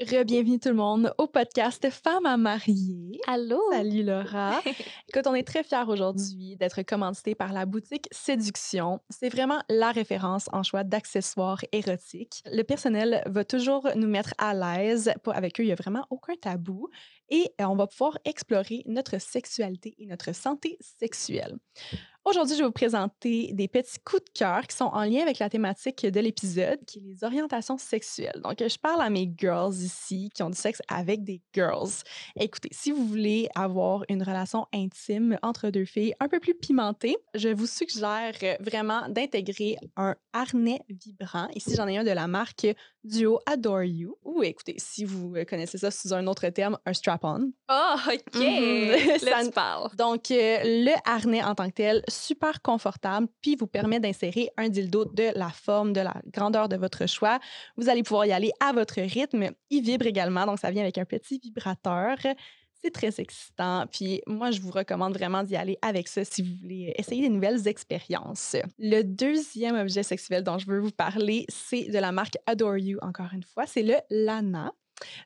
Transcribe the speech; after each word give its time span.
Re-bienvenue 0.00 0.60
tout 0.60 0.68
le 0.68 0.76
monde 0.76 1.12
au 1.18 1.26
podcast 1.26 1.90
Femmes 1.90 2.24
à 2.24 2.36
marier. 2.36 3.20
Allô? 3.26 3.60
Salut 3.72 4.04
Laura. 4.04 4.62
Écoute, 5.08 5.26
on 5.26 5.34
est 5.34 5.42
très 5.42 5.64
fiers 5.64 5.88
aujourd'hui 5.88 6.56
d'être 6.56 6.82
commandité 6.82 7.34
par 7.34 7.52
la 7.52 7.66
boutique 7.66 8.06
Séduction. 8.12 9.00
C'est 9.10 9.28
vraiment 9.28 9.60
la 9.68 9.90
référence 9.90 10.48
en 10.52 10.62
choix 10.62 10.84
d'accessoires 10.84 11.64
érotiques. 11.72 12.44
Le 12.46 12.62
personnel 12.62 13.24
va 13.26 13.44
toujours 13.44 13.88
nous 13.96 14.06
mettre 14.06 14.34
à 14.38 14.54
l'aise. 14.54 15.12
Avec 15.26 15.58
eux, 15.58 15.64
il 15.64 15.66
n'y 15.66 15.72
a 15.72 15.74
vraiment 15.74 16.06
aucun 16.10 16.36
tabou. 16.36 16.88
Et 17.30 17.50
euh, 17.60 17.64
on 17.64 17.76
va 17.76 17.86
pouvoir 17.86 18.18
explorer 18.24 18.82
notre 18.86 19.18
sexualité 19.20 19.94
et 19.98 20.06
notre 20.06 20.34
santé 20.34 20.78
sexuelle. 20.80 21.58
Aujourd'hui, 22.28 22.56
je 22.56 22.60
vais 22.60 22.66
vous 22.66 22.72
présenter 22.72 23.54
des 23.54 23.68
petits 23.68 23.98
coups 24.04 24.22
de 24.22 24.30
cœur 24.38 24.66
qui 24.66 24.76
sont 24.76 24.90
en 24.92 25.04
lien 25.04 25.22
avec 25.22 25.38
la 25.38 25.48
thématique 25.48 26.04
de 26.04 26.20
l'épisode, 26.20 26.78
qui 26.84 26.98
est 26.98 27.02
les 27.02 27.24
orientations 27.24 27.78
sexuelles. 27.78 28.38
Donc, 28.44 28.58
je 28.58 28.78
parle 28.78 29.00
à 29.00 29.08
mes 29.08 29.32
girls 29.34 29.72
ici 29.76 30.28
qui 30.34 30.42
ont 30.42 30.50
du 30.50 30.58
sexe 30.58 30.82
avec 30.88 31.24
des 31.24 31.40
girls. 31.54 31.88
Écoutez, 32.38 32.68
si 32.70 32.92
vous 32.92 33.06
voulez 33.06 33.48
avoir 33.54 34.04
une 34.10 34.22
relation 34.22 34.66
intime 34.74 35.38
entre 35.42 35.70
deux 35.70 35.86
filles 35.86 36.12
un 36.20 36.28
peu 36.28 36.38
plus 36.38 36.54
pimentée, 36.54 37.16
je 37.34 37.48
vous 37.48 37.66
suggère 37.66 38.34
vraiment 38.60 39.08
d'intégrer 39.08 39.76
un 39.96 40.14
harnais 40.34 40.80
vibrant. 40.90 41.48
Ici, 41.54 41.76
j'en 41.76 41.88
ai 41.88 41.96
un 41.96 42.04
de 42.04 42.10
la 42.10 42.26
marque 42.26 42.66
Duo 43.08 43.40
Adore 43.46 43.82
You. 43.84 44.16
Ou 44.24 44.42
écoutez, 44.42 44.76
si 44.78 45.04
vous 45.04 45.34
euh, 45.36 45.44
connaissez 45.44 45.78
ça 45.78 45.90
sous 45.90 46.12
un 46.12 46.26
autre 46.26 46.48
terme, 46.50 46.78
un 46.84 46.92
strap-on. 46.92 47.50
Oh, 47.70 47.94
OK. 48.06 48.42
Ça- 49.20 49.44
tu 49.44 49.50
parles. 49.50 49.90
Donc, 49.96 50.30
euh, 50.30 50.58
le 50.64 50.94
harnais 51.04 51.42
en 51.42 51.54
tant 51.54 51.68
que 51.68 51.74
tel, 51.74 52.02
super 52.08 52.60
confortable, 52.62 53.26
puis 53.40 53.56
vous 53.56 53.66
permet 53.66 54.00
d'insérer 54.00 54.50
un 54.56 54.68
dildo 54.68 55.06
de 55.06 55.30
la 55.34 55.48
forme, 55.48 55.92
de 55.92 56.00
la 56.00 56.14
grandeur 56.32 56.68
de 56.68 56.76
votre 56.76 57.06
choix. 57.08 57.38
Vous 57.76 57.88
allez 57.88 58.02
pouvoir 58.02 58.26
y 58.26 58.32
aller 58.32 58.52
à 58.60 58.72
votre 58.72 59.00
rythme. 59.00 59.50
Il 59.70 59.82
vibre 59.82 60.06
également, 60.06 60.46
donc 60.46 60.58
ça 60.58 60.70
vient 60.70 60.82
avec 60.82 60.98
un 60.98 61.04
petit 61.04 61.38
vibrateur. 61.42 62.16
C'est 62.82 62.92
très 62.92 63.20
excitant. 63.20 63.86
Puis 63.90 64.22
moi, 64.26 64.50
je 64.50 64.60
vous 64.60 64.70
recommande 64.70 65.14
vraiment 65.14 65.42
d'y 65.42 65.56
aller 65.56 65.78
avec 65.82 66.06
ça 66.08 66.24
si 66.24 66.42
vous 66.42 66.54
voulez 66.62 66.94
essayer 66.96 67.22
des 67.22 67.28
nouvelles 67.28 67.66
expériences. 67.66 68.56
Le 68.78 69.02
deuxième 69.02 69.76
objet 69.76 70.02
sexuel 70.02 70.44
dont 70.44 70.58
je 70.58 70.66
veux 70.66 70.78
vous 70.78 70.92
parler, 70.92 71.44
c'est 71.48 71.84
de 71.84 71.98
la 71.98 72.12
marque 72.12 72.36
Adore 72.46 72.78
You, 72.78 72.98
encore 73.02 73.32
une 73.32 73.42
fois. 73.42 73.66
C'est 73.66 73.82
le 73.82 73.96
Lana. 74.10 74.72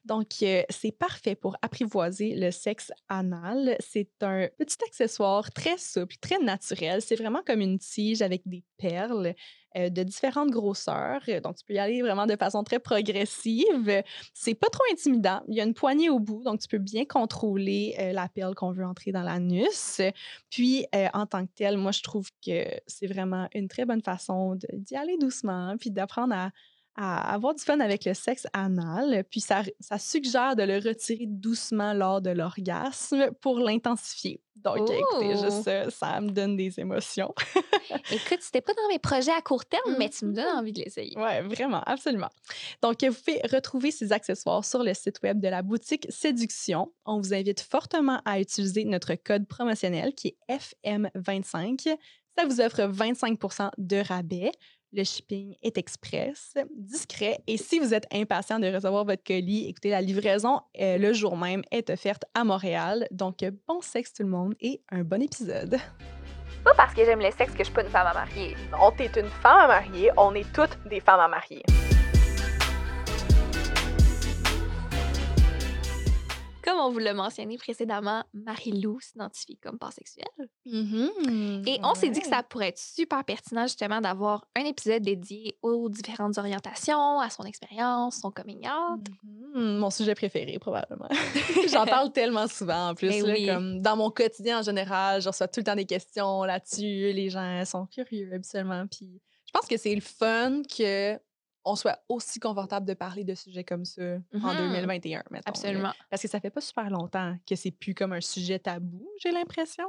Donc, 0.05 0.29
euh, 0.43 0.63
c'est 0.71 0.93
parfait 0.93 1.35
pour 1.35 1.57
apprivoiser 1.63 2.35
le 2.35 2.51
sexe 2.51 2.93
anal. 3.09 3.77
C'est 3.81 4.11
un 4.23 4.49
petit 4.59 4.77
accessoire 4.87 5.51
très 5.51 5.79
souple, 5.79 6.17
très 6.21 6.39
naturel. 6.39 7.01
C'est 7.03 7.17
vraiment 7.17 7.43
comme 7.47 7.61
une 7.61 7.79
tige 7.79 8.23
avec 8.23 8.43
des 8.47 8.65
perles 8.79 9.35
euh, 9.77 9.89
de 9.91 10.03
différentes 10.03 10.51
grosseurs. 10.51 11.21
Euh, 11.29 11.41
Donc, 11.41 11.57
tu 11.57 11.65
peux 11.65 11.75
y 11.75 11.79
aller 11.79 12.03
vraiment 12.03 12.27
de 12.27 12.37
façon 12.37 12.63
très 12.65 12.79
progressive. 12.79 14.03
C'est 14.35 14.55
pas 14.55 14.69
trop 14.69 14.85
intimidant. 14.93 15.41
Il 15.49 15.55
y 15.55 15.61
a 15.61 15.65
une 15.65 15.75
poignée 15.75 16.11
au 16.11 16.19
bout, 16.19 16.43
donc 16.45 16.61
tu 16.61 16.69
peux 16.69 16.79
bien 16.79 17.05
contrôler 17.05 17.95
euh, 17.99 18.13
la 18.13 18.29
perle 18.29 18.55
qu'on 18.55 18.73
veut 18.73 18.85
entrer 18.85 19.13
dans 19.13 19.23
l'anus. 19.23 20.01
Puis, 20.51 20.87
en 21.15 21.27
tant 21.27 21.47
que 21.47 21.53
tel, 21.55 21.77
moi, 21.77 21.93
je 21.93 22.03
trouve 22.03 22.29
que 22.45 22.65
c'est 22.87 23.07
vraiment 23.07 23.49
une 23.55 23.69
très 23.69 23.85
bonne 23.85 24.03
façon 24.03 24.57
d'y 24.73 24.97
aller 24.97 25.17
doucement, 25.19 25.77
puis 25.79 25.91
d'apprendre 25.91 26.35
à 26.35 26.51
à 26.97 27.33
avoir 27.35 27.55
du 27.55 27.63
fun 27.63 27.81
avec 27.81 28.05
le 28.05 28.15
sexe 28.15 28.47
anal, 28.53 29.25
puis 29.31 29.41
ça, 29.41 29.63
ça 29.81 29.99
suggère 29.99 30.57
de 30.57 30.63
le 30.63 30.75
retirer 30.77 31.27
doucement 31.27 31.93
lors 31.95 32.21
de 32.21 32.31
l'orgasme 32.31 33.31
pour 33.41 33.59
l'intensifier. 33.59 34.41
Donc, 34.57 34.77
écoutez, 34.79 35.03
Oh! 35.35 35.43
juste 35.43 35.63
ça, 35.65 35.91
ça 35.91 36.21
me 36.21 36.29
donne 36.31 36.57
des 36.57 36.79
émotions. 36.79 37.35
Écoute, 38.13 38.39
c'était 38.41 38.61
pas 38.61 38.75
dans 38.75 38.89
mes 38.93 39.01
projets 39.01 39.33
à 39.33 39.41
court 39.41 39.65
terme, 39.65 39.97
mais 39.99 40.09
tu 40.09 40.25
me 40.25 40.33
donnes 40.33 40.45
Mhm. 40.53 40.59
envie 40.59 40.73
de 40.73 40.81
l'essayer. 40.81 41.17
Ouais, 41.19 41.43
vraiment, 41.43 41.83
absolument. 41.85 42.29
Donc, 42.81 43.03
vous 43.03 43.13
pouvez 43.15 43.41
retrouver 43.53 43.91
ces 43.91 44.13
accessoires 44.13 44.65
sur 44.65 44.85
le 44.85 44.95
site 44.95 45.19
web 45.25 45.41
de 45.41 45.49
la 45.49 45.63
boutique 45.63 46.07
Séduction. 46.11 46.93
On 47.07 47.19
vous 47.19 47.35
invite 47.35 47.61
fortement 47.61 48.21
à 48.25 48.39
utiliser 48.39 48.85
notre 48.85 49.15
code 49.17 49.49
promotionnel 49.49 50.15
qui 50.15 50.37
est 50.49 50.59
FM25. 50.85 51.89
Ça 52.39 52.47
vous 52.47 52.61
offre 52.61 52.83
25% 52.83 53.71
de 53.79 53.97
rabais. 53.97 54.53
Le 54.95 55.05
shipping 55.05 55.57
est 55.63 55.79
express, 55.79 56.53
discret. 56.77 57.39
Et 57.47 57.57
si 57.57 57.79
vous 57.79 57.95
êtes 57.95 58.07
impatient 58.13 58.59
de 58.59 58.67
recevoir 58.67 59.07
votre 59.07 59.25
colis, 59.25 59.67
écoutez, 59.69 59.89
la 59.89 60.03
livraison 60.03 60.61
euh, 60.79 60.99
le 60.99 61.15
jour 61.15 61.35
même 61.37 61.63
est 61.71 61.89
offerte 61.89 62.25
à 62.35 62.45
Montréal. 62.45 63.07
Donc, 63.11 63.39
bon 63.67 63.81
sexe 63.81 64.13
tout 64.13 64.23
le 64.23 64.29
monde 64.29 64.55
et 64.61 64.83
un 64.91 65.03
bon 65.03 65.23
épisode. 65.23 65.79
Pas 66.63 66.75
parce 66.75 66.95
que 66.95 67.05
j'aime 67.07 67.21
le 67.21 67.31
sexe 67.31 67.53
que 67.53 67.59
je 67.59 67.65
suis 67.65 67.73
pas 67.73 67.83
une 67.83 67.89
femme 67.89 68.07
à 68.07 68.13
marier. 68.13 68.55
On 68.79 68.91
est 69.03 69.17
une 69.17 69.29
femme 69.29 69.61
à 69.61 69.67
marier, 69.67 70.11
on 70.19 70.35
est 70.35 70.53
toutes 70.53 70.79
des 70.89 71.01
femmes 71.01 71.21
à 71.21 71.29
marier. 71.29 71.63
Comme 76.63 76.79
on 76.79 76.91
vous 76.91 76.99
l'a 76.99 77.13
mentionné 77.15 77.57
précédemment, 77.59 78.25
Marie-Lou 78.35 79.01
s'identifie 79.01 79.57
comme 79.59 79.79
pansexuelle. 79.79 80.27
Et 81.67 81.79
on 81.83 81.95
s'est 81.95 82.09
dit 82.11 82.21
que 82.21 82.27
ça 82.29 82.43
pourrait 82.43 82.69
être 82.69 82.79
super 82.79 83.25
pertinent 83.25 83.63
justement 83.63 84.01
d'avoir 84.01 84.47
un 84.57 84.65
épisode 84.65 85.03
dédié 85.03 85.57
aux 85.63 85.89
différentes 85.89 86.39
orientations, 86.39 87.19
à 87.19 87.31
son 87.31 87.45
expérience, 87.45 88.19
son 88.21 88.31
coming 88.31 88.67
out. 88.69 89.07
Mhm, 89.55 89.79
Mon 89.79 89.91
sujet 89.91 90.15
préféré, 90.15 90.59
probablement. 90.59 91.09
J'en 91.73 91.85
parle 91.85 92.13
tellement 92.13 92.47
souvent, 92.47 92.91
en 92.91 92.95
plus. 92.95 93.09
Mais 93.09 93.21
là, 93.23 93.35
oui. 93.35 93.47
comme 93.47 93.81
dans 93.81 93.97
mon 93.97 94.11
quotidien, 94.11 94.61
en 94.61 94.63
général, 94.63 95.21
je 95.21 95.29
reçois 95.29 95.49
tout 95.49 95.61
le 95.61 95.65
temps 95.65 95.77
des 95.77 95.87
questions 95.87 96.45
là-dessus. 96.45 97.13
Les 97.13 97.29
gens 97.31 97.65
sont 97.65 97.87
curieux, 97.87 98.31
absolument. 98.35 98.87
Puis 98.87 99.21
je 99.47 99.53
pense 99.53 99.67
que 99.69 99.77
c'est 99.77 99.95
le 99.95 100.01
fun 100.01 100.63
que 100.63 101.19
on 101.65 101.77
soit 101.77 101.99
aussi 102.09 102.41
confortable 102.41 102.87
de 102.87 102.95
parler 102.95 103.25
de 103.25 103.35
sujets 103.35 103.65
comme 103.65 103.85
ça 103.85 104.03
en 104.35 104.39
Mhm. 104.39 104.57
2021, 104.57 105.23
mettons. 105.31 105.35
là. 105.35 105.41
Absolument. 105.47 105.93
Parce 106.11 106.23
que 106.23 106.29
ça 106.29 106.41
fait 106.41 106.51
pas 106.51 106.61
super 106.61 106.91
longtemps 106.91 107.37
que 107.47 107.55
c'est 107.57 107.71
plus 107.71 107.95
comme 107.95 108.13
un 108.13 108.21
sujet 108.21 108.59
tabou, 108.59 109.09
j'ai 109.23 109.31
l'impression. 109.31 109.87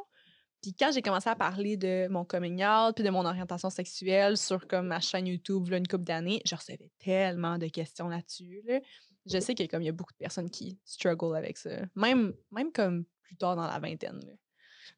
Puis 0.61 0.73
quand 0.73 0.91
j'ai 0.93 1.01
commencé 1.01 1.29
à 1.29 1.35
parler 1.35 1.75
de 1.75 2.07
mon 2.09 2.23
coming 2.23 2.63
out 2.63 2.95
puis 2.95 3.03
de 3.03 3.09
mon 3.09 3.25
orientation 3.25 3.69
sexuelle 3.69 4.37
sur 4.37 4.65
comme 4.67 4.87
ma 4.87 4.99
chaîne 5.01 5.27
YouTube 5.27 5.67
là, 5.67 5.77
une 5.77 5.87
couple 5.87 6.05
d'années, 6.05 6.41
je 6.45 6.55
recevais 6.55 6.89
tellement 6.99 7.57
de 7.57 7.67
questions 7.67 8.07
là-dessus. 8.07 8.61
là. 8.65 8.79
Je 9.25 9.39
sais 9.39 9.55
qu'il 9.55 9.65
y 9.65 9.67
a 9.67 9.71
comme 9.71 9.81
il 9.81 9.85
y 9.85 9.89
a 9.89 9.93
beaucoup 9.93 10.13
de 10.13 10.17
personnes 10.17 10.49
qui 10.49 10.77
struggle 10.85 11.35
avec 11.35 11.57
ça. 11.57 11.69
Même, 11.95 12.33
même 12.51 12.71
comme 12.71 13.05
plus 13.23 13.35
tard 13.35 13.55
dans 13.55 13.67
la 13.67 13.79
vingtaine. 13.79 14.19
là. 14.25 14.33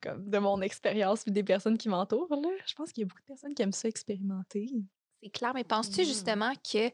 Comme 0.01 0.29
de 0.29 0.37
mon 0.39 0.61
expérience 0.61 1.23
puis 1.23 1.31
des 1.31 1.43
personnes 1.43 1.77
qui 1.77 1.89
m'entourent, 1.89 2.27
je 2.65 2.73
pense 2.75 2.91
qu'il 2.91 3.01
y 3.01 3.05
a 3.05 3.07
beaucoup 3.07 3.21
de 3.21 3.25
personnes 3.27 3.53
qui 3.55 3.61
aiment 3.61 3.71
ça 3.71 3.87
expérimenter. 3.87 4.67
C'est 5.25 5.31
clair, 5.31 5.53
mais 5.55 5.63
penses-tu 5.63 6.01
Mhm. 6.01 6.05
justement 6.05 6.53
que 6.71 6.91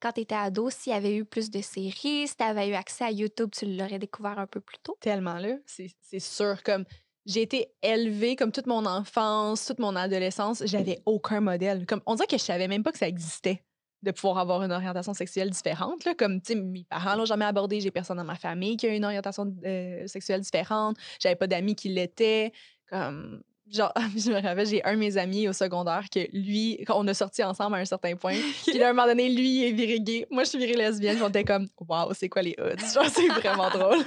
quand 0.00 0.12
tu 0.12 0.20
étais 0.20 0.34
ado, 0.34 0.68
s'il 0.68 0.92
y 0.92 0.96
avait 0.96 1.16
eu 1.16 1.24
plus 1.24 1.50
de 1.50 1.62
séries, 1.62 2.28
si 2.28 2.36
tu 2.36 2.44
avais 2.44 2.68
eu 2.68 2.74
accès 2.74 3.04
à 3.04 3.10
YouTube, 3.10 3.50
tu 3.56 3.64
l'aurais 3.64 3.98
découvert 3.98 4.38
un 4.38 4.46
peu 4.46 4.60
plus 4.60 4.76
tôt? 4.82 4.98
tellement 5.00 5.38
là. 5.38 5.56
C'est 5.64 5.90
c'est 6.02 6.20
sûr. 6.20 6.62
Comme 6.62 6.84
j'ai 7.24 7.40
été 7.40 7.72
élevée 7.82 8.36
comme 8.36 8.52
toute 8.52 8.66
mon 8.66 8.84
enfance, 8.84 9.64
toute 9.64 9.78
mon 9.78 9.96
adolescence, 9.96 10.62
j'avais 10.66 11.00
aucun 11.06 11.40
modèle. 11.40 11.86
Comme 11.86 12.02
on 12.04 12.16
dirait 12.16 12.26
que 12.26 12.36
je 12.36 12.42
savais 12.42 12.68
même 12.68 12.82
pas 12.82 12.92
que 12.92 12.98
ça 12.98 13.08
existait 13.08 13.64
de 14.02 14.10
pouvoir 14.10 14.36
avoir 14.36 14.62
une 14.62 14.72
orientation 14.72 15.14
sexuelle 15.14 15.48
différente. 15.48 16.04
Là. 16.04 16.14
Comme, 16.14 16.42
tu 16.42 16.54
mes 16.56 16.84
parents 16.84 17.16
l'ont 17.16 17.24
jamais 17.24 17.46
abordé. 17.46 17.80
J'ai 17.80 17.90
personne 17.90 18.18
dans 18.18 18.24
ma 18.24 18.34
famille 18.36 18.76
qui 18.76 18.86
a 18.86 18.94
une 18.94 19.06
orientation 19.06 19.56
euh, 19.64 20.06
sexuelle 20.06 20.42
différente. 20.42 20.98
J'avais 21.18 21.36
pas 21.36 21.46
d'amis 21.46 21.74
qui 21.74 21.88
l'étaient. 21.88 22.52
Comme, 22.90 23.42
genre, 23.70 23.92
je 24.16 24.30
me 24.30 24.40
rappelle, 24.40 24.66
j'ai 24.66 24.84
un 24.84 24.94
de 24.94 24.98
mes 24.98 25.16
amis 25.16 25.48
au 25.48 25.52
secondaire 25.52 26.04
que 26.12 26.20
lui, 26.32 26.84
on 26.88 27.06
a 27.08 27.14
sorti 27.14 27.42
ensemble 27.42 27.76
à 27.76 27.78
un 27.78 27.84
certain 27.84 28.16
point. 28.16 28.36
Puis 28.66 28.78
là, 28.78 28.88
à 28.88 28.90
un 28.90 28.92
moment 28.92 29.06
donné, 29.06 29.28
lui 29.28 29.60
il 29.60 29.64
est 29.64 29.72
viré 29.72 30.00
gay. 30.00 30.26
Moi, 30.30 30.44
je 30.44 30.50
suis 30.50 30.58
virée 30.58 30.74
lesbienne. 30.74 31.18
On 31.22 31.28
était 31.28 31.44
comme, 31.44 31.68
waouh, 31.78 32.12
c'est 32.14 32.28
quoi 32.28 32.42
les 32.42 32.54
odds? 32.58 32.92
Genre, 32.92 33.06
c'est 33.06 33.28
vraiment 33.40 33.70
drôle. 33.70 34.04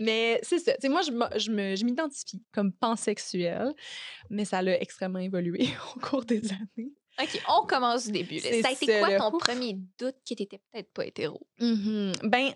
mais 0.00 0.40
c'est 0.42 0.58
ça. 0.58 0.72
Tu 0.74 0.82
sais, 0.82 0.88
moi, 0.88 1.02
je 1.02 1.84
m'identifie 1.84 2.42
comme 2.52 2.72
pansexuelle, 2.72 3.72
mais 4.30 4.44
ça 4.44 4.62
l'a 4.62 4.80
extrêmement 4.80 5.18
évolué 5.18 5.68
au 5.96 6.00
cours 6.00 6.24
des 6.24 6.42
années. 6.52 6.92
OK, 7.20 7.42
on 7.48 7.66
commence 7.66 8.06
du 8.06 8.12
début. 8.12 8.38
Ça 8.38 8.68
a 8.68 8.70
été 8.70 8.86
ça, 8.86 8.98
quoi 9.00 9.16
ton 9.18 9.34
Ouf. 9.34 9.42
premier 9.42 9.74
doute 9.98 10.14
que 10.28 10.34
tu 10.34 10.46
peut-être 10.46 10.92
pas 10.92 11.04
hétéro? 11.04 11.40
Mhm. 11.58 12.12
Ben, 12.22 12.52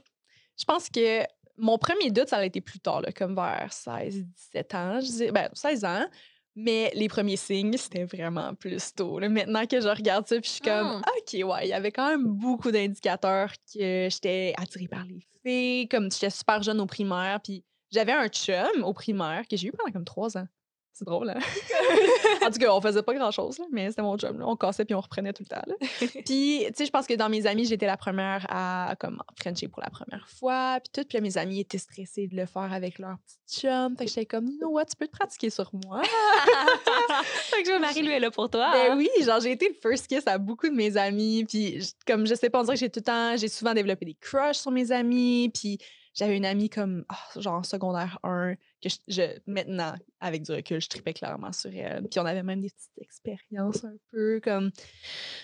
je 0.56 0.65
pense 0.65 0.88
que 0.88 1.23
mon 1.56 1.78
premier 1.78 2.10
doute, 2.10 2.28
ça 2.28 2.38
a 2.38 2.44
été 2.44 2.60
plus 2.60 2.81
tard, 2.81 3.02
là, 3.02 3.12
comme 3.12 3.34
vers 3.34 3.72
16, 3.72 4.25
17 4.25 4.75
ans. 4.75 5.00
Je 5.00 5.06
dis, 5.06 5.31
ben, 5.31 5.49
16 5.52 5.84
ans. 5.84 6.06
Mais 6.54 6.90
les 6.94 7.08
premiers 7.08 7.38
signes, 7.38 7.78
c'était 7.78 8.04
vraiment 8.04 8.54
plus 8.54 8.93
tôt. 8.94 9.19
là. 9.19 9.31
Maintenant 9.31 9.64
que 9.66 9.81
je 9.81 9.88
regarde 9.88 10.26
ça, 10.26 10.37
puis 10.38 10.44
je 10.49 10.54
suis 10.56 10.60
comme, 10.60 10.99
Mm. 10.99 11.02
OK, 11.46 11.50
ouais, 11.50 11.66
il 11.66 11.69
y 11.70 11.72
avait 11.72 11.93
quand 11.93 12.10
même 12.10 12.26
beaucoup 12.26 12.70
d'indicateurs 12.70 13.52
que 13.75 14.08
j'étais 14.10 14.52
attirée 14.58 14.88
par 14.88 15.04
les 15.06 15.20
filles, 15.43 15.88
comme 15.88 16.10
j'étais 16.12 16.28
super 16.28 16.62
jeune 16.62 16.78
au 16.81 16.84
primaire, 16.87 17.40
puis 17.43 17.64
j'avais 17.90 18.12
un 18.12 18.28
chum 18.28 18.84
au 18.84 18.93
primaire 18.93 19.44
que 19.49 19.56
j'ai 19.56 19.69
eu 19.69 19.72
pendant 19.72 19.93
comme 19.93 20.04
trois 20.04 20.37
ans. 20.37 20.46
C'est 20.94 21.06
drôle, 21.06 21.31
hein? 21.31 21.39
en 22.47 22.50
tout 22.50 22.59
cas, 22.59 22.75
on 22.75 22.81
faisait 22.81 23.03
pas 23.03 23.15
grand-chose, 23.15 23.59
mais 23.71 23.89
c'était 23.89 24.03
mon 24.03 24.19
job. 24.19 24.39
On 24.44 24.56
cassait 24.56 24.85
puis 24.85 24.94
on 24.94 25.00
reprenait 25.00 25.33
tout 25.33 25.43
le 25.43 25.55
temps. 25.55 25.62
puis, 26.27 26.67
tu 26.67 26.73
sais, 26.75 26.85
je 26.85 26.91
pense 26.91 27.06
que 27.06 27.15
dans 27.15 27.31
mes 27.31 27.47
amis, 27.47 27.65
j'étais 27.65 27.87
la 27.87 27.97
première 27.97 28.44
à 28.50 28.94
comme 29.00 29.23
Frencher 29.41 29.69
pour 29.69 29.83
la 29.83 29.89
première 29.89 30.29
fois. 30.29 30.81
Puis 30.81 30.91
tout, 30.93 31.09
puis 31.09 31.21
mes 31.23 31.39
amis 31.39 31.61
étaient 31.61 31.79
stressés 31.79 32.27
de 32.27 32.37
le 32.37 32.44
faire 32.44 32.71
avec 32.73 32.99
leur 32.99 33.17
petit 33.19 33.61
chum. 33.61 33.97
Fait 33.97 34.05
que 34.05 34.11
j'étais 34.11 34.27
comme, 34.27 34.47
you 34.49 34.59
know 34.59 34.69
what, 34.69 34.85
tu 34.85 34.97
peux 34.97 35.06
te 35.06 35.12
pratiquer 35.12 35.49
sur 35.49 35.71
moi. 35.87 36.03
fait 37.25 37.62
que 37.62 37.79
Marie-Louis 37.81 38.12
est 38.12 38.21
là 38.21 38.31
pour 38.31 38.50
toi. 38.50 38.71
Ben 38.73 38.97
oui, 38.99 39.09
genre, 39.23 39.41
j'ai 39.41 39.53
été 39.53 39.69
le 39.69 39.75
first 39.75 40.09
kiss 40.09 40.27
à 40.27 40.37
beaucoup 40.37 40.69
de 40.69 40.75
mes 40.75 40.99
amis. 40.99 41.47
Puis, 41.49 41.95
comme 42.06 42.27
je 42.27 42.35
sais 42.35 42.50
pas, 42.50 42.61
on 42.61 42.65
dirait 42.65 42.77
que 42.77 42.81
j'ai 42.81 42.91
tout 42.91 43.00
le 43.00 43.05
temps, 43.05 43.37
j'ai 43.38 43.49
souvent 43.49 43.73
développé 43.73 44.05
des 44.05 44.15
crushs 44.21 44.59
sur 44.59 44.71
mes 44.71 44.93
amis. 44.93 45.50
Puis, 45.55 45.79
j'avais 46.15 46.37
une 46.37 46.45
amie 46.45 46.69
comme, 46.69 47.06
oh, 47.11 47.41
genre, 47.41 47.65
secondaire 47.65 48.19
1 48.23 48.56
que 48.82 48.88
je, 49.08 49.23
maintenant, 49.46 49.94
avec 50.20 50.43
du 50.43 50.52
recul, 50.52 50.81
je 50.81 50.88
tripais 50.88 51.12
clairement 51.12 51.52
sur 51.52 51.70
elle. 51.75 52.08
Puis 52.08 52.20
on 52.20 52.26
avait 52.26 52.43
même 52.43 52.61
des 52.61 52.70
petites 52.70 52.99
expériences 53.00 53.84
un 53.84 53.94
peu 54.11 54.40
comme. 54.43 54.70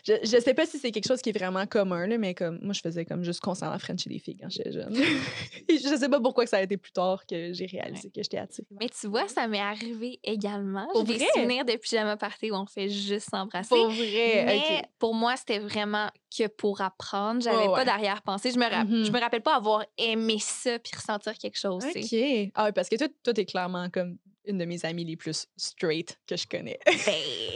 Je, 0.07 0.15
je 0.23 0.41
sais 0.41 0.55
pas 0.55 0.67
si 0.67 0.79
c'est 0.79 0.91
quelque 0.91 1.07
chose 1.07 1.23
qui 1.23 1.31
est 1.31 1.39
vraiment 1.39 1.67
commun, 1.67 2.07
là, 2.07 2.19
mais 2.19 2.35
comme 2.35 2.59
moi, 2.63 2.73
je 2.73 2.81
faisais 2.81 3.05
comme 3.05 3.25
juste 3.25 3.41
constamment 3.41 3.79
chez 3.79 4.11
des 4.11 4.19
filles 4.19 4.37
quand 4.41 4.51
j'étais 4.51 4.73
jeune. 4.73 4.95
je 5.69 5.97
sais 5.97 6.09
pas 6.09 6.21
pourquoi 6.21 6.45
que 6.45 6.51
ça 6.51 6.59
a 6.59 6.63
été 6.63 6.77
plus 6.77 6.93
tard 6.93 7.25
que 7.27 7.53
j'ai 7.53 7.67
réalisé 7.67 8.11
que 8.11 8.23
j'étais 8.23 8.39
attirée. 8.39 8.67
Mais 8.79 8.89
tu 8.89 9.07
vois, 9.07 9.29
ça 9.29 9.47
m'est 9.49 9.61
arrivé 9.61 10.21
également. 10.23 10.87
Pour 10.93 11.07
j'ai 11.07 11.19
des 11.19 11.27
souvenirs 11.35 11.65
de 11.65 11.77
pyjama 11.77 12.17
party 12.17 12.51
où 12.51 12.55
on 12.55 12.67
fait 12.67 12.89
juste 12.89 13.31
s'embrasser. 13.31 13.69
Pour 13.69 13.91
vrai, 13.91 14.45
Mais 14.47 14.83
pour 14.99 15.15
moi, 15.15 15.37
c'était 15.37 15.59
vraiment 15.59 16.09
que 16.37 16.47
pour 16.47 16.81
apprendre. 16.81 17.41
J'avais 17.43 17.67
pas 17.67 17.85
d'arrière-pensée. 17.85 18.51
Je 18.51 18.59
me, 18.59 18.65
je 18.65 18.69
mm-hmm. 18.69 19.13
me 19.13 19.21
rappelle 19.21 19.43
pas 19.43 19.57
avoir 19.57 19.85
aimé 19.97 20.37
ça 20.39 20.79
puis 20.79 20.93
ressentir 20.95 21.37
quelque 21.39 21.59
chose. 21.59 21.85
OK. 21.85 22.51
Ah, 22.55 22.73
parce 22.73 22.89
que 22.89 22.97
toi, 22.97 23.28
toi, 23.29 23.35
t'es 23.35 23.45
clairement 23.45 23.91
comme 23.91 24.17
une 24.47 24.57
de 24.57 24.65
mes 24.65 24.83
amies 24.87 25.05
les 25.05 25.17
plus 25.17 25.47
straight 25.59 26.19
que 26.27 26.37
je 26.37 26.47
connais. 26.47 26.79
ben, 26.87 26.95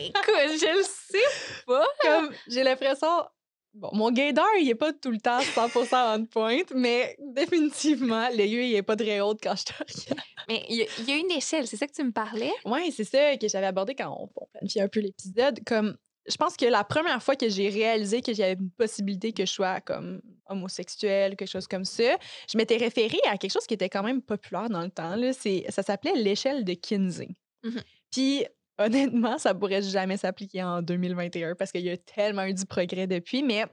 écoute, 0.08 0.60
je 0.60 0.76
le 0.76 0.82
sais 0.84 1.62
pas. 1.66 1.86
Comme, 2.02 2.30
j'ai 2.46 2.62
l'impression. 2.62 3.24
Bon, 3.72 3.88
mon 3.94 4.10
gaydar, 4.10 4.44
il 4.60 4.68
est 4.68 4.74
pas 4.74 4.92
tout 4.92 5.10
le 5.10 5.18
temps 5.18 5.40
100% 5.40 6.20
on 6.20 6.26
point, 6.26 6.60
mais 6.74 7.16
définitivement, 7.18 8.28
l'aiguille, 8.28 8.72
il 8.72 8.74
est 8.74 8.82
pas 8.82 8.96
très 8.96 9.20
haute 9.20 9.38
quand 9.42 9.54
je 9.56 9.64
te 9.64 9.72
regarde. 9.72 10.26
Mais 10.46 10.62
il 10.68 10.86
y, 11.08 11.12
a 11.12 11.16
une 11.16 11.30
échelle, 11.30 11.66
c'est 11.66 11.78
ça 11.78 11.86
que 11.86 11.94
tu 11.94 12.04
me 12.04 12.12
parlais? 12.12 12.52
Oui, 12.66 12.92
c'est 12.92 13.04
ça 13.04 13.38
que 13.38 13.48
j'avais 13.48 13.64
abordé 13.64 13.94
quand 13.94 14.10
on, 14.10 14.28
on 14.36 14.46
planifiait 14.52 14.82
un 14.82 14.88
peu 14.88 15.00
l'épisode. 15.00 15.60
Comme 15.64 15.96
je 16.26 16.36
pense 16.36 16.56
que 16.56 16.66
la 16.66 16.84
première 16.84 17.22
fois 17.22 17.36
que 17.36 17.48
j'ai 17.48 17.68
réalisé 17.68 18.22
que 18.22 18.32
j'avais 18.32 18.54
une 18.54 18.70
possibilité 18.70 19.32
que 19.32 19.44
je 19.44 19.50
sois 19.50 19.80
comme 19.80 20.20
homosexuel, 20.46 21.36
quelque 21.36 21.48
chose 21.48 21.66
comme 21.66 21.84
ça, 21.84 22.16
je 22.50 22.56
m'étais 22.56 22.76
référée 22.76 23.20
à 23.28 23.36
quelque 23.36 23.52
chose 23.52 23.66
qui 23.66 23.74
était 23.74 23.88
quand 23.88 24.02
même 24.02 24.22
populaire 24.22 24.68
dans 24.68 24.82
le 24.82 24.90
temps. 24.90 25.16
Là. 25.16 25.32
Ça 25.32 25.82
s'appelait 25.82 26.14
l'échelle 26.14 26.64
de 26.64 26.74
Kinsey. 26.74 27.28
Mmh 27.64 27.78
Puis 28.10 28.44
honnêtement, 28.78 29.38
ça 29.38 29.54
pourrait 29.54 29.82
jamais 29.82 30.16
s'appliquer 30.16 30.62
en 30.62 30.82
2021 30.82 31.54
parce 31.54 31.72
qu'il 31.72 31.82
y 31.82 31.90
a 31.90 31.96
tellement 31.96 32.44
eu 32.44 32.54
du 32.54 32.66
progrès 32.66 33.06
depuis, 33.06 33.42
mais 33.42 33.64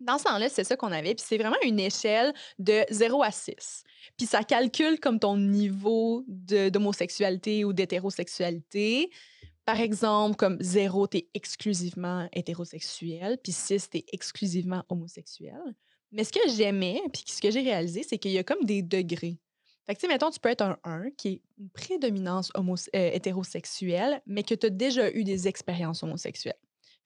dans 0.00 0.18
ce 0.18 0.24
temps-là, 0.24 0.48
c'est 0.48 0.64
ça 0.64 0.76
qu'on 0.76 0.92
avait. 0.92 1.14
Puis 1.14 1.24
c'est 1.26 1.38
vraiment 1.38 1.56
une 1.64 1.80
échelle 1.80 2.32
de 2.58 2.84
0 2.90 3.22
à 3.22 3.30
6. 3.30 3.82
Puis 4.16 4.26
ça 4.26 4.44
calcule 4.44 5.00
comme 5.00 5.18
ton 5.18 5.36
niveau 5.36 6.24
d'homosexualité 6.26 7.64
ou 7.64 7.72
d'hétérosexualité. 7.72 9.10
Par 9.68 9.82
exemple, 9.82 10.34
comme 10.36 10.56
zéro, 10.62 11.06
t'es 11.06 11.28
exclusivement 11.34 12.26
hétérosexuel, 12.32 13.36
puis 13.42 13.52
six, 13.52 13.90
t'es 13.90 14.02
exclusivement 14.12 14.82
homosexuel. 14.88 15.60
Mais 16.10 16.24
ce 16.24 16.32
que 16.32 16.40
j'aimais, 16.56 17.02
puis 17.12 17.22
ce 17.26 17.38
que 17.38 17.50
j'ai 17.50 17.60
réalisé, 17.60 18.02
c'est 18.02 18.16
qu'il 18.16 18.30
y 18.30 18.38
a 18.38 18.44
comme 18.44 18.64
des 18.64 18.80
degrés. 18.80 19.38
Fait 19.84 19.94
que, 19.94 20.00
tu 20.00 20.06
sais, 20.06 20.08
mettons, 20.08 20.30
tu 20.30 20.40
peux 20.40 20.48
être 20.48 20.62
un 20.62 20.78
1 20.84 21.10
qui 21.18 21.28
est 21.28 21.42
une 21.58 21.68
prédominance 21.68 22.50
homo 22.54 22.76
euh, 22.96 23.10
hétérosexuelle, 23.12 24.22
mais 24.24 24.42
que 24.42 24.54
tu 24.54 24.68
as 24.68 24.70
déjà 24.70 25.10
eu 25.10 25.22
des 25.22 25.46
expériences 25.48 26.02
homosexuelles. 26.02 26.56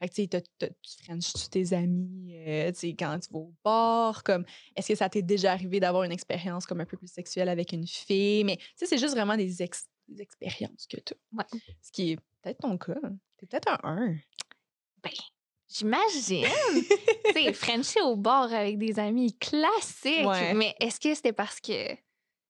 Fait 0.00 0.08
que, 0.08 0.14
tu 0.14 0.28
sais, 0.30 0.42
tu 0.60 1.04
frenches 1.04 1.50
tes 1.50 1.72
amis, 1.72 2.32
euh, 2.46 2.70
tu 2.70 2.78
sais, 2.78 2.88
quand 2.90 3.18
tu 3.18 3.32
vas 3.32 3.40
au 3.40 3.52
bar, 3.64 4.22
comme, 4.22 4.44
est-ce 4.76 4.86
que 4.86 4.94
ça 4.94 5.08
t'est 5.08 5.22
déjà 5.22 5.50
arrivé 5.50 5.80
d'avoir 5.80 6.04
une 6.04 6.12
expérience 6.12 6.64
comme 6.64 6.80
un 6.80 6.86
peu 6.86 6.96
plus 6.96 7.10
sexuelle 7.10 7.48
avec 7.48 7.72
une 7.72 7.88
fille? 7.88 8.44
Mais, 8.44 8.58
tu 8.58 8.64
sais, 8.76 8.86
c'est 8.86 8.98
juste 8.98 9.14
vraiment 9.14 9.36
des, 9.36 9.62
expériences 10.20 10.86
que 10.86 10.98
tu 11.00 11.14
as. 11.38 11.46
Ce 11.80 11.90
qui 11.90 12.12
est 12.12 12.18
peut-être 12.42 12.58
ton 12.58 12.76
cas. 12.76 12.94
T'es 13.38 13.46
peut-être 13.46 13.68
un 13.68 13.78
1. 13.82 14.14
Ben, 15.02 15.10
j'imagine. 15.68 16.46
tu 17.26 17.32
sais, 17.32 17.52
Frenchie 17.52 18.00
au 18.00 18.16
bord 18.16 18.52
avec 18.52 18.78
des 18.78 18.98
amis 18.98 19.36
classiques. 19.38 20.54
Mais 20.54 20.74
est-ce 20.80 21.00
que 21.00 21.14
c'était 21.14 21.32
parce 21.32 21.60
que 21.60 21.96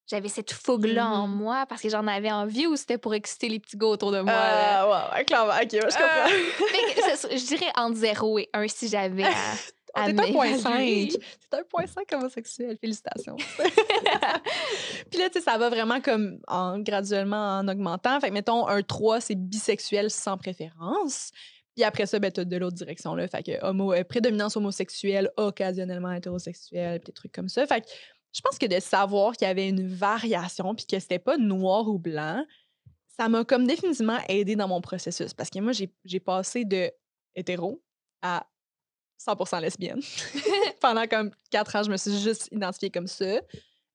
j'avais 0.07 0.29
cette 0.29 0.53
fougue-là 0.53 1.09
en 1.09 1.27
mmh 1.27 1.35
moi, 1.35 1.67
parce 1.67 1.81
que 1.81 1.89
j'en 1.89 2.07
avais 2.07 2.31
envie 2.31 2.67
ou 2.67 2.77
c'était 2.77 2.99
pour 2.99 3.15
exciter 3.15 3.49
les 3.49 3.61
petits 3.61 3.77
gars 3.77 3.87
autour 3.87 4.13
de 4.13 4.21
moi? 4.21 4.33
Euh, 4.33 5.15
ouais, 5.15 5.25
clairement. 5.25 5.53
OK, 5.53 5.71
je 5.71 5.81
comprends. 5.81 7.31
Euh, 7.31 7.37
je 7.37 7.47
dirais 7.47 7.71
entre 7.77 7.97
0 7.97 8.39
et 8.41 8.51
1 8.53 8.69
si 8.69 8.89
j'avais 8.89 9.25
à. 9.25 9.31
Ah, 9.95 10.13
t'es 10.13 10.21
un 10.21 10.33
point 10.33 10.57
5. 10.59 11.09
T'es 11.11 11.19
un 11.59 11.63
point 11.65 11.87
5 11.87 12.11
homosexuel. 12.13 12.77
Félicitations. 12.81 13.37
Puis 15.11 15.19
là, 15.19 15.29
tu 15.29 15.39
sais, 15.39 15.41
ça 15.41 15.59
va 15.59 15.69
vraiment 15.69 16.01
comme 16.01 16.41
en, 16.49 16.79
graduellement 16.79 17.59
en 17.59 17.69
augmentant. 17.69 18.19
Fait 18.21 18.29
que, 18.29 18.35
mettons, 18.35 18.67
un 18.67 18.83
3, 18.83 19.21
c'est 19.21 19.35
bisexuel 19.35 20.11
sans 20.11 20.39
préférence. 20.39 21.31
Puis 21.75 21.85
après 21.85 22.07
ça, 22.07 22.19
ben, 22.19 22.31
t'as 22.31 22.45
de 22.45 22.57
l'autre 22.57 22.77
direction, 22.77 23.15
là. 23.15 23.27
Fait 23.29 23.43
que 23.43 23.65
homo, 23.65 23.93
euh, 23.93 24.05
prédominance 24.05 24.57
homosexuelle, 24.57 25.31
occasionnellement 25.37 26.13
hétérosexuel, 26.13 27.01
des 27.01 27.13
trucs 27.13 27.33
comme 27.33 27.49
ça. 27.49 27.67
Fait 27.67 27.81
que 27.81 27.87
je 28.35 28.41
pense 28.41 28.59
que 28.59 28.67
de 28.67 28.81
savoir 28.81 29.37
qu'il 29.37 29.47
y 29.47 29.51
avait 29.51 29.69
une 29.69 29.87
variation 29.87 30.75
puis 30.75 30.87
que 30.87 30.99
c'était 30.99 31.19
pas 31.19 31.37
noir 31.37 31.89
ou 31.89 31.99
blanc, 31.99 32.45
ça 33.19 33.29
m'a 33.29 33.45
comme 33.45 33.67
définitivement 33.67 34.19
aidé 34.29 34.57
dans 34.57 34.69
mon 34.69 34.81
processus. 34.81 35.35
Parce 35.35 35.51
que 35.51 35.61
moi, 35.61 35.73
j'ai 35.73 36.21
passé 36.21 36.65
de 36.65 36.91
hétéro 37.35 37.83
à 38.23 38.47
100% 39.27 39.61
lesbienne. 39.61 40.01
Pendant 40.81 41.07
comme 41.07 41.31
quatre 41.51 41.77
ans, 41.77 41.83
je 41.83 41.91
me 41.91 41.97
suis 41.97 42.19
juste 42.19 42.49
identifiée 42.53 42.91
comme 42.91 43.07
ça. 43.07 43.41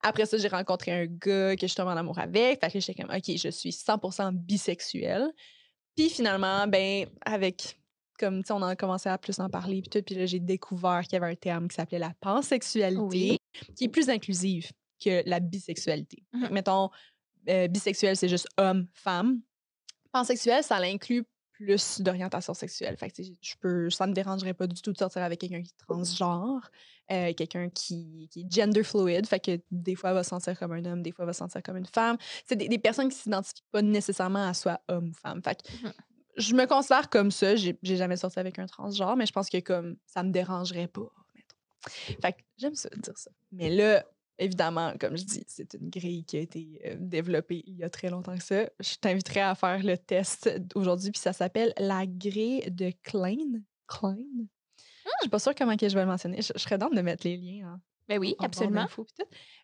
Après 0.04 0.26
ça, 0.26 0.38
j'ai 0.38 0.48
rencontré 0.48 0.92
un 0.92 1.06
gars 1.06 1.56
que 1.56 1.68
je 1.68 1.76
tombe 1.76 1.88
en 1.88 1.98
amour 1.98 2.20
avec. 2.20 2.60
Fait 2.60 2.72
que 2.72 2.80
j'étais 2.80 3.02
comme, 3.02 3.14
OK, 3.14 3.36
je 3.36 3.50
suis 3.50 3.72
100% 3.72 4.32
bisexuelle. 4.32 5.32
Puis 5.96 6.10
finalement, 6.10 6.68
ben, 6.68 7.08
avec, 7.26 7.80
comme, 8.20 8.44
tu 8.44 8.52
on 8.52 8.62
a 8.62 8.76
commencé 8.76 9.10
à 9.10 9.18
plus 9.18 9.40
en 9.40 9.50
parler, 9.50 9.82
puis 9.82 9.90
tout. 9.90 10.04
Puis 10.06 10.16
là, 10.16 10.26
j'ai 10.26 10.40
découvert 10.40 11.02
qu'il 11.04 11.14
y 11.14 11.16
avait 11.18 11.32
un 11.32 11.36
terme 11.36 11.68
qui 11.68 11.76
s'appelait 11.76 12.00
la 12.00 12.14
pansexualité, 12.22 13.40
qui 13.76 13.86
est 13.86 13.90
plus 13.90 14.10
inclusive 14.10 14.72
que 15.04 15.28
la 15.28 15.40
bisexualité. 15.40 16.24
Mmh 16.34 16.48
mettons, 16.52 16.90
euh, 17.50 17.68
bisexuel, 17.68 18.16
c'est 18.16 18.30
juste 18.30 18.48
homme, 18.58 18.88
femme. 18.94 19.42
Pansexuel, 20.12 20.64
ça 20.64 20.80
l'inclut 20.80 21.26
plus 21.58 22.02
d'orientation 22.02 22.54
sexuelle. 22.54 22.96
Fait 22.98 23.10
que, 23.10 23.24
je 23.24 23.56
peux, 23.60 23.90
ça 23.90 24.06
ne 24.06 24.12
me 24.12 24.16
dérangerait 24.16 24.54
pas 24.54 24.68
du 24.68 24.82
tout 24.82 24.94
de 24.94 24.98
sortir 24.98 25.24
avec 25.24 25.40
quelqu'un 25.40 25.62
qui 25.62 25.72
est 25.72 25.86
transgenre, 25.86 26.70
euh, 27.12 27.34
quelqu'un 27.34 27.70
qui, 27.70 28.30
qui, 28.32 28.42
est 28.42 28.52
gender 28.52 28.84
fluid, 28.84 29.26
fait 29.26 29.40
que 29.40 29.60
des 29.72 29.96
fois 29.96 30.12
elle 30.12 30.18
va 30.18 30.24
se 30.24 30.30
sentir 30.30 30.58
comme 30.58 30.74
un 30.74 30.86
homme, 30.86 31.02
des 31.02 31.12
fois 31.12 31.24
elle 31.24 31.28
va 31.28 31.34
se 31.34 31.40
sentir 31.40 31.64
comme 31.64 31.78
une 31.78 31.86
femme. 31.86 32.18
C'est 32.46 32.56
des, 32.56 32.78
personnes 32.78 33.10
qui 33.10 33.16
ne 33.18 33.22
s'identifient 33.22 33.64
pas 33.72 33.82
nécessairement 33.82 34.48
à 34.48 34.54
soi 34.54 34.80
homme 34.88 35.10
ou 35.10 35.14
femme. 35.14 35.42
Fait 35.44 35.62
que, 35.62 35.88
mmh 35.88 35.94
je 36.38 36.54
me 36.54 36.68
considère 36.68 37.10
comme 37.10 37.32
ça. 37.32 37.56
J'ai 37.56 37.76
jamais 37.82 38.16
sorti 38.16 38.38
avec 38.40 38.60
un 38.60 38.68
transgenre, 38.68 39.16
mais 39.16 39.26
je 39.26 39.34
pense 39.34 39.50
que 39.50 39.60
comme 39.60 39.98
ça 40.06 40.22
me 40.22 40.30
dérangerait 40.32 40.88
pas. 40.88 41.12
Fait 42.22 42.34
que 42.34 42.38
j'aime 42.58 42.76
ça 42.76 42.90
dire 42.90 43.18
ça. 43.18 43.32
Mais 43.52 43.70
là, 43.70 44.06
Évidemment, 44.40 44.94
comme 45.00 45.18
je 45.18 45.24
dis, 45.24 45.44
c'est 45.48 45.74
une 45.74 45.90
grille 45.90 46.24
qui 46.24 46.38
a 46.38 46.42
été 46.42 46.82
euh, 46.86 46.96
développée 47.00 47.64
il 47.66 47.78
y 47.78 47.84
a 47.84 47.90
très 47.90 48.10
longtemps 48.10 48.38
que 48.38 48.44
ça. 48.44 48.70
Je 48.80 48.96
t'inviterai 48.96 49.42
à 49.42 49.56
faire 49.56 49.82
le 49.84 49.98
test 49.98 50.50
aujourd'hui, 50.76 51.12
puis 51.12 51.20
ça 51.20 51.34
s'appelle 51.34 51.74
la 51.78 52.06
grille 52.06 52.70
de 52.70 52.92
Klein. 53.04 53.62
Klein? 53.88 54.18
Je 55.06 55.12
suis 55.22 55.30
pas 55.30 55.40
sûre 55.40 55.56
comment 55.56 55.76
que 55.76 55.90
je 55.90 55.96
vais 55.96 56.02
le 56.02 56.08
mentionner. 56.08 56.42
Je, 56.42 56.58
serais 56.58 56.78
dans 56.78 56.90
de 56.90 57.02
mettre 57.02 57.26
les 57.26 57.38
liens. 57.38 57.68
Hein, 57.68 57.82
ben 58.08 58.20
oui, 58.20 58.36
absolument. 58.40 58.88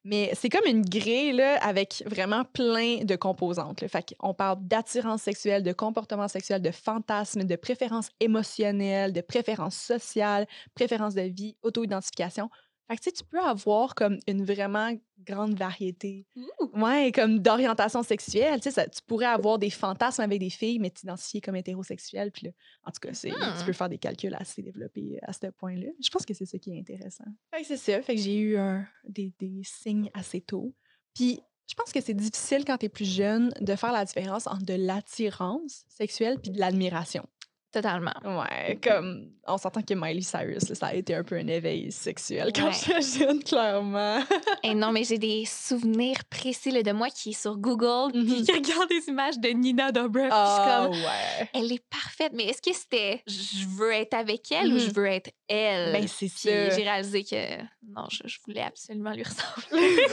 Mais 0.03 0.32
c'est 0.34 0.50
comme 0.50 0.65
une 0.65 0.84
grille 0.84 1.34
là, 1.34 1.58
avec 1.63 2.03
vraiment 2.06 2.44
plein 2.44 3.03
de 3.03 3.15
composantes. 3.15 3.82
Là. 3.82 3.88
Fait 3.88 4.15
on 4.20 4.34
parle 4.34 4.58
d'attirance 4.62 5.22
sexuelle, 5.22 5.63
de 5.63 5.72
comportement 5.72 6.27
sexuel, 6.27 6.62
de 6.62 6.72
fantasmes, 6.72 7.44
de 7.44 7.56
préférences 7.56 8.10
émotionnelles, 8.20 9.13
de 9.13 9.22
préférences 9.22 9.77
sociales, 9.77 10.46
préférences 10.75 11.13
de 11.13 11.22
vie, 11.22 11.56
auto-identification. 11.62 12.50
Fait 12.88 12.98
que, 12.98 13.18
tu 13.18 13.24
peux 13.24 13.40
avoir 13.40 13.96
comme 13.96 14.20
une 14.28 14.44
vraiment 14.44 14.94
grande 15.25 15.58
variété. 15.58 16.25
Ouais, 16.74 17.12
comme 17.13 17.40
d'orientation 17.40 18.04
sexuelle. 18.04 18.60
Tu 18.60 18.72
sais, 18.72 18.90
tu 18.90 19.02
pourrais 19.08 19.28
avoir 19.28 19.58
des 19.58 19.70
fantasmes 19.70 20.22
avec 20.22 20.40
des 20.40 20.50
filles, 20.50 20.80
mais 20.80 20.90
t'identifier 20.90 21.40
comme 21.40 21.56
hétérosexuel. 21.56 22.32
Puis 22.32 22.48
en 22.84 22.92
tout 22.92 23.00
cas, 23.02 23.13
c'est, 23.13 23.30
tu 23.30 23.66
peux 23.66 23.72
mmh. 23.72 23.74
faire 23.74 23.90
des 23.90 23.98
calculs 23.98 24.36
assez 24.38 24.62
développés 24.62 25.20
à 25.22 25.32
ce 25.32 25.48
point-là. 25.48 25.92
Je 26.04 26.10
pense 26.10 26.25
que 26.25 26.34
c'est 26.34 26.46
ça 26.46 26.58
qui 26.58 26.75
est 26.75 26.80
intéressant. 26.80 27.25
Fait 27.52 27.62
que 27.62 27.68
c'est 27.68 27.78
ça. 27.78 28.02
Fait 28.02 28.16
que 28.16 28.22
j'ai 28.22 28.38
eu 28.38 28.58
des, 29.06 29.32
des, 29.40 29.62
signes 29.63 30.10
assez 30.13 30.42
tôt. 30.42 30.74
Puis 31.13 31.40
je 31.68 31.75
pense 31.75 31.92
que 31.92 32.02
c'est 32.02 32.13
difficile 32.13 32.66
quand 32.66 32.78
tu 32.78 32.88
es 32.88 32.90
plus 32.90 33.10
jeune 33.10 33.54
de 33.62 33.75
faire 33.75 33.94
la 33.94 34.06
différence 34.06 34.48
entre 34.48 34.66
de 34.66 34.74
l'attirance 34.74 35.86
sexuelle 35.88 36.38
puis 36.40 36.52
de 36.52 36.60
l'admiration. 36.60 37.25
Totalement. 37.74 38.13
Ouais, 38.24 38.80
comme 38.84 39.32
on 39.48 39.58
s'entend 39.58 39.82
que 39.82 39.96
Miley 39.96 40.22
Cyrus, 40.22 40.74
ça 40.74 40.88
a 40.88 40.94
été 40.94 41.15
un 41.15 41.24
peu 41.24 41.36
un 41.36 41.48
éveil 41.48 41.92
sexuel 41.92 42.51
quand 42.56 42.72
j'étais 42.72 43.01
jeune, 43.01 43.44
clairement. 43.44 44.20
Et 44.62 44.75
non, 44.75 44.92
mais 44.92 45.03
j'ai 45.03 45.18
des 45.18 45.44
souvenirs 45.46 46.24
précis 46.30 46.72
de 46.72 46.92
moi 46.92 47.10
qui 47.10 47.32
est 47.32 47.42
sur 47.42 47.58
Google 47.58 48.15
mm-hmm. 48.15 48.46
qui 48.46 48.51
regarde 48.51 48.89
des 48.89 49.08
images 49.08 49.39
de 49.39 49.50
Nina 49.50 49.92
Dobrev. 49.92 50.30
Oh, 50.32 50.92
ouais. 50.92 51.50
Elle 51.53 51.72
est 51.72 51.84
parfaite, 51.89 52.32
mais 52.36 52.44
est-ce 52.44 52.62
que 52.62 52.75
c'était 52.75 53.24
je 53.25 53.68
veux 53.68 53.92
être 53.92 54.13
avec 54.13 54.51
elle 54.51 54.72
ou 54.72 54.77
je 54.77 54.89
mm-hmm. 54.89 54.94
veux 54.94 55.08
être 55.08 55.32
elle? 55.53 55.91
Ben, 55.93 56.07
c'est 56.07 56.27
ça. 56.27 56.69
J'ai 56.69 56.83
réalisé 56.83 57.24
que 57.24 57.62
non, 57.95 58.07
je, 58.10 58.38
voulais 58.45 58.62
absolument 58.62 59.12
lui 59.12 59.24
ressembler. 59.24 59.63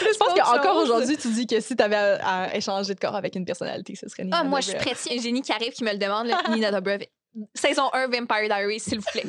je 0.00 0.18
pense 0.18 0.34
qu'encore 0.34 0.76
aujourd'hui, 0.76 1.16
tu 1.16 1.32
dis 1.32 1.46
que 1.46 1.60
si 1.60 1.76
tu 1.76 1.82
avais 1.82 1.96
à, 2.22 2.54
échanger 2.54 2.94
de 2.94 3.00
corps 3.00 3.16
avec 3.16 3.36
une 3.36 3.44
personnalité, 3.44 3.94
ce 3.94 4.08
serait 4.08 4.24
Nina 4.24 4.38
Ah, 4.40 4.44
moi, 4.44 4.60
je 4.60 4.68
suis 4.68 4.78
prête. 4.78 4.98
Il 5.06 5.12
y 5.12 5.16
a 5.16 5.20
un 5.20 5.22
génie 5.22 5.42
qui 5.42 5.52
arrive 5.52 5.72
qui 5.72 5.84
me 5.84 5.92
le 5.92 5.98
demande, 5.98 6.28
Nina 6.50 6.70
Dobrev 6.72 7.04
saison 7.54 7.90
1 7.92 8.08
Vampire 8.08 8.48
Diaries, 8.48 8.80
s'il 8.80 8.98
vous 8.98 9.10
plaît. 9.12 9.24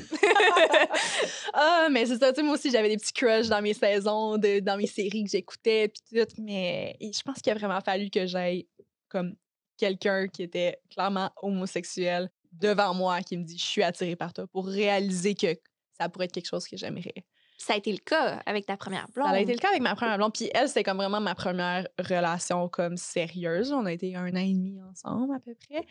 ah, 1.54 1.88
mais 1.92 2.06
c'est 2.06 2.18
ça. 2.18 2.32
Tu 2.34 2.38
sais, 2.38 2.44
moi 2.44 2.56
aussi, 2.56 2.72
j'avais 2.72 2.90
des 2.90 2.98
petits 2.98 3.14
crushs 3.14 3.48
dans 3.48 3.62
mes 3.62 3.74
saisons, 3.74 4.38
de, 4.38 4.60
dans 4.60 4.78
mes 4.78 4.88
séries 4.88 5.24
que 5.24 5.30
j'écoutais, 5.30 5.90
puis 5.90 6.20
tout. 6.20 6.42
Mais 6.42 6.98
je 7.00 7.22
pense 7.22 7.42
qu'il 7.42 7.52
a 7.52 7.56
vraiment 7.56 7.80
fallu 7.82 8.10
que 8.10 8.26
j'aille 8.26 8.68
comme 9.10 9.36
quelqu'un 9.78 10.28
qui 10.28 10.44
était 10.44 10.80
clairement 10.90 11.32
homosexuel 11.42 12.30
devant 12.52 12.94
moi 12.94 13.22
qui 13.22 13.38
me 13.38 13.44
dit 13.44 13.58
je 13.58 13.64
suis 13.64 13.84
attirée 13.84 14.16
par 14.16 14.34
toi 14.34 14.48
pour 14.48 14.68
réaliser 14.68 15.36
que 15.36 15.56
ça 16.00 16.10
pourrait 16.10 16.26
être 16.26 16.32
quelque 16.32 16.48
chose 16.48 16.68
que 16.68 16.78
j'aimerais. 16.78 17.26
Ça 17.58 17.74
a 17.74 17.78
été 17.78 17.92
le 17.92 18.00
cas 18.00 18.42
avec 18.48 18.66
ta 18.66 18.76
première 18.76 19.08
blonde. 19.14 19.28
Ça 19.28 19.34
a 19.34 19.40
été 19.40 19.54
le 19.54 19.60
cas 19.60 19.70
avec 19.70 19.82
ma 19.82 19.96
première 19.96 20.18
blonde. 20.18 20.34
Puis 20.34 20.50
elle, 20.54 20.68
c'était 20.68 20.84
comme 20.84 20.98
vraiment 20.98 21.22
ma 21.22 21.36
première 21.36 21.88
relation 22.00 22.68
comme 22.70 22.98
sérieuse. 22.98 23.72
On 23.72 23.86
a 23.86 23.92
été 23.92 24.16
un 24.16 24.32
an 24.34 24.40
et 24.40 24.54
demi 24.54 24.82
ensemble 24.82 25.36
à 25.36 25.40
peu 25.40 25.54
près. 25.54 25.86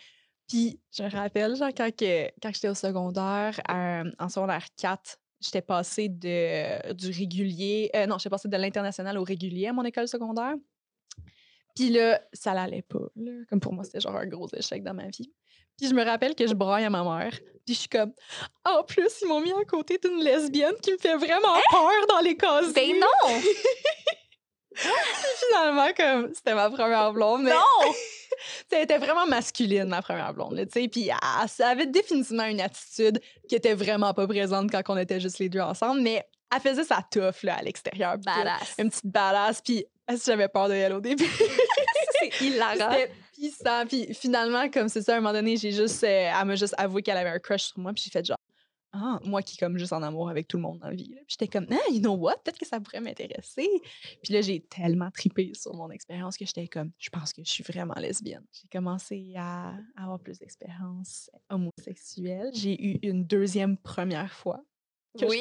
Puis 0.48 0.80
je 0.90 1.04
me 1.04 1.10
rappelle, 1.10 1.54
genre, 1.54 1.68
quand, 1.68 1.88
quand 1.96 2.52
j'étais 2.52 2.68
au 2.68 2.74
secondaire, 2.74 3.60
en 3.68 4.28
secondaire 4.28 4.66
4, 4.76 5.16
j'étais 5.40 5.62
passée 5.62 6.08
de, 6.08 6.92
du 6.92 7.10
régulier, 7.10 7.90
euh, 7.94 8.06
non, 8.06 8.18
j'étais 8.18 8.30
passée 8.30 8.48
de 8.48 8.56
l'international 8.56 9.16
au 9.16 9.22
régulier 9.22 9.68
à 9.68 9.72
mon 9.72 9.84
école 9.84 10.08
secondaire. 10.08 10.54
Puis 11.74 11.90
là, 11.90 12.20
ça 12.32 12.52
l'allait 12.52 12.82
pas. 12.82 12.98
Comme 13.48 13.60
pour 13.60 13.72
moi, 13.72 13.84
c'était 13.84 14.00
genre 14.00 14.16
un 14.16 14.26
gros 14.26 14.48
échec 14.52 14.82
dans 14.82 14.94
ma 14.94 15.08
vie. 15.08 15.32
Puis 15.80 15.88
je 15.88 15.94
me 15.94 16.04
rappelle 16.04 16.34
que 16.34 16.46
je 16.46 16.52
braille 16.52 16.84
à 16.84 16.90
ma 16.90 17.02
mère. 17.02 17.32
Puis 17.64 17.74
je 17.74 17.80
suis 17.80 17.88
comme, 17.88 18.12
en 18.66 18.82
plus, 18.84 19.10
ils 19.22 19.28
m'ont 19.28 19.40
mis 19.40 19.52
à 19.52 19.64
côté 19.66 19.96
d'une 19.96 20.22
lesbienne 20.22 20.74
qui 20.82 20.92
me 20.92 20.98
fait 20.98 21.16
vraiment 21.16 21.54
hein? 21.54 21.60
peur 21.70 22.06
dans 22.08 22.20
les 22.20 22.36
cases. 22.36 22.74
Ben 22.74 23.00
non! 23.00 23.40
finalement, 24.74 25.88
comme, 25.96 26.34
c'était 26.34 26.54
ma 26.54 26.68
première 26.68 27.12
blonde. 27.14 27.44
Mais... 27.44 27.50
Non! 27.50 27.92
elle 28.72 28.82
était 28.82 28.98
vraiment 28.98 29.26
masculine, 29.26 29.86
ma 29.86 30.02
première 30.02 30.34
blonde. 30.34 30.54
Là, 30.54 30.66
puis 30.66 31.08
elle, 31.08 31.64
avait 31.64 31.86
définitivement 31.86 32.44
une 32.44 32.60
attitude 32.60 33.18
qui 33.48 33.54
était 33.54 33.74
vraiment 33.74 34.12
pas 34.12 34.26
présente 34.26 34.70
quand 34.70 34.82
on 34.88 34.98
était 34.98 35.20
juste 35.20 35.38
les 35.38 35.48
deux 35.48 35.60
ensemble, 35.60 36.02
mais 36.02 36.22
elle 36.54 36.60
faisait 36.60 36.84
sa 36.84 37.02
touffe 37.10 37.42
là, 37.42 37.56
à 37.56 37.62
l'extérieur. 37.62 38.18
Badass. 38.18 38.74
Une 38.78 38.90
petite 38.90 39.06
badass. 39.06 39.62
Puis 39.62 39.86
j'avais 40.26 40.48
peur 40.48 40.68
de 40.68 40.74
elle 40.74 40.92
au 40.92 41.00
début. 41.00 41.24
c'est 42.20 42.40
hilarant. 42.42 42.96
C'était 43.48 43.86
Puis 43.86 44.14
finalement, 44.14 44.68
comme 44.70 44.88
c'est 44.88 45.02
ça, 45.02 45.14
à 45.14 45.16
un 45.16 45.20
moment 45.20 45.32
donné, 45.32 45.56
j'ai 45.56 45.72
juste, 45.72 46.04
euh, 46.04 46.30
elle 46.38 46.46
m'a 46.46 46.56
juste 46.56 46.74
avoué 46.76 47.02
qu'elle 47.02 47.16
avait 47.16 47.30
un 47.30 47.38
crush 47.38 47.62
sur 47.64 47.78
moi. 47.78 47.92
Puis 47.92 48.04
j'ai 48.04 48.10
fait 48.10 48.24
genre, 48.24 48.36
ah, 48.92 49.20
moi 49.24 49.40
qui 49.42 49.56
comme 49.56 49.78
juste 49.78 49.92
en 49.92 50.02
amour 50.02 50.28
avec 50.28 50.48
tout 50.48 50.56
le 50.56 50.64
monde 50.64 50.80
dans 50.80 50.88
la 50.88 50.94
vie. 50.94 51.08
Puis 51.08 51.24
j'étais 51.28 51.46
comme, 51.46 51.66
ah, 51.70 51.92
you 51.92 52.00
know 52.00 52.14
what, 52.14 52.38
peut-être 52.44 52.58
que 52.58 52.66
ça 52.66 52.80
pourrait 52.80 53.00
m'intéresser. 53.00 53.68
Puis 54.22 54.32
là, 54.32 54.40
j'ai 54.40 54.60
tellement 54.60 55.10
tripé 55.10 55.52
sur 55.54 55.74
mon 55.74 55.90
expérience 55.90 56.36
que 56.36 56.44
j'étais 56.44 56.66
comme, 56.66 56.90
je 56.98 57.08
pense 57.10 57.32
que 57.32 57.42
je 57.44 57.50
suis 57.50 57.62
vraiment 57.62 57.94
lesbienne. 57.94 58.44
J'ai 58.52 58.68
commencé 58.68 59.32
à 59.36 59.74
avoir 59.96 60.18
plus 60.18 60.38
d'expérience 60.38 61.30
homosexuelle. 61.48 62.50
J'ai 62.52 62.82
eu 62.84 62.98
une 63.02 63.24
deuxième 63.24 63.76
première 63.76 64.32
fois. 64.32 64.60
Que 65.18 65.26
oui. 65.26 65.40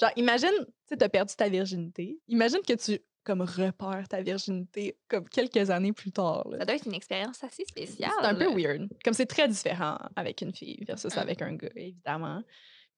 Genre, 0.00 0.10
imagine, 0.16 0.66
tu 0.88 0.96
as 0.98 1.08
perdu 1.08 1.34
ta 1.34 1.48
virginité. 1.48 2.18
Imagine 2.28 2.60
que 2.66 2.74
tu 2.74 2.98
comme 3.26 3.42
repère 3.42 4.06
ta 4.08 4.22
virginité 4.22 4.96
comme 5.08 5.28
quelques 5.28 5.68
années 5.70 5.92
plus 5.92 6.12
tard. 6.12 6.46
Ça 6.58 6.64
doit 6.64 6.76
être 6.76 6.86
une 6.86 6.94
expérience 6.94 7.42
assez 7.42 7.64
spéciale. 7.64 8.12
C'est 8.20 8.26
un 8.26 8.34
peu 8.36 8.54
weird. 8.54 8.88
Comme 9.04 9.14
c'est 9.14 9.26
très 9.26 9.48
différent 9.48 9.98
avec 10.14 10.40
une 10.42 10.54
fille 10.54 10.84
versus 10.86 11.14
mmh. 11.14 11.18
avec 11.18 11.42
un 11.42 11.54
gars, 11.54 11.68
évidemment. 11.74 12.42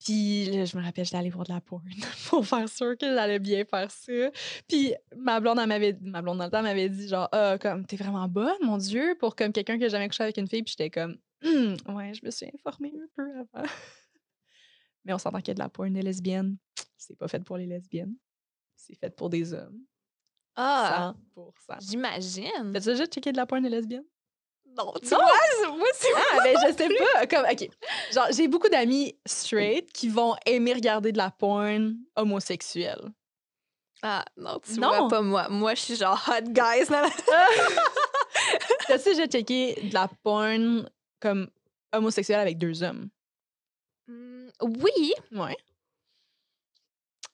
Puis 0.04 0.44
je 0.66 0.76
me 0.76 0.82
rappelle, 0.82 1.06
j'étais 1.06 1.16
allée 1.16 1.30
voir 1.30 1.46
de 1.46 1.52
la 1.52 1.62
porn 1.62 1.82
pour 2.28 2.46
faire 2.46 2.68
sûr 2.68 2.96
que 2.98 3.06
j'allais 3.06 3.38
bien 3.38 3.64
faire 3.64 3.90
ça. 3.90 4.30
Puis 4.68 4.94
ma 5.16 5.40
blonde, 5.40 5.66
m'avait, 5.66 5.96
ma 6.02 6.20
blonde 6.20 6.38
dans 6.38 6.44
le 6.44 6.50
temps 6.50 6.62
m'avait 6.62 6.90
dit 6.90 7.08
genre, 7.08 7.28
ah, 7.32 7.56
comme, 7.58 7.86
t'es 7.86 7.96
vraiment 7.96 8.28
bonne, 8.28 8.58
mon 8.62 8.76
Dieu, 8.76 9.16
pour 9.18 9.34
comme 9.34 9.52
quelqu'un 9.52 9.78
qui 9.78 9.86
a 9.86 9.88
jamais 9.88 10.08
couché 10.08 10.22
avec 10.22 10.36
une 10.36 10.46
fille. 10.46 10.62
Puis 10.62 10.74
j'étais 10.78 10.90
comme, 10.90 11.16
«Hum, 11.42 11.76
ouais, 11.96 12.12
je 12.12 12.24
me 12.24 12.30
suis 12.30 12.46
informée 12.54 12.92
un 12.94 13.08
peu 13.16 13.30
avant. 13.38 13.66
Mais 15.04 15.14
on 15.14 15.18
s'entend 15.18 15.38
qu'il 15.38 15.48
y 15.48 15.52
a 15.52 15.54
de 15.54 15.60
la 15.60 15.70
porn 15.70 15.92
des 15.92 16.02
lesbiennes. 16.02 16.58
C'est 16.98 17.16
pas 17.16 17.28
fait 17.28 17.42
pour 17.42 17.56
les 17.56 17.66
lesbiennes. 17.66 18.14
C'est 18.76 18.94
fait 18.94 19.14
pour 19.16 19.30
des 19.30 19.54
hommes. 19.54 19.80
Ah! 20.60 21.14
100%. 21.36 21.88
J'imagine. 21.88 22.72
T'as 22.72 22.80
déjà 22.80 23.06
checké 23.06 23.30
de 23.30 23.36
la 23.36 23.46
porn 23.46 23.62
des 23.62 23.68
lesbiennes? 23.68 24.04
Non, 24.76 24.92
tu 25.00 25.08
vois, 25.08 25.18
moi, 25.76 25.86
c'est 25.94 26.08
Ah, 26.16 26.38
ben, 26.42 26.56
je 26.66 26.72
sais 26.76 26.88
pas. 26.88 27.26
Comme, 27.26 27.46
OK. 27.50 27.68
Genre, 28.12 28.26
j'ai 28.32 28.48
beaucoup 28.48 28.68
d'amis 28.68 29.16
straight 29.24 29.90
qui 29.92 30.08
vont 30.08 30.34
aimer 30.46 30.74
regarder 30.74 31.12
de 31.12 31.18
la 31.18 31.30
porn 31.30 31.96
homosexuelle. 32.16 33.10
Ah, 34.02 34.24
non, 34.36 34.60
tu 34.60 34.78
non. 34.78 34.88
vois 34.88 35.08
pas 35.08 35.20
moi. 35.22 35.48
Moi, 35.48 35.74
je 35.74 35.80
suis 35.80 35.96
genre 35.96 36.20
hot 36.28 36.50
guys. 36.50 36.86
T'as-tu 38.86 39.10
déjà 39.10 39.26
checké 39.26 39.74
de 39.82 39.94
la 39.94 40.08
porn 40.22 40.88
comme 41.20 41.48
homosexuelle 41.92 42.40
avec 42.40 42.58
deux 42.58 42.82
hommes? 42.82 43.08
Mmh, 44.06 44.48
oui. 44.62 45.12
Ouais. 45.32 45.56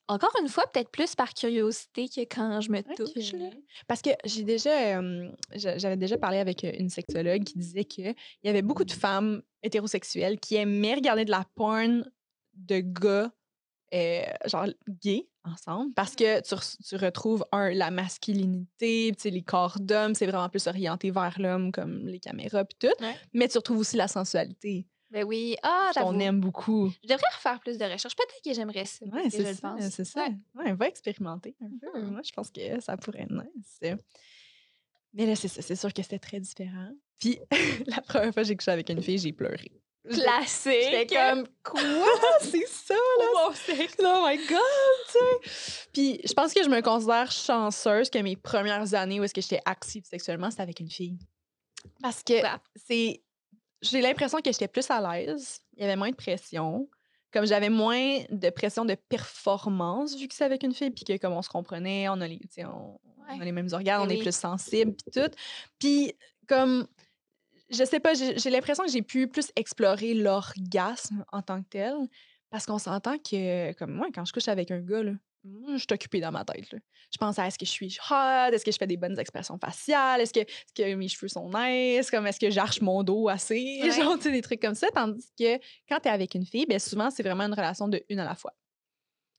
Encore 0.07 0.33
une 0.41 0.49
fois, 0.49 0.65
peut-être 0.67 0.91
plus 0.91 1.15
par 1.15 1.33
curiosité 1.33 2.09
que 2.09 2.21
quand 2.23 2.61
je 2.61 2.71
me 2.71 2.83
touche. 2.83 3.33
Parce 3.87 4.03
que 4.03 4.11
j'ai 4.25 4.43
déjà, 4.43 5.01
j'avais 5.55 5.97
déjà 5.97 6.19
parlé 6.19 6.39
avec 6.39 6.63
une 6.63 6.91
sexologue 6.91 7.45
qui 7.45 7.59
disait 7.59 7.85
qu'il 7.85 8.15
y 8.43 8.49
avait 8.49 8.63
beaucoup 8.63 8.85
de 8.85 8.93
femmes 8.93 9.43
hétérosexuelles 9.63 10.39
qui 10.39 10.57
aimaient 10.57 10.95
regarder 10.95 11.25
de 11.25 11.31
la 11.31 11.45
porn 11.55 12.05
de 12.55 12.81
gars, 12.81 13.33
genre 14.47 14.67
gays, 15.03 15.27
ensemble, 15.45 15.93
parce 15.95 16.15
que 16.17 16.41
tu, 16.41 16.97
retrouves 16.97 17.45
un, 17.53 17.71
la 17.71 17.91
masculinité, 17.91 19.13
les 19.25 19.43
corps 19.43 19.79
d'hommes, 19.81 20.15
c'est 20.15 20.27
vraiment 20.27 20.49
plus 20.49 20.67
orienté 20.67 21.11
vers 21.11 21.39
l'homme, 21.39 21.73
comme 21.73 22.07
les 22.07 22.19
caméras, 22.19 22.65
puis 22.65 22.77
tout. 22.79 23.05
Mais 23.33 23.49
tu 23.49 23.59
retrouves 23.59 23.79
aussi 23.79 23.97
la 23.97 24.09
sensualité. 24.09 24.87
Ben 25.11 25.25
oui. 25.25 25.57
Ah, 25.63 25.93
On 26.03 26.19
aime 26.19 26.41
beaucoup. 26.41 26.91
Je 27.03 27.09
devrais 27.09 27.31
refaire 27.35 27.61
plus 27.61 27.79
de 27.79 27.85
recherches. 27.85 28.17
Peut-être 28.17 28.43
que 28.45 28.53
j'aimerais 28.53 28.85
ça. 28.85 29.07
Oui, 29.13 29.31
c'est 29.31 29.55
ça. 29.55 29.77
C'est 29.79 30.05
ça. 30.05 30.27
Ouais. 30.55 30.73
va 30.73 30.89
expérimenter 30.89 31.55
un 31.61 31.71
peu. 31.81 32.01
Mmh. 32.01 32.11
Moi, 32.11 32.21
je 32.25 32.33
pense 32.33 32.51
que 32.51 32.81
ça 32.81 32.97
pourrait 32.97 33.23
être 33.23 33.33
nice. 33.33 33.97
Mais 35.13 35.27
là, 35.27 35.37
c'est 35.37 35.49
ça. 35.49 35.63
C'est 35.63 35.77
sûr 35.77 35.93
que 35.93 36.03
c'était 36.03 36.19
très 36.19 36.41
différent. 36.41 36.91
Puis, 37.21 37.39
la 37.87 38.01
première 38.01 38.33
fois 38.33 38.43
que 38.43 38.49
j'ai 38.49 38.57
couché 38.57 38.73
avec 38.73 38.91
une 38.91 39.03
fille, 39.03 39.19
j'ai 39.19 39.33
pleuré. 39.33 39.71
Classique. 40.11 40.73
J'étais 40.91 41.15
comme, 41.15 41.47
quoi? 41.63 41.81
c'est 42.41 42.67
ça, 42.67 42.95
là? 42.95 43.25
Oh, 43.35 43.51
oh 43.51 44.27
my 44.27 44.37
God, 44.37 44.59
tu 45.07 45.13
sais? 45.13 45.89
Puis, 45.93 46.21
je 46.25 46.33
pense 46.35 46.53
que 46.53 46.63
je 46.63 46.69
me 46.69 46.83
considère 46.83 47.31
chanceuse 47.31 48.11
que 48.11 48.19
mes 48.19 48.37
premières 48.37 48.93
années 48.93 49.19
où 49.19 49.25
est-ce 49.25 49.33
que 49.33 49.41
j'étais 49.41 49.63
active 49.65 50.05
sexuellement, 50.05 50.51
c'était 50.51 50.63
avec 50.63 50.81
une 50.81 50.91
fille. 50.91 51.19
Parce 52.03 52.23
que 52.23 52.35
c'est 52.77 53.23
j'ai 53.85 54.01
l'impression 54.01 54.39
que 54.39 54.51
j'étais 54.51 54.69
plus 54.69 54.91
à 54.91 55.01
l'aise. 55.01 55.61
Il 55.77 55.83
y 55.83 55.85
avait 55.85 55.97
moins 55.97 56.11
de 56.11 56.17
pression. 56.17 56.89
Comme 57.33 57.47
j'avais 57.47 57.69
moins 57.69 58.21
de 58.31 58.51
pression 58.51 58.85
de 58.85 58.95
performance 58.95 60.17
vu 60.17 60.29
que 60.29 60.35
c'est 60.35 60.45
avec 60.45 60.63
une 60.63 60.73
fille, 60.73 60.91
puis 60.91 61.05
que 61.05 61.17
comme 61.17 61.33
on 61.33 61.43
se 61.43 61.49
comprenait, 61.49 62.09
on 62.09 62.21
a 62.21 62.29
les, 62.29 62.41
on, 62.59 62.97
a 63.29 63.45
les 63.45 63.51
mêmes 63.51 63.69
organes, 63.73 64.03
on 64.03 64.09
est 64.09 64.23
plus 64.23 64.35
sensible, 64.35 64.95
puis 64.95 65.21
tout. 65.21 65.35
Puis 65.81 66.15
comme, 66.47 66.87
je 67.71 67.85
sais 67.85 67.99
pas, 67.99 68.15
j'ai 68.15 68.51
l'impression 68.51 68.85
que 68.85 68.91
j'ai 68.91 69.03
pu 69.03 69.27
plus 69.27 69.51
explorer 69.57 70.15
l'orgasme 70.15 71.25
en 71.33 71.43
tant 71.43 71.61
que 71.61 71.69
tel, 71.71 71.95
parce 72.51 72.67
qu'on 72.67 72.79
s'entend 72.79 73.19
que, 73.19 73.73
comme 73.73 73.93
moi, 73.93 74.07
quand 74.15 74.25
je 74.25 74.33
couche 74.33 74.47
avec 74.47 74.71
un 74.71 74.81
gars, 74.81 75.03
là, 75.03 75.13
je 75.45 75.77
suis 75.77 75.87
occupée 75.93 76.21
dans 76.21 76.33
ma 76.33 76.45
tête. 76.45 76.75
Je 77.13 77.19
pense 77.19 77.39
à 77.39 77.47
est-ce 77.47 77.59
que 77.59 77.67
je 77.67 77.71
suis 77.71 77.99
hot, 78.11 78.53
est-ce 78.53 78.65
que 78.65 78.73
je 78.73 78.79
fais 78.79 78.87
des 78.87 78.97
bonnes 78.97 79.19
expressions 79.19 79.59
faciales, 79.59 80.21
est-ce 80.21 80.33
que, 80.33 80.41
est 80.41 80.75
que, 80.75 80.95
mes 80.95 81.09
cheveux 81.09 81.29
sont 81.29 81.51
nice, 81.55 82.11
comme 82.11 82.27
est-ce 82.27 82.41
que 82.41 82.51
j'arche 82.51 82.81
mon 82.81 83.03
dos 83.03 83.29
assez, 83.29 83.81
genre, 83.93 84.19
des 84.19 84.43
trucs 84.43 84.61
comme 84.61 84.75
ça. 84.75 84.89
Tandis 84.95 85.31
que 85.39 85.57
quand 85.89 86.01
tu 86.01 86.09
es 86.09 86.11
avec 86.11 86.35
une 86.35 86.47
fille, 86.47 86.67
bien 86.67 86.79
souvent, 86.79 87.11
c'est 87.11 87.23
vraiment 87.23 87.45
une 87.45 87.55
relation 87.55 87.89
de 87.89 88.03
une 88.09 88.21
à 88.21 88.25
la 88.25 88.35
fois. 88.35 88.55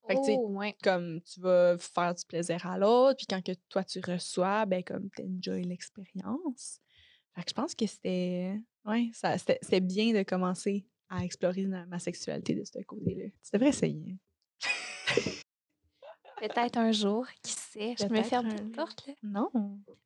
Fait 0.07 0.15
que, 0.15 0.19
oh, 0.37 0.61
comme 0.83 1.19
tu 1.21 1.39
vas 1.39 1.77
faire 1.79 2.13
du 2.13 2.23
plaisir 2.25 2.63
à 2.67 2.77
l'autre, 2.77 3.17
puis 3.17 3.25
quand 3.27 3.43
que 3.43 3.53
toi 3.69 3.83
tu 3.83 3.99
reçois, 3.99 4.65
ben 4.67 4.83
comme 4.83 5.09
tu 5.15 5.23
enjoy 5.23 5.63
l'expérience. 5.63 6.79
Fait 7.33 7.43
que 7.43 7.49
je 7.49 7.53
pense 7.55 7.73
que 7.73 7.87
c'était 7.87 8.59
ouais, 8.85 9.09
ça 9.13 9.35
c'était 9.39 9.79
bien 9.81 10.13
de 10.13 10.21
commencer 10.21 10.85
à 11.09 11.23
explorer 11.23 11.65
ma 11.65 11.97
sexualité 11.97 12.53
de 12.53 12.63
ce 12.63 12.79
côté-là. 12.83 13.25
Tu 13.43 13.49
devrais 13.51 13.69
essayer. 13.69 14.17
Peut-être 16.47 16.77
un 16.77 16.91
jour, 16.91 17.25
qui 17.41 17.51
sait. 17.51 17.95
Je 17.99 18.05
me 18.05 18.23
ferme 18.23 18.49
une 18.49 18.71
porte, 18.71 19.07
là. 19.07 19.13
Non. 19.23 19.49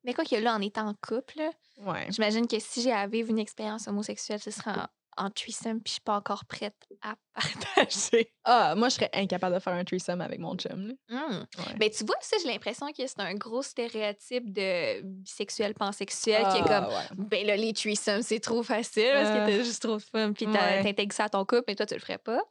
Mais 0.03 0.13
quoi 0.13 0.25
que 0.25 0.35
là, 0.35 0.55
en 0.55 0.61
étant 0.61 0.87
en 0.87 0.93
couple, 0.93 1.41
ouais. 1.77 2.07
j'imagine 2.09 2.47
que 2.47 2.59
si 2.59 2.81
j'ai 2.81 2.91
à 2.91 3.07
vivre 3.07 3.29
une 3.29 3.39
expérience 3.39 3.87
homosexuelle, 3.87 4.39
ce 4.39 4.51
sera 4.51 4.89
en 5.19 5.29
threesome, 5.29 5.81
puis 5.81 5.89
je 5.89 5.91
suis 5.93 6.01
pas 6.01 6.15
encore 6.15 6.45
prête 6.45 6.75
à 7.01 7.15
partager. 7.75 8.31
Ah, 8.45 8.73
moi, 8.75 8.89
je 8.89 8.95
serais 8.95 9.09
incapable 9.13 9.55
de 9.55 9.59
faire 9.59 9.73
un 9.73 9.83
threesome 9.83 10.21
avec 10.21 10.39
mon 10.39 10.55
chum. 10.55 10.93
Mais 11.09 11.15
mmh. 11.15 11.45
ben, 11.77 11.89
tu 11.89 12.05
vois, 12.05 12.15
ça, 12.21 12.37
j'ai 12.41 12.47
l'impression 12.47 12.87
que 12.87 13.05
c'est 13.05 13.19
un 13.19 13.33
gros 13.35 13.61
stéréotype 13.61 14.51
de 14.51 15.01
bisexuel, 15.01 15.73
pansexuel, 15.73 16.47
qui 16.51 16.57
est 16.57 16.61
comme, 16.61 16.87
ah, 16.89 17.07
ben 17.17 17.45
là, 17.45 17.57
les 17.57 17.73
threesomes, 17.73 18.21
c'est 18.21 18.39
trop 18.39 18.63
facile 18.63 19.11
parce 19.13 19.29
que 19.29 19.45
t'as 19.45 19.63
juste 19.63 19.81
trop 19.81 19.97
de 19.97 20.01
fun, 20.01 20.33
puis 20.33 20.45
t'intègres 20.47 21.13
ça 21.13 21.25
à 21.25 21.29
ton 21.29 21.45
couple, 21.45 21.65
mais 21.67 21.75
toi, 21.75 21.85
tu 21.85 21.95
le 21.95 21.99
ferais 21.99 22.17
pas. 22.17 22.41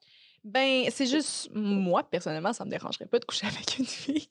Ben, 0.45 0.85
c'est 0.91 1.07
juste, 1.07 1.51
moi, 1.55 2.03
personnellement, 2.03 2.53
ça 2.53 2.65
me 2.65 2.71
dérangerait 2.71 3.07
pas 3.07 3.19
de 3.19 3.25
coucher 3.25 3.47
avec 3.49 3.79
une 3.79 3.87
fille. 3.87 4.29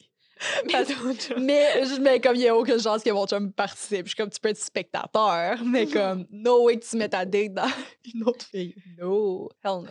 mais, 1.39 1.83
mais 1.99 2.21
comme 2.21 2.35
il 2.35 2.41
n'y 2.41 2.47
a 2.47 2.55
aucune 2.55 2.79
chance 2.79 3.03
que 3.03 3.09
mon 3.09 3.25
chum 3.25 3.51
participe, 3.51 4.05
je 4.05 4.09
suis 4.09 4.15
comme 4.15 4.29
tu 4.29 4.39
peux 4.39 4.49
être 4.49 4.57
spectateur, 4.57 5.63
mais 5.63 5.87
comme 5.87 6.27
no 6.29 6.65
way 6.65 6.79
que 6.79 6.85
tu 6.85 6.95
mets 6.97 7.09
ta 7.09 7.25
date 7.25 7.53
dans 7.53 7.69
une 8.13 8.23
autre 8.23 8.45
fille. 8.45 8.75
No, 8.99 9.49
hell 9.63 9.81
no. 9.83 9.89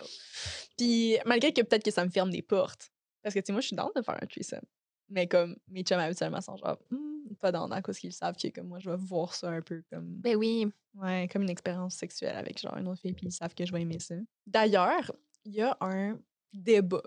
Puis 0.76 1.18
malgré 1.26 1.52
que 1.52 1.62
peut-être 1.62 1.84
que 1.84 1.90
ça 1.90 2.04
me 2.04 2.10
ferme 2.10 2.30
des 2.30 2.42
portes. 2.42 2.92
Parce 3.22 3.34
que 3.34 3.40
tu 3.40 3.46
sais, 3.46 3.52
moi 3.52 3.60
je 3.60 3.66
suis 3.68 3.76
dans 3.76 3.90
de 3.94 4.02
faire 4.02 4.18
un 4.22 4.26
threesome. 4.26 4.62
Mais 5.08 5.26
comme 5.26 5.56
mes 5.68 5.82
chums 5.82 5.98
habituellement 5.98 6.40
sont 6.40 6.56
genre 6.56 6.78
hmm, 6.90 7.34
pas 7.40 7.52
dans 7.52 7.68
cause 7.82 7.98
qu'ils 7.98 8.12
savent 8.12 8.36
que 8.36 8.48
comme 8.48 8.68
moi 8.68 8.78
je 8.78 8.90
vais 8.90 8.96
voir 8.96 9.34
ça 9.34 9.48
un 9.48 9.62
peu 9.62 9.82
comme. 9.90 10.06
Ben 10.06 10.36
oui. 10.36 10.68
Ouais, 10.94 11.28
comme 11.30 11.42
une 11.42 11.50
expérience 11.50 11.94
sexuelle 11.94 12.36
avec 12.36 12.60
genre 12.60 12.76
une 12.76 12.88
autre 12.88 13.00
fille, 13.00 13.12
puis 13.12 13.26
ils 13.26 13.32
savent 13.32 13.54
que 13.54 13.66
je 13.66 13.72
vais 13.72 13.82
aimer 13.82 13.98
ça. 13.98 14.14
D'ailleurs, 14.46 15.12
il 15.46 15.54
y 15.54 15.62
a 15.62 15.76
un 15.80 16.18
débat 16.52 17.02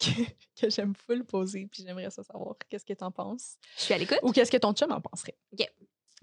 que, 0.00 0.68
j'aime 0.68 0.94
full 0.94 1.24
poser, 1.24 1.66
puis 1.70 1.84
j'aimerais 1.86 2.10
ça 2.10 2.22
savoir 2.22 2.56
qu'est-ce 2.68 2.84
que 2.84 2.92
tu 2.92 3.04
en 3.04 3.10
penses. 3.10 3.56
Je 3.76 3.82
suis 3.82 3.94
à 3.94 3.98
l'écoute. 3.98 4.18
Ou 4.22 4.32
qu'est-ce 4.32 4.50
que 4.50 4.56
ton 4.56 4.72
chum 4.72 4.90
en 4.92 5.00
penserait. 5.00 5.36
OK. 5.52 5.66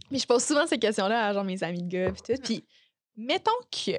Mais 0.09 0.19
je 0.19 0.25
pose 0.25 0.43
souvent 0.43 0.67
ces 0.67 0.77
questions-là 0.77 1.27
à 1.27 1.33
genre 1.33 1.43
mes 1.43 1.63
amis 1.63 1.83
de 1.83 1.87
gars, 1.87 2.11
puis 2.11 2.21
tout. 2.21 2.41
Puis 2.41 2.65
mettons 3.15 3.51
que. 3.71 3.97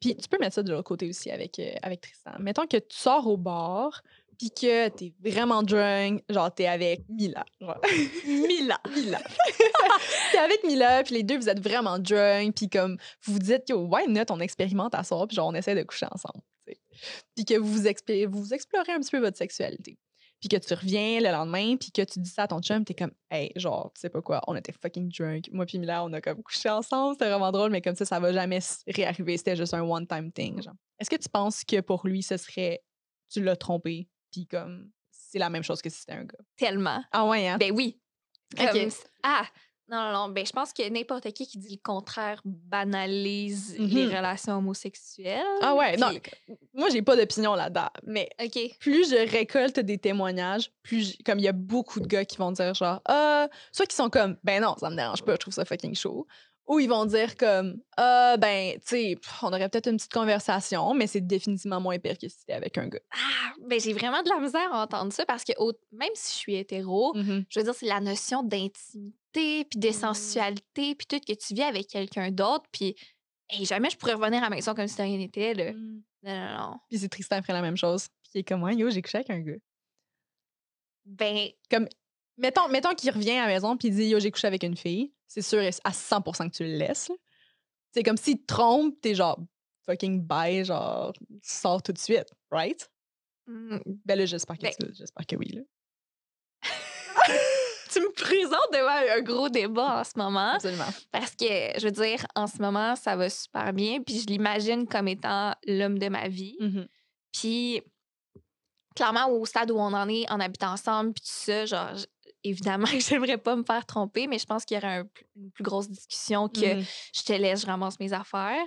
Puis 0.00 0.16
tu 0.16 0.28
peux 0.28 0.38
mettre 0.38 0.56
ça 0.56 0.62
de 0.62 0.72
l'autre 0.72 0.88
côté 0.88 1.08
aussi 1.08 1.30
avec, 1.30 1.58
euh, 1.58 1.74
avec 1.82 2.00
Tristan. 2.00 2.32
Mettons 2.38 2.66
que 2.66 2.76
tu 2.76 2.96
sors 2.96 3.26
au 3.26 3.36
bar, 3.36 4.02
puis 4.38 4.50
que 4.50 4.88
t'es 4.88 5.14
vraiment 5.20 5.62
drunk, 5.62 6.22
genre 6.28 6.52
t'es 6.54 6.66
avec 6.66 7.08
Mila. 7.08 7.44
Mila. 8.26 8.78
Mila. 8.94 9.20
t'es 10.32 10.38
avec 10.38 10.64
Mila, 10.64 11.02
puis 11.02 11.14
les 11.14 11.22
deux, 11.22 11.38
vous 11.38 11.48
êtes 11.48 11.60
vraiment 11.60 11.98
drunk, 11.98 12.54
puis 12.54 12.68
comme 12.68 12.98
vous 13.24 13.34
vous 13.34 13.38
dites, 13.38 13.68
yo, 13.68 13.86
why 13.86 14.06
not, 14.08 14.24
on 14.30 14.40
expérimente 14.40 14.94
à 14.94 15.04
soir, 15.04 15.26
puis 15.26 15.36
genre 15.36 15.48
on 15.48 15.54
essaie 15.54 15.74
de 15.74 15.82
coucher 15.82 16.06
ensemble. 16.10 16.42
Puis 17.34 17.44
que 17.44 17.54
vous, 17.54 17.72
vous 17.72 18.54
explorez 18.54 18.92
un 18.92 19.00
petit 19.00 19.10
peu 19.10 19.20
votre 19.20 19.36
sexualité. 19.36 19.98
Puis 20.40 20.48
que 20.50 20.56
tu 20.56 20.74
reviens 20.74 21.20
le 21.20 21.30
lendemain, 21.30 21.76
puis 21.76 21.90
que 21.90 22.02
tu 22.02 22.20
dis 22.20 22.28
ça 22.28 22.42
à 22.42 22.48
ton 22.48 22.60
chum, 22.60 22.84
t'es 22.84 22.94
comme, 22.94 23.12
hey, 23.30 23.52
genre, 23.56 23.90
tu 23.94 24.02
sais 24.02 24.10
pas 24.10 24.20
quoi, 24.20 24.42
on 24.46 24.54
était 24.54 24.72
fucking 24.72 25.10
drunk. 25.10 25.48
Moi, 25.50 25.64
puis 25.64 25.78
Mila, 25.78 26.04
on 26.04 26.12
a 26.12 26.20
comme 26.20 26.42
couché 26.42 26.68
ensemble, 26.68 27.14
c'était 27.14 27.30
vraiment 27.30 27.50
drôle, 27.52 27.70
mais 27.70 27.80
comme 27.80 27.96
ça, 27.96 28.04
ça 28.04 28.20
va 28.20 28.32
jamais 28.32 28.58
réarriver. 28.86 29.38
C'était 29.38 29.56
juste 29.56 29.72
un 29.72 29.82
one-time 29.82 30.30
thing. 30.32 30.62
Genre. 30.62 30.74
Est-ce 30.98 31.08
que 31.08 31.16
tu 31.16 31.28
penses 31.28 31.64
que 31.64 31.80
pour 31.80 32.06
lui, 32.06 32.22
ce 32.22 32.36
serait, 32.36 32.82
tu 33.30 33.42
l'as 33.42 33.56
trompé, 33.56 34.08
puis 34.30 34.46
comme, 34.46 34.90
c'est 35.10 35.38
la 35.38 35.48
même 35.48 35.62
chose 35.62 35.80
que 35.80 35.88
si 35.88 36.00
c'était 36.00 36.12
un 36.12 36.24
gars? 36.24 36.38
Tellement. 36.56 37.02
Ah 37.12 37.26
ouais, 37.26 37.48
hein? 37.48 37.56
Ben 37.58 37.72
oui. 37.74 37.98
ah, 39.22 39.46
non, 39.88 39.98
non, 39.98 40.12
non. 40.12 40.28
Ben, 40.30 40.44
je 40.44 40.52
pense 40.52 40.72
que 40.72 40.88
n'importe 40.88 41.30
qui 41.32 41.46
qui 41.46 41.58
dit 41.58 41.76
le 41.76 41.82
contraire 41.82 42.40
banalise 42.44 43.76
les 43.78 44.06
mm-hmm. 44.06 44.16
relations 44.16 44.58
homosexuelles. 44.58 45.44
Ah 45.62 45.74
ouais, 45.74 45.96
non. 45.96 46.10
Moi, 46.74 46.88
j'ai 46.90 47.02
pas 47.02 47.16
d'opinion 47.16 47.54
là-dedans. 47.54 47.88
Mais 48.04 48.28
plus 48.80 49.10
je 49.10 49.30
récolte 49.30 49.78
des 49.78 49.98
témoignages, 49.98 50.72
plus 50.82 51.16
comme 51.24 51.38
il 51.38 51.44
y 51.44 51.48
a 51.48 51.52
beaucoup 51.52 52.00
de 52.00 52.06
gars 52.06 52.24
qui 52.24 52.36
vont 52.36 52.50
dire 52.50 52.74
genre, 52.74 53.00
ah, 53.04 53.48
soit 53.70 53.86
qui 53.86 53.96
sont 53.96 54.10
comme, 54.10 54.36
ben 54.42 54.62
non, 54.62 54.74
ça 54.78 54.90
me 54.90 54.96
dérange 54.96 55.22
pas, 55.22 55.32
je 55.32 55.38
trouve 55.38 55.54
ça 55.54 55.64
fucking 55.64 55.94
chaud. 55.94 56.26
Ou 56.66 56.80
ils 56.80 56.88
vont 56.88 57.06
dire 57.06 57.36
comme 57.36 57.80
Ah, 57.96 58.36
ben, 58.38 58.74
tu 58.74 58.80
sais, 58.86 59.18
on 59.42 59.48
aurait 59.48 59.68
peut-être 59.68 59.88
une 59.88 59.96
petite 59.96 60.12
conversation, 60.12 60.94
mais 60.94 61.06
c'est 61.06 61.20
définitivement 61.20 61.80
moins 61.80 61.98
pire 61.98 62.18
que 62.18 62.28
si 62.28 62.36
c'était 62.40 62.54
avec 62.54 62.76
un 62.76 62.88
gars. 62.88 63.00
Ah, 63.12 63.52
ben, 63.60 63.78
j'ai 63.80 63.92
vraiment 63.92 64.22
de 64.22 64.28
la 64.28 64.40
misère 64.40 64.72
à 64.72 64.82
entendre 64.82 65.12
ça 65.12 65.24
parce 65.24 65.44
que 65.44 65.52
même 65.92 66.10
si 66.14 66.32
je 66.32 66.38
suis 66.38 66.56
hétéro, 66.56 67.14
mmh 67.14 67.44
je 67.48 67.60
veux 67.60 67.64
dire, 67.64 67.74
c'est 67.74 67.86
la 67.86 68.00
notion 68.00 68.42
d'intimité, 68.42 69.64
puis 69.64 69.78
de 69.78 69.88
mmh. 69.88 69.92
sensualité, 69.92 70.94
puis 70.94 71.06
tout, 71.06 71.20
que 71.20 71.32
tu 71.34 71.54
vis 71.54 71.62
avec 71.62 71.86
quelqu'un 71.86 72.30
d'autre, 72.30 72.64
puis 72.72 72.96
jamais 73.62 73.90
je 73.90 73.96
pourrais 73.96 74.14
revenir 74.14 74.42
à 74.42 74.48
la 74.48 74.56
maison 74.56 74.74
comme 74.74 74.88
si 74.88 75.00
rien 75.00 75.18
n'était. 75.18 75.54
Là. 75.54 75.72
Mmh. 75.72 76.02
Non, 76.24 76.34
non, 76.34 76.58
non. 76.58 76.78
Puis 76.88 76.98
c'est 76.98 77.08
Tristan 77.08 77.36
après 77.36 77.52
la 77.52 77.62
même 77.62 77.76
chose. 77.76 78.08
Puis 78.22 78.32
il 78.34 78.38
est 78.40 78.44
comme, 78.44 78.68
yo, 78.72 78.90
j'ai 78.90 79.02
couché 79.02 79.18
avec 79.18 79.30
un 79.30 79.40
gars. 79.40 79.58
Ben. 81.04 81.48
Comme, 81.70 81.88
mettons, 82.38 82.68
mettons 82.68 82.94
qu'il 82.94 83.10
revient 83.10 83.32
à 83.32 83.46
la 83.46 83.54
maison, 83.54 83.76
puis 83.76 83.88
il 83.88 83.94
dit, 83.94 84.06
yo, 84.08 84.20
j'ai 84.20 84.30
couché 84.30 84.46
avec 84.46 84.62
une 84.62 84.76
fille 84.76 85.12
c'est 85.26 85.42
sûr 85.42 85.62
à 85.84 85.92
100 85.92 86.22
que 86.22 86.48
tu 86.48 86.64
le 86.64 86.76
laisses. 86.76 87.10
C'est 87.92 88.02
comme 88.02 88.16
s'il 88.16 88.40
te 88.40 88.46
trompe, 88.46 89.00
t'es 89.00 89.14
genre 89.14 89.38
fucking 89.84 90.22
bye, 90.22 90.64
genre 90.64 91.12
sors 91.42 91.82
tout 91.82 91.92
de 91.92 91.98
suite, 91.98 92.32
right? 92.50 92.88
Mmh. 93.46 93.78
Ben 94.04 94.18
là, 94.18 94.26
j'espère 94.26 94.58
que, 94.58 94.62
ben 94.62 94.92
j'espère 94.92 95.26
que 95.26 95.36
oui. 95.36 95.48
Là. 95.48 95.60
tu 97.92 98.00
me 98.00 98.12
présentes 98.12 98.72
devant 98.72 99.18
un 99.18 99.22
gros 99.22 99.48
débat 99.48 100.00
en 100.00 100.04
ce 100.04 100.12
moment. 100.16 100.54
Absolument. 100.54 100.88
Parce 101.12 101.36
que, 101.36 101.78
je 101.78 101.84
veux 101.84 101.92
dire, 101.92 102.26
en 102.34 102.46
ce 102.46 102.58
moment, 102.58 102.96
ça 102.96 103.14
va 103.14 103.30
super 103.30 103.72
bien. 103.72 104.02
Puis 104.02 104.20
je 104.20 104.26
l'imagine 104.26 104.86
comme 104.86 105.08
étant 105.08 105.54
l'homme 105.66 105.98
de 105.98 106.08
ma 106.08 106.28
vie. 106.28 106.56
Mmh 106.60 106.82
puis, 107.32 107.82
clairement, 108.94 109.28
au 109.28 109.44
stade 109.44 109.70
où 109.70 109.76
on 109.76 109.92
en 109.92 110.08
est 110.08 110.28
en 110.30 110.40
habitant 110.40 110.72
ensemble, 110.72 111.12
puis 111.12 111.20
tout 111.20 111.28
ça, 111.30 111.66
genre, 111.66 111.92
évidemment 112.48 112.86
que 112.90 113.00
j'aimerais 113.00 113.38
pas 113.38 113.56
me 113.56 113.64
faire 113.64 113.84
tromper, 113.86 114.26
mais 114.26 114.38
je 114.38 114.46
pense 114.46 114.64
qu'il 114.64 114.76
y 114.76 114.78
aurait 114.78 115.04
une 115.36 115.50
plus 115.50 115.64
grosse 115.64 115.88
discussion 115.88 116.48
que 116.48 116.80
mmh 116.80 116.84
je 117.14 117.22
te 117.22 117.32
laisse, 117.32 117.62
je 117.62 117.66
ramasse 117.66 117.98
mes 118.00 118.12
affaires. 118.12 118.66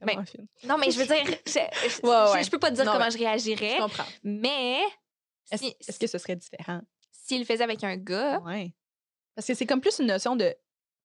Ah, 0.00 0.12
non, 0.64 0.78
mais 0.78 0.90
je 0.90 0.98
veux 0.98 1.06
dire, 1.06 1.24
je, 1.46 2.44
je, 2.44 2.50
peux 2.50 2.58
pas 2.58 2.70
te 2.70 2.74
dire 2.76 2.84
comment 2.84 3.10
je 3.10 3.18
réagirais. 3.18 3.76
Je 3.76 3.82
comprends. 3.82 4.04
Mais. 4.22 4.80
Est-ce 5.50 5.98
que 5.98 6.06
ce 6.06 6.18
serait 6.18 6.36
différent? 6.36 6.80
S'il 7.12 7.40
le 7.40 7.44
faisait 7.44 7.64
avec 7.64 7.82
un 7.84 7.96
gars. 7.96 8.40
Ouais. 8.40 8.74
Parce 9.34 9.46
que 9.46 9.54
c'est 9.54 9.66
comme 9.66 9.80
plus 9.80 9.98
une 9.98 10.06
notion 10.06 10.36
de 10.36 10.54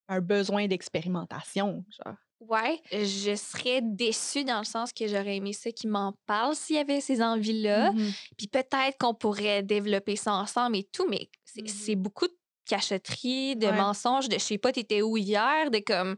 un 0.07 0.21
besoin 0.21 0.67
d'expérimentation, 0.67 1.85
genre. 1.89 2.15
Ouais, 2.49 2.81
je 2.91 3.35
serais 3.35 3.81
déçue 3.81 4.43
dans 4.43 4.59
le 4.59 4.65
sens 4.65 4.91
que 4.91 5.07
j'aurais 5.07 5.37
aimé 5.37 5.53
ça 5.53 5.71
qu'il 5.71 5.91
m'en 5.91 6.13
parle 6.25 6.55
s'il 6.55 6.75
y 6.75 6.79
avait 6.79 7.01
ces 7.01 7.21
envies-là. 7.21 7.91
Mmh 7.91 8.11
Puis 8.37 8.47
peut-être 8.47 8.97
qu'on 8.99 9.13
pourrait 9.13 9.61
développer 9.63 10.15
ça 10.15 10.33
ensemble 10.33 10.77
et 10.77 10.83
tout, 10.83 11.07
mais 11.07 11.29
c'est 11.45 11.95
mmh 11.95 12.01
beaucoup 12.01 12.27
de 12.27 12.33
cachotterie, 12.65 13.55
de 13.55 13.67
mensonges, 13.67 14.29
de 14.29 14.35
je 14.35 14.39
sais 14.39 14.57
pas, 14.57 14.71
t'étais 14.71 15.01
où 15.01 15.17
hier, 15.17 15.69
de 15.69 15.79
comme. 15.79 16.15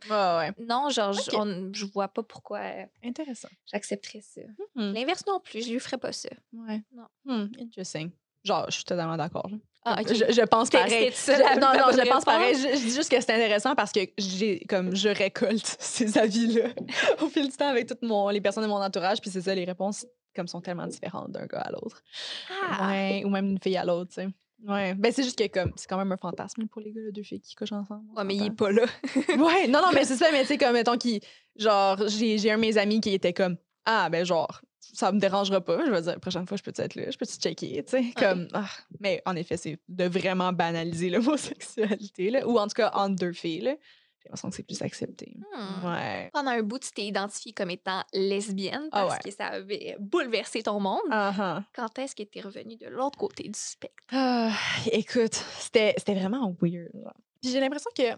Non, 0.59 0.89
genre, 0.89 1.13
je, 1.13 1.86
vois 1.86 2.07
pas 2.07 2.23
pourquoi. 2.23 2.62
Intéressant. 3.03 3.49
J'accepterais 3.71 4.21
ça. 4.21 4.41
Mmh 4.75 4.93
L'inverse 4.93 5.25
non 5.27 5.39
plus, 5.39 5.65
je 5.65 5.73
lui 5.73 5.79
ferais 5.79 5.97
pas 5.97 6.13
ça. 6.13 6.29
Ouais. 6.53 6.81
Non. 6.93 7.07
Hmm, 7.25 7.47
interesting. 7.59 8.12
Genre, 8.43 8.65
je 8.67 8.75
suis 8.75 8.84
totalement 8.84 9.17
d'accord. 9.17 9.49
Ah, 9.86 9.97
je, 10.01 10.45
pense 10.45 10.69
pareil. 10.69 11.12
non, 11.60 11.73
non, 11.73 11.91
je 11.91 12.08
pense 12.08 12.23
pareil. 12.23 12.56
Je, 12.56 12.77
dis 12.77 12.93
juste 12.93 13.12
que 13.12 13.19
c'est 13.19 13.34
intéressant 13.34 13.75
parce 13.75 13.91
que 13.91 13.99
j'ai 14.17 14.62
comme 14.69 14.95
je 14.95 15.10
récolte 15.10 15.75
ces 15.79 16.17
avis-là 16.17 16.69
au 17.21 17.27
fil 17.27 17.49
du 17.49 17.56
temps 17.56 17.67
avec 17.67 17.88
toutes 17.88 18.01
mon, 18.01 18.29
les 18.29 18.39
personnes 18.39 18.63
de 18.63 18.69
mon 18.69 18.82
entourage. 18.82 19.19
Puis 19.19 19.29
c'est 19.29 19.41
ça, 19.41 19.53
les 19.53 19.65
réponses 19.65 20.06
comme 20.36 20.47
sont 20.47 20.62
tellement 20.62 20.88
différentes 20.88 21.32
d'un 21.32 21.45
gars 21.45 21.60
à 21.60 21.71
l'autre. 21.71 22.01
Ah. 22.49 22.89
Ouais, 22.89 23.23
ou 23.25 23.29
même 23.29 23.47
d'une 23.47 23.60
fille 23.62 23.77
à 23.77 23.84
l'autre, 23.84 24.13
tu 24.13 24.21
sais. 24.21 24.27
Ouais, 24.65 24.93
ben 24.93 25.12
c'est 25.12 25.23
juste 25.23 25.38
que 25.38 25.47
comme 25.47 25.73
c'est 25.75 25.89
quand 25.89 25.97
même 25.97 26.12
un 26.13 26.17
fantasme 26.17 26.67
pour 26.67 26.82
les 26.82 26.93
gars, 26.93 27.01
deux 27.12 27.23
filles 27.23 27.41
qui 27.41 27.53
couchent 27.53 27.73
ensemble. 27.73 28.06
Ouais, 28.15 28.23
mais 28.23 28.36
il 28.36 28.45
est 28.45 28.51
pas 28.51 28.71
là. 28.71 28.84
ouais, 29.27 29.67
non, 29.67 29.82
non, 29.82 29.91
mais 29.93 30.06
c'est 30.06 30.15
ça, 30.15 30.27
mais 30.32 30.41
tu 30.41 30.47
sais, 30.47 30.58
comme 30.58 30.73
mettons 30.73 30.97
qui. 30.97 31.19
Genre, 31.58 32.08
j'ai 32.08 32.51
un 32.51 32.56
de 32.56 32.62
mes 32.62 32.77
amis 32.77 33.01
qui 33.01 33.13
était 33.13 33.34
comme 33.34 33.58
Ah, 33.86 34.10
ben 34.10 34.25
genre, 34.25 34.62
ça 34.93 35.12
me 35.12 35.19
dérangera 35.19 35.60
pas. 35.60 35.84
Je 35.86 35.91
vais 35.91 36.01
dire, 36.01 36.13
la 36.13 36.19
prochaine 36.19 36.47
fois, 36.47 36.56
je 36.56 36.63
peux 36.63 36.71
être 36.75 36.95
là, 36.95 37.10
je 37.10 37.17
peux 37.17 37.25
te 37.25 37.34
checker, 37.34 37.84
tu 37.84 37.91
sais? 37.91 38.13
Comme, 38.15 38.47
ah, 38.53 38.69
mais 38.99 39.21
en 39.25 39.36
effet, 39.36 39.58
c'est 39.58 39.79
de 39.89 40.06
vraiment 40.06 40.53
banaliser 40.53 41.10
l'homosexualité, 41.10 42.29
là, 42.29 42.47
ou 42.47 42.58
en 42.58 42.67
tout 42.67 42.75
cas 42.75 42.91
entre 42.93 43.15
deux 43.15 43.34
filles, 43.34 43.62
là. 43.62 43.75
J'ai 44.23 44.29
l'impression 44.29 44.49
que 44.51 44.56
c'est 44.56 44.63
plus 44.63 44.82
accepté. 44.82 45.36
Hmm. 45.53 45.86
Ouais. 45.86 46.29
Pendant 46.32 46.51
un 46.51 46.63
bout, 46.63 46.79
tu 46.79 46.91
t'es 46.91 47.06
identifiée 47.06 47.51
comme 47.51 47.71
étant 47.71 48.03
lesbienne 48.13 48.88
ah 48.93 49.08
parce 49.10 49.19
que 49.21 49.32
ça 49.32 49.47
avait 49.47 49.97
bouleversé 49.99 50.63
ton 50.63 50.79
monde. 50.79 51.01
Uh-huh. 51.10 51.62
Quand 51.75 51.99
est-ce 51.99 52.15
que 52.15 52.23
tu 52.23 52.39
es 52.39 52.41
revenue 52.41 52.77
de 52.77 52.88
l'autre 52.88 53.17
côté 53.17 53.43
du 53.43 53.60
spectre? 53.60 53.97
Ah, 54.13 54.53
écoute, 54.93 55.34
c'était 55.60 55.93
vraiment 56.08 56.56
weird. 56.62 56.93
Puis 57.41 57.51
j'ai 57.51 57.60
l'impression 57.60 57.91
que 57.93 58.15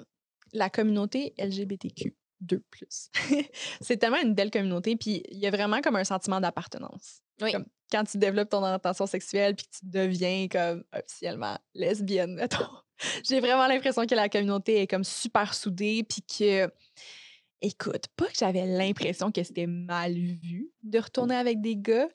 la 0.54 0.70
communauté 0.70 1.34
LGBTQ 1.40 2.16
deux 2.42 2.64
plus. 2.70 3.10
c'est 3.82 3.98
tellement 3.98 4.22
une 4.22 4.34
belle 4.34 4.52
communauté, 4.52 4.96
puis 4.96 5.24
il 5.30 5.40
y 5.40 5.48
a 5.48 5.52
vraiment 5.52 5.82
comme 5.82 5.96
un 5.96 6.04
sentiment 6.04 6.40
d'appartenance. 6.40 7.22
Comme 7.40 7.66
quand 7.92 8.04
tu 8.04 8.18
développes 8.18 8.50
ton 8.50 8.64
orientation 8.64 9.06
sexuelle, 9.06 9.56
puis 9.56 9.66
que 9.66 9.78
tu 9.80 9.86
deviens 9.86 10.48
comme 10.48 10.84
officiellement 10.94 11.58
lesbienne. 11.74 12.48
J'ai 13.24 13.40
vraiment 13.40 13.68
l'impression 13.68 14.06
que 14.06 14.16
la 14.16 14.30
communauté 14.30 14.82
est 14.82 14.88
comme 14.88 15.04
super 15.04 15.54
soudée, 15.54 16.04
puis 16.04 16.22
que 16.22 16.72
Écoute, 17.62 18.08
pas 18.16 18.26
que 18.26 18.36
j'avais 18.38 18.66
l'impression 18.66 19.32
que 19.32 19.42
c'était 19.42 19.66
mal 19.66 20.14
vu 20.14 20.72
de 20.84 21.00
retourner 21.00 21.36
avec 21.36 21.62
des 21.62 21.78
gars, 21.78 22.10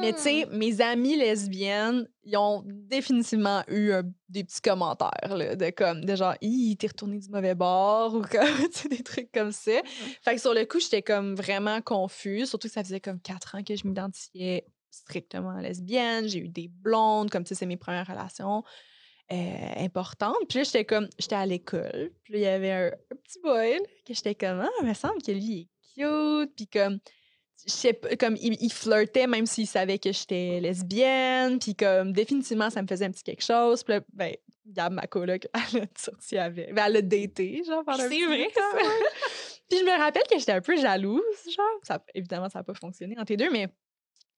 mais 0.00 0.12
tu 0.14 0.20
sais, 0.20 0.46
Mmh. 0.46 0.56
mes 0.56 0.80
amies 0.80 1.16
lesbiennes, 1.16 2.08
ils 2.24 2.36
ont 2.36 2.64
définitivement 2.66 3.62
eu 3.68 3.92
des 4.28 4.42
petits 4.42 4.60
commentaires 4.60 5.36
là, 5.36 5.54
de 5.54 5.70
comme, 5.70 6.04
de 6.04 6.16
genre, 6.16 6.34
Hi, 6.40 6.76
t'es 6.76 6.88
retourné 6.88 7.18
du 7.18 7.28
mauvais 7.28 7.54
bord 7.54 8.14
ou 8.14 8.22
comme, 8.22 8.48
des 8.90 9.02
trucs 9.02 9.30
comme 9.32 9.52
ça. 9.52 9.80
Fait 10.22 10.34
que 10.34 10.40
sur 10.40 10.54
le 10.54 10.64
coup, 10.64 10.80
j'étais 10.80 11.02
comme 11.02 11.34
vraiment 11.34 11.80
confuse, 11.82 12.48
surtout 12.48 12.68
que 12.68 12.74
ça 12.74 12.82
faisait 12.82 13.00
comme 13.00 13.20
quatre 13.20 13.54
ans 13.54 13.62
que 13.62 13.76
je 13.76 13.86
m'identifiais 13.86 14.66
strictement 14.90 15.58
lesbienne. 15.58 16.26
J'ai 16.26 16.40
eu 16.40 16.48
des 16.48 16.68
blondes, 16.68 17.30
comme 17.30 17.44
tu 17.44 17.48
sais, 17.48 17.54
c'est 17.54 17.66
mes 17.66 17.76
premières 17.76 18.06
relations 18.06 18.64
euh, 19.32 19.84
importantes. 19.84 20.36
Puis 20.48 20.58
là, 20.58 20.64
j'étais 20.64 20.84
comme, 20.84 21.08
j'étais 21.18 21.34
à 21.34 21.46
l'école. 21.46 22.12
Puis 22.22 22.34
là, 22.34 22.38
il 22.38 22.42
y 22.42 22.46
avait 22.46 22.72
un, 22.72 22.86
un 22.86 23.16
petit 23.16 23.40
boy 23.42 23.78
là, 23.78 23.84
que 24.06 24.14
j'étais 24.14 24.34
comme, 24.34 24.60
ah, 24.60 24.70
il 24.80 24.88
me 24.88 24.94
semble 24.94 25.22
que 25.22 25.32
lui 25.32 25.42
il 25.42 25.60
est 25.62 26.46
cute. 26.46 26.54
Puis 26.54 26.66
comme, 26.68 26.98
je 27.66 27.72
sais 27.72 27.92
pas, 27.92 28.14
comme 28.16 28.36
il, 28.36 28.56
il 28.60 28.72
flirtait 28.72 29.26
même 29.26 29.46
s'il 29.46 29.66
savait 29.66 29.98
que 29.98 30.12
j'étais 30.12 30.60
lesbienne. 30.60 31.58
Puis 31.58 31.74
comme, 31.74 32.12
définitivement, 32.12 32.70
ça 32.70 32.82
me 32.82 32.86
faisait 32.86 33.06
un 33.06 33.10
petit 33.10 33.24
quelque 33.24 33.44
chose. 33.44 33.82
Puis 33.82 33.94
là, 33.94 34.00
ben, 34.12 34.34
Gab, 34.66 34.92
ma 34.92 35.06
coloc, 35.06 35.46
elle 35.74 35.82
a 35.82 35.86
sorti 35.96 36.36
avec. 36.38 36.74
Ben, 36.74 36.86
elle 36.86 36.96
a 36.96 37.02
daté, 37.02 37.62
genre, 37.64 37.84
pendant 37.84 37.98
C'est 37.98 38.26
vrai, 38.26 38.48
temps, 38.54 38.76
ouais. 38.76 38.82
Puis 39.68 39.78
je 39.78 39.84
me 39.84 39.98
rappelle 39.98 40.24
que 40.30 40.38
j'étais 40.38 40.52
un 40.52 40.60
peu 40.60 40.76
jalouse, 40.76 41.22
genre. 41.54 41.80
Ça, 41.82 42.04
évidemment, 42.14 42.48
ça 42.48 42.60
n'a 42.60 42.62
pas 42.64 42.74
fonctionné 42.74 43.16
entre 43.18 43.32
les 43.32 43.36
deux, 43.36 43.50
mais 43.50 43.68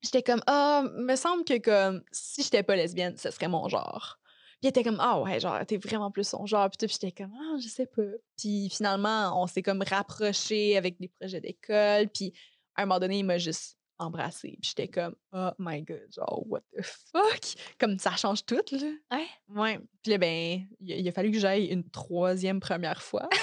j'étais 0.02 0.22
comme, 0.22 0.42
ah, 0.46 0.84
me 0.96 1.16
semble 1.16 1.44
que 1.44 1.58
comme, 1.58 2.02
si 2.12 2.42
j'étais 2.42 2.62
pas 2.62 2.76
lesbienne, 2.76 3.16
ce 3.16 3.30
serait 3.30 3.48
mon 3.48 3.68
genre. 3.68 4.18
Puis 4.60 4.68
était 4.68 4.82
comme, 4.82 4.98
ah 5.00 5.20
ouais, 5.20 5.38
genre, 5.38 5.64
t'es 5.66 5.76
vraiment 5.76 6.10
plus 6.10 6.26
son 6.26 6.44
genre. 6.46 6.68
Puis 6.68 6.86
puis 6.86 6.98
j'étais 7.00 7.12
comme, 7.12 7.32
ah, 7.32 7.56
je 7.62 7.68
sais 7.68 7.86
pas. 7.86 8.02
Puis 8.36 8.68
finalement, 8.70 9.40
on 9.40 9.46
s'est 9.46 9.62
comme 9.62 9.82
rapprochés 9.88 10.76
avec 10.76 10.98
des 10.98 11.08
projets 11.08 11.40
d'école. 11.40 12.08
Puis 12.08 12.32
à 12.74 12.82
un 12.82 12.86
moment 12.86 12.98
donné, 12.98 13.20
il 13.20 13.24
m'a 13.24 13.38
juste 13.38 13.78
embrassé. 13.98 14.58
Puis 14.60 14.70
j'étais 14.70 14.88
comme, 14.88 15.14
oh 15.32 15.50
my 15.58 15.82
god, 15.82 16.06
genre, 16.12 16.42
what 16.46 16.62
the 16.76 16.82
fuck? 16.82 17.40
Comme 17.78 17.98
ça 17.98 18.16
change 18.16 18.44
tout, 18.46 18.62
là. 18.72 18.90
Ouais. 19.12 19.26
Ouais. 19.48 19.78
Puis 20.02 20.12
là, 20.12 20.18
ben, 20.18 20.66
il 20.80 20.92
a, 20.92 20.96
il 20.96 21.08
a 21.08 21.12
fallu 21.12 21.30
que 21.30 21.38
j'aille 21.38 21.66
une 21.66 21.88
troisième 21.88 22.58
première 22.60 23.02
fois. 23.02 23.28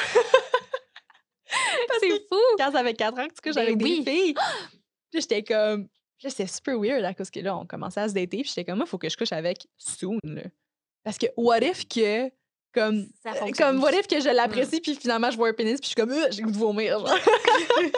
C'est 2.00 2.28
fou! 2.28 2.42
Quand 2.58 2.72
ça 2.72 2.84
fait 2.84 2.94
quatre 2.94 3.20
ans 3.20 3.28
que 3.28 3.34
tu 3.34 3.42
couches 3.42 3.58
avec 3.58 3.78
oui. 3.82 4.04
des 4.04 4.12
filles. 4.12 4.34
Puis 5.12 5.22
j'étais 5.22 5.44
comme. 5.44 5.88
Là, 6.24 6.30
c'était 6.30 6.48
super 6.48 6.80
weird 6.80 7.04
à 7.04 7.14
cause 7.14 7.30
que 7.30 7.40
là, 7.40 7.56
on 7.56 7.66
commençait 7.66 8.00
à 8.00 8.10
se 8.10 8.14
dater. 8.14 8.42
Puis 8.42 8.50
j'étais 8.50 8.66
comme, 8.66 8.78
moi, 8.78 8.86
il 8.88 8.90
faut 8.90 8.98
que 8.98 9.10
je 9.10 9.18
couche 9.18 9.32
avec 9.32 9.68
soon, 9.78 10.20
là. 10.24 10.44
Parce 11.06 11.18
que, 11.18 11.28
what 11.38 11.60
if 11.62 11.88
que. 11.88 12.30
Comme, 12.74 13.08
Ça 13.24 13.32
euh, 13.32 13.52
comme 13.58 13.82
what 13.82 13.94
if 13.94 14.06
que 14.08 14.20
je 14.20 14.28
l'apprécie, 14.28 14.82
puis 14.82 14.96
finalement, 14.96 15.32
je 15.32 15.38
vois 15.38 15.48
un 15.48 15.54
pénis, 15.54 15.80
puis 15.80 15.86
je 15.86 15.88
suis 15.88 15.96
comme, 15.96 16.12
Euh, 16.12 16.28
j'ai 16.32 16.42
goût 16.42 16.52
de 16.52 16.58
vomir. 16.58 17.00
genre. 17.00 17.18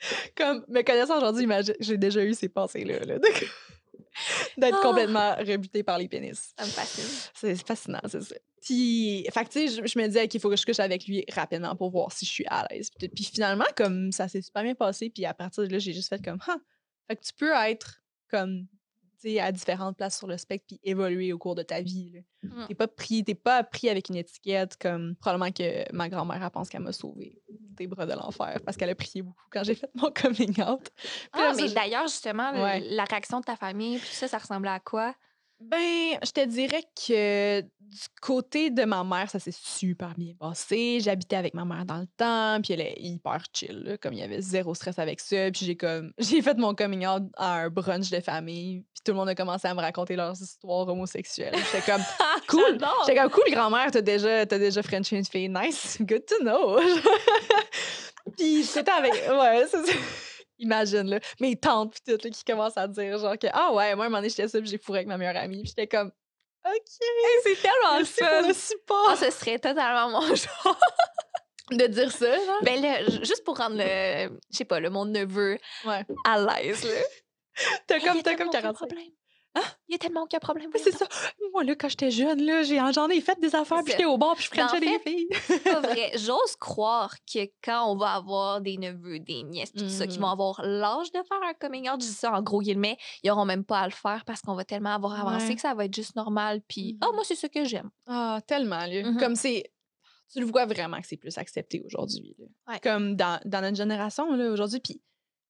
comme, 0.36 0.64
me 0.68 0.82
connaissant 0.82 1.16
aujourd'hui, 1.16 1.46
j'ai 1.80 1.96
déjà 1.96 2.22
eu 2.22 2.34
ces 2.34 2.48
pensées-là. 2.50 2.98
là, 3.00 3.18
de- 3.18 3.24
D'être 4.58 4.76
Ah. 4.78 4.82
complètement 4.86 5.36
rebutée 5.36 5.82
par 5.82 5.96
les 5.96 6.08
pénis. 6.08 6.52
Ça 6.58 6.66
me 6.66 6.70
fascine. 6.70 7.04
C'est 7.34 7.66
fascinant, 7.66 8.00
c'est 8.08 8.22
ça. 8.22 8.34
Puis, 8.60 9.26
fait 9.32 9.44
que, 9.44 9.48
tu 9.50 9.68
sais, 9.68 9.82
je, 9.86 9.98
me 9.98 10.06
disais 10.06 10.28
qu'il 10.28 10.40
faut 10.40 10.50
que 10.50 10.56
je 10.56 10.66
couche 10.66 10.80
avec 10.80 11.06
lui 11.06 11.24
rapidement 11.32 11.74
pour 11.76 11.90
voir 11.90 12.12
si 12.12 12.26
je 12.26 12.30
suis 12.30 12.44
à 12.48 12.66
l'aise. 12.70 12.90
Puis, 12.98 13.24
finalement, 13.24 13.64
comme 13.76 14.12
ça 14.12 14.28
s'est 14.28 14.42
super 14.42 14.62
bien 14.64 14.74
passé, 14.74 15.08
puis 15.08 15.24
à 15.24 15.32
partir 15.32 15.62
de 15.66 15.72
là, 15.72 15.78
j'ai 15.78 15.94
juste 15.94 16.10
fait 16.10 16.22
comme, 16.22 16.38
ah, 16.46 16.56
fait 17.08 17.16
que 17.16 17.22
tu 17.24 17.32
peux 17.32 17.52
être 17.54 18.02
comme, 18.30 18.66
à 19.40 19.52
différentes 19.52 19.96
places 19.96 20.16
sur 20.18 20.26
le 20.26 20.36
spectre, 20.38 20.64
puis 20.68 20.80
évoluer 20.82 21.32
au 21.32 21.38
cours 21.38 21.54
de 21.54 21.62
ta 21.62 21.80
vie. 21.80 22.22
Mm. 22.42 22.66
T'es 22.68 22.74
pas 22.74 22.88
pris, 22.88 23.22
t'es 23.24 23.34
pas 23.34 23.62
pris 23.62 23.88
avec 23.88 24.08
une 24.08 24.16
étiquette 24.16 24.76
comme 24.78 25.14
probablement 25.16 25.52
que 25.52 25.92
ma 25.94 26.08
grand-mère 26.08 26.42
elle 26.42 26.50
pense 26.50 26.68
qu'elle 26.68 26.82
m'a 26.82 26.92
sauvée 26.92 27.40
des 27.48 27.86
bras 27.86 28.06
de 28.06 28.12
l'enfer 28.14 28.58
parce 28.64 28.76
qu'elle 28.76 28.90
a 28.90 28.94
prié 28.94 29.22
beaucoup 29.22 29.44
quand 29.50 29.62
j'ai 29.64 29.74
fait 29.74 29.90
mon 29.94 30.10
coming 30.10 30.60
out. 30.62 30.88
Puis 30.96 31.08
Ah, 31.32 31.38
là, 31.48 31.52
mais 31.56 31.68
je- 31.68 31.74
d'ailleurs, 31.74 32.06
justement, 32.08 32.50
Ouais. 32.52 32.80
la 32.80 33.04
réaction 33.04 33.40
de 33.40 33.44
ta 33.44 33.56
famille, 33.56 33.98
puis 33.98 34.08
ça, 34.14 34.26
ça 34.28 34.38
ressemblait 34.38 34.70
à 34.70 34.80
quoi? 34.80 35.14
Ben, 35.60 36.18
je 36.24 36.30
te 36.30 36.44
dirais 36.46 36.82
que 37.06 37.60
du 37.90 38.06
côté 38.22 38.70
de 38.70 38.84
ma 38.84 39.02
mère, 39.02 39.28
ça 39.28 39.38
s'est 39.38 39.54
super 39.54 40.14
bien 40.16 40.32
passé. 40.38 41.00
J'habitais 41.00 41.36
avec 41.36 41.54
ma 41.54 41.64
mère 41.64 41.84
dans 41.84 41.98
le 41.98 42.06
temps, 42.16 42.60
puis 42.62 42.72
elle 42.72 42.80
est 42.80 42.94
hyper 42.98 43.42
chill, 43.52 43.82
là, 43.84 43.98
comme 43.98 44.12
il 44.14 44.20
y 44.20 44.22
avait 44.22 44.40
zéro 44.40 44.74
stress 44.74 44.98
avec 44.98 45.20
ça. 45.20 45.50
Puis 45.50 45.66
j'ai 45.66 45.76
comme 45.76 46.12
j'ai 46.18 46.40
fait 46.40 46.56
mon 46.56 46.74
coming 46.74 47.06
out 47.06 47.24
à 47.36 47.62
un 47.62 47.68
brunch 47.68 48.10
de 48.10 48.20
famille, 48.20 48.84
puis 48.94 49.02
tout 49.04 49.12
le 49.12 49.18
monde 49.18 49.28
a 49.28 49.34
commencé 49.34 49.68
à 49.68 49.74
me 49.74 49.80
raconter 49.80 50.16
leurs 50.16 50.40
histoires 50.40 50.88
homosexuelles. 50.88 51.54
J'étais 51.72 51.90
comme 51.90 52.02
Cool. 52.48 52.78
J'étais 53.06 53.20
comme 53.20 53.30
cool, 53.30 53.50
grand-mère, 53.50 53.90
t'as 53.90 54.00
déjà, 54.00 54.46
t'as 54.46 54.58
déjà 54.58 54.82
French 54.82 55.12
une 55.12 55.24
fille. 55.24 55.48
Nice, 55.48 55.98
good 56.00 56.24
to 56.26 56.38
know. 56.42 56.78
puis 58.38 58.64
c'était 58.64 58.92
avec. 58.92 59.12
Ouais, 59.12 59.66
c'est. 59.68 60.29
Imagine, 60.60 61.10
là. 61.10 61.20
Mes 61.40 61.56
tantes, 61.56 61.92
puis 61.94 62.00
tout, 62.16 62.20
là, 62.22 62.30
qui 62.30 62.44
commencent 62.44 62.76
à 62.76 62.86
dire, 62.86 63.18
genre, 63.18 63.36
que, 63.38 63.48
ah 63.52 63.72
ouais, 63.72 63.94
moi, 63.96 64.04
à 64.04 64.06
un 64.06 64.10
moment 64.10 64.18
donné, 64.18 64.28
j'étais 64.28 64.46
ça, 64.48 64.58
puis 64.60 64.68
j'ai 64.68 64.78
fourré 64.78 64.98
avec 65.00 65.08
ma 65.08 65.16
meilleure 65.18 65.36
amie. 65.36 65.62
Puis 65.62 65.68
j'étais 65.76 65.86
comme, 65.88 66.12
OK. 66.66 66.82
c'est 67.42 67.62
tellement 67.62 67.96
Merci 67.96 68.14
pour 68.20 68.48
le 68.48 68.54
support. 68.54 69.08
Ah, 69.10 69.16
ce 69.16 69.30
serait 69.30 69.58
totalement 69.58 70.10
mon 70.10 70.20
genre. 70.34 70.78
de 71.70 71.86
dire 71.86 72.12
ça, 72.12 72.36
genre. 72.36 72.62
Ben 72.62 72.80
là, 72.82 73.04
j- 73.06 73.18
juste 73.24 73.44
pour 73.44 73.56
rendre 73.56 73.76
le, 73.78 74.28
je 74.50 74.56
sais 74.56 74.64
pas, 74.64 74.78
le 74.80 74.90
mon 74.90 75.04
neveu 75.06 75.58
Ouais. 75.84 76.04
à 76.24 76.38
l'aise, 76.38 76.84
là. 76.84 77.00
T'as 77.86 77.96
Hey, 77.96 78.02
comme, 78.04 78.22
t'as 78.22 78.36
comme 78.36 78.48
aucun 78.48 78.60
45. 78.60 78.86
problème? 78.86 79.08
Il 79.88 79.92
y 79.92 79.94
a 79.96 79.98
tellement 79.98 80.22
aucun 80.22 80.38
problème. 80.38 80.70
C'est 80.76 80.92
ça. 80.92 81.06
Moi, 81.52 81.64
là, 81.64 81.74
quand 81.74 81.88
j'étais 81.88 82.12
jeune, 82.12 82.40
là, 82.42 82.62
j'ai, 82.62 82.78
j'en 82.92 83.08
ai 83.08 83.20
fait 83.20 83.38
des 83.40 83.52
affaires, 83.56 83.82
puis 83.82 83.90
j'étais 83.92 84.04
au 84.04 84.16
bar, 84.16 84.36
puis 84.36 84.48
je 84.54 84.60
en 84.60 84.68
frenchais 84.68 84.80
des 84.80 84.98
filles. 85.00 85.26
C'est 85.46 85.64
pas 85.64 85.80
vrai. 85.80 86.12
J'ose 86.16 86.54
croire 86.60 87.12
que 87.32 87.40
quand 87.64 87.90
on 87.90 87.96
va 87.96 88.12
avoir 88.14 88.60
des 88.60 88.76
neveux, 88.78 89.18
des 89.18 89.42
nièces, 89.42 89.72
pis 89.72 89.82
tout 89.82 89.88
ça, 89.88 90.06
qui 90.06 90.18
vont 90.18 90.28
avoir 90.28 90.60
l'âge 90.62 91.10
de 91.10 91.18
faire 91.28 91.40
un 91.42 91.54
coming 91.54 91.88
out, 91.90 92.00
je 92.00 92.06
dis 92.06 92.12
ça 92.12 92.30
en 92.32 92.40
gros 92.42 92.60
guillemets, 92.60 92.96
ils 93.24 93.30
auront 93.32 93.44
même 93.44 93.64
pas 93.64 93.80
à 93.80 93.86
le 93.86 93.92
faire 93.92 94.24
parce 94.24 94.40
qu'on 94.42 94.54
va 94.54 94.64
tellement 94.64 94.94
avoir 94.94 95.18
avancé 95.26 95.48
Ouais. 95.48 95.54
que 95.56 95.60
ça 95.60 95.74
va 95.74 95.84
être 95.86 95.94
juste 95.96 96.14
normal. 96.14 96.60
Puis, 96.68 96.96
ah, 97.00 97.06
Mhm. 97.08 97.14
moi, 97.16 97.24
c'est 97.24 97.34
ça 97.34 97.48
que 97.48 97.64
j'aime. 97.64 97.90
Ah, 98.06 98.38
tellement, 98.46 98.86
là. 98.86 99.02
Mhm. 99.02 99.16
Comme 99.18 99.34
c'est. 99.34 99.72
Tu 100.32 100.38
le 100.38 100.46
vois 100.46 100.64
vraiment 100.66 101.00
que 101.00 101.08
c'est 101.08 101.16
plus 101.16 101.36
accepté 101.38 101.82
aujourd'hui. 101.84 102.36
Ouais. 102.68 102.78
Comme 102.80 103.16
dans, 103.16 103.40
dans 103.44 103.60
notre 103.62 103.76
génération, 103.76 104.32
là, 104.36 104.48
aujourd'hui. 104.52 104.78
Puis, 104.78 105.00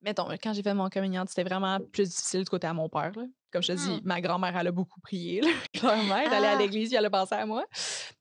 mettons, 0.02 0.28
là, 0.28 0.38
quand 0.38 0.52
j'ai 0.52 0.62
fait 0.62 0.74
mon 0.74 0.88
coming 0.88 1.18
out, 1.18 1.28
c'était 1.28 1.44
vraiment 1.44 1.78
plus 1.92 2.08
difficile 2.08 2.44
de 2.44 2.48
côté 2.48 2.66
à 2.66 2.72
mon 2.74 2.88
père. 2.88 3.12
là. 3.16 3.24
Comme 3.52 3.62
je 3.62 3.72
te 3.72 3.76
dis, 3.78 3.88
Mm. 3.90 4.00
ma 4.04 4.20
grand-mère, 4.20 4.56
elle 4.56 4.68
a 4.68 4.72
beaucoup 4.72 5.00
prié, 5.00 5.40
là, 5.40 5.48
clairement. 5.72 6.16
Elle 6.16 6.32
allait 6.32 6.46
à 6.46 6.52
Ah. 6.52 6.56
l'église, 6.58 6.92
elle 6.94 7.04
a 7.04 7.10
pensé 7.10 7.34
à 7.34 7.44
moi. 7.46 7.66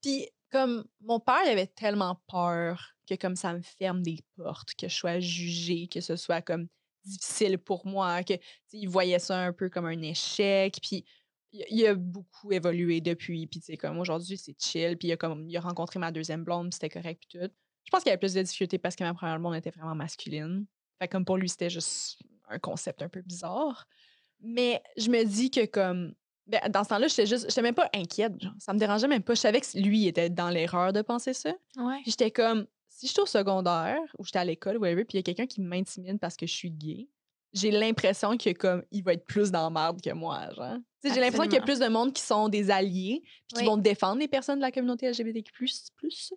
Puis, 0.02 0.28
comme 0.52 0.86
mon 1.02 1.20
père, 1.20 1.42
il 1.46 1.50
avait 1.52 1.68
tellement 1.68 2.20
peur 2.28 2.96
que 3.08 3.14
comme 3.16 3.36
ça 3.36 3.54
me 3.54 3.62
ferme 3.62 4.02
des 4.02 4.20
portes, 4.36 4.74
que 4.76 4.88
je 4.88 4.96
sois 4.96 5.20
jugée, 5.20 5.88
que 5.88 6.02
ce 6.02 6.16
soit 6.16 6.42
comme 6.42 6.68
difficile 7.06 7.58
pour 7.60 7.86
moi, 7.88 8.24
que 8.24 8.34
tu 8.34 8.40
sais, 8.68 8.78
il 8.78 8.88
voyait 8.90 9.20
ça 9.20 9.40
un 9.40 9.54
peu 9.54 9.70
comme 9.70 9.86
un 9.86 10.02
échec. 10.02 10.78
Puis 10.82 11.06
il 11.52 11.86
a 11.88 11.96
beaucoup 11.96 12.52
évolué 12.52 13.00
depuis. 13.02 13.48
Puis 13.48 13.60
tu 13.60 13.68
sais, 13.68 13.78
comme 13.78 14.00
aujourd'hui, 14.00 14.38
c'est 14.38 14.56
chill. 14.60 14.98
Puis 14.98 15.08
il 15.08 15.12
a, 15.14 15.18
comme, 15.18 15.48
il 15.50 15.56
a 15.58 15.62
rencontré 15.62 16.00
ma 16.00 16.12
deuxième 16.12 16.44
blonde, 16.44 16.74
c'était 16.74 16.90
correct, 16.90 17.24
puis 17.28 17.40
tout. 17.40 17.48
Je 17.86 17.92
pense 17.92 18.02
qu'il 18.04 18.10
y 18.10 18.14
avait 18.14 18.20
plus 18.20 18.34
de 18.34 18.42
difficultés 18.44 18.78
parce 18.78 18.96
que 18.96 19.04
ma 19.04 19.14
première 19.16 19.40
blonde 19.40 19.56
était 19.56 19.72
vraiment 19.72 19.96
masculine. 19.96 20.66
Fait 21.00 21.08
comme 21.08 21.26
pour 21.26 21.38
lui, 21.38 21.50
c'était 21.50 21.70
juste 21.70 22.20
un 22.50 22.60
concept 22.60 23.02
un 23.02 23.10
peu 23.10 23.22
bizarre. 23.22 23.88
Mais 24.42 24.82
je 24.98 25.10
me 25.10 25.24
dis 25.24 25.50
que 25.50 25.66
comme 25.66 26.14
ben, 26.48 26.62
dans 26.70 26.84
ce 26.84 26.90
temps-là, 26.90 27.08
j'étais 27.08 27.26
juste 27.26 27.48
j'étais 27.50 27.62
même 27.62 27.76
pas 27.76 27.90
inquiète, 27.94 28.42
genre, 28.42 28.54
ça 28.58 28.74
me 28.74 28.80
dérangeait 28.80 29.08
même 29.08 29.22
pas. 29.22 29.36
Je 29.36 29.40
savais 29.40 29.62
que 29.62 29.78
lui 29.78 30.08
était 30.08 30.30
dans 30.30 30.50
l'erreur 30.50 30.94
de 30.94 31.02
penser 31.02 31.34
ça. 31.34 31.54
Ouais. 31.78 32.02
J'étais 32.06 32.32
comme 32.32 32.66
si 32.88 33.08
je 33.08 33.12
suis 33.14 33.22
au 33.22 33.26
secondaire 33.26 34.00
ou 34.18 34.26
j'étais 34.26 34.40
à 34.40 34.46
l'école 34.46 34.78
whatever, 34.78 35.06
puis 35.06 35.18
il 35.18 35.20
y 35.20 35.20
a 35.20 35.24
quelqu'un 35.24 35.46
qui 35.46 35.62
m'intimide 35.62 36.20
parce 36.20 36.36
que 36.36 36.48
je 36.48 36.54
suis 36.54 36.72
gay, 36.72 37.08
j'ai 37.54 37.72
l'impression 37.72 38.38
que 38.38 38.52
comme 38.54 38.84
il 38.92 39.04
va 39.04 39.14
être 39.14 39.26
plus 39.26 39.52
dans 39.52 39.70
merde 39.72 40.02
que 40.02 40.12
moi, 40.14 40.50
genre. 40.56 40.78
J'ai 41.02 41.22
l'impression 41.22 41.44
qu'il 41.44 41.54
y 41.54 41.58
a 41.58 41.62
plus 41.62 41.80
de 41.80 41.88
monde 41.88 42.12
qui 42.12 42.22
sont 42.22 42.50
des 42.50 42.70
alliés, 42.70 43.22
puis 43.24 43.40
qui 43.54 43.60
Oui. 43.62 43.66
vont 43.66 43.78
défendre 43.78 44.20
les 44.20 44.28
personnes 44.28 44.58
de 44.58 44.64
la 44.64 44.72
communauté 44.72 45.08
LGBTQ+, 45.10 45.52
plus, 45.96 46.34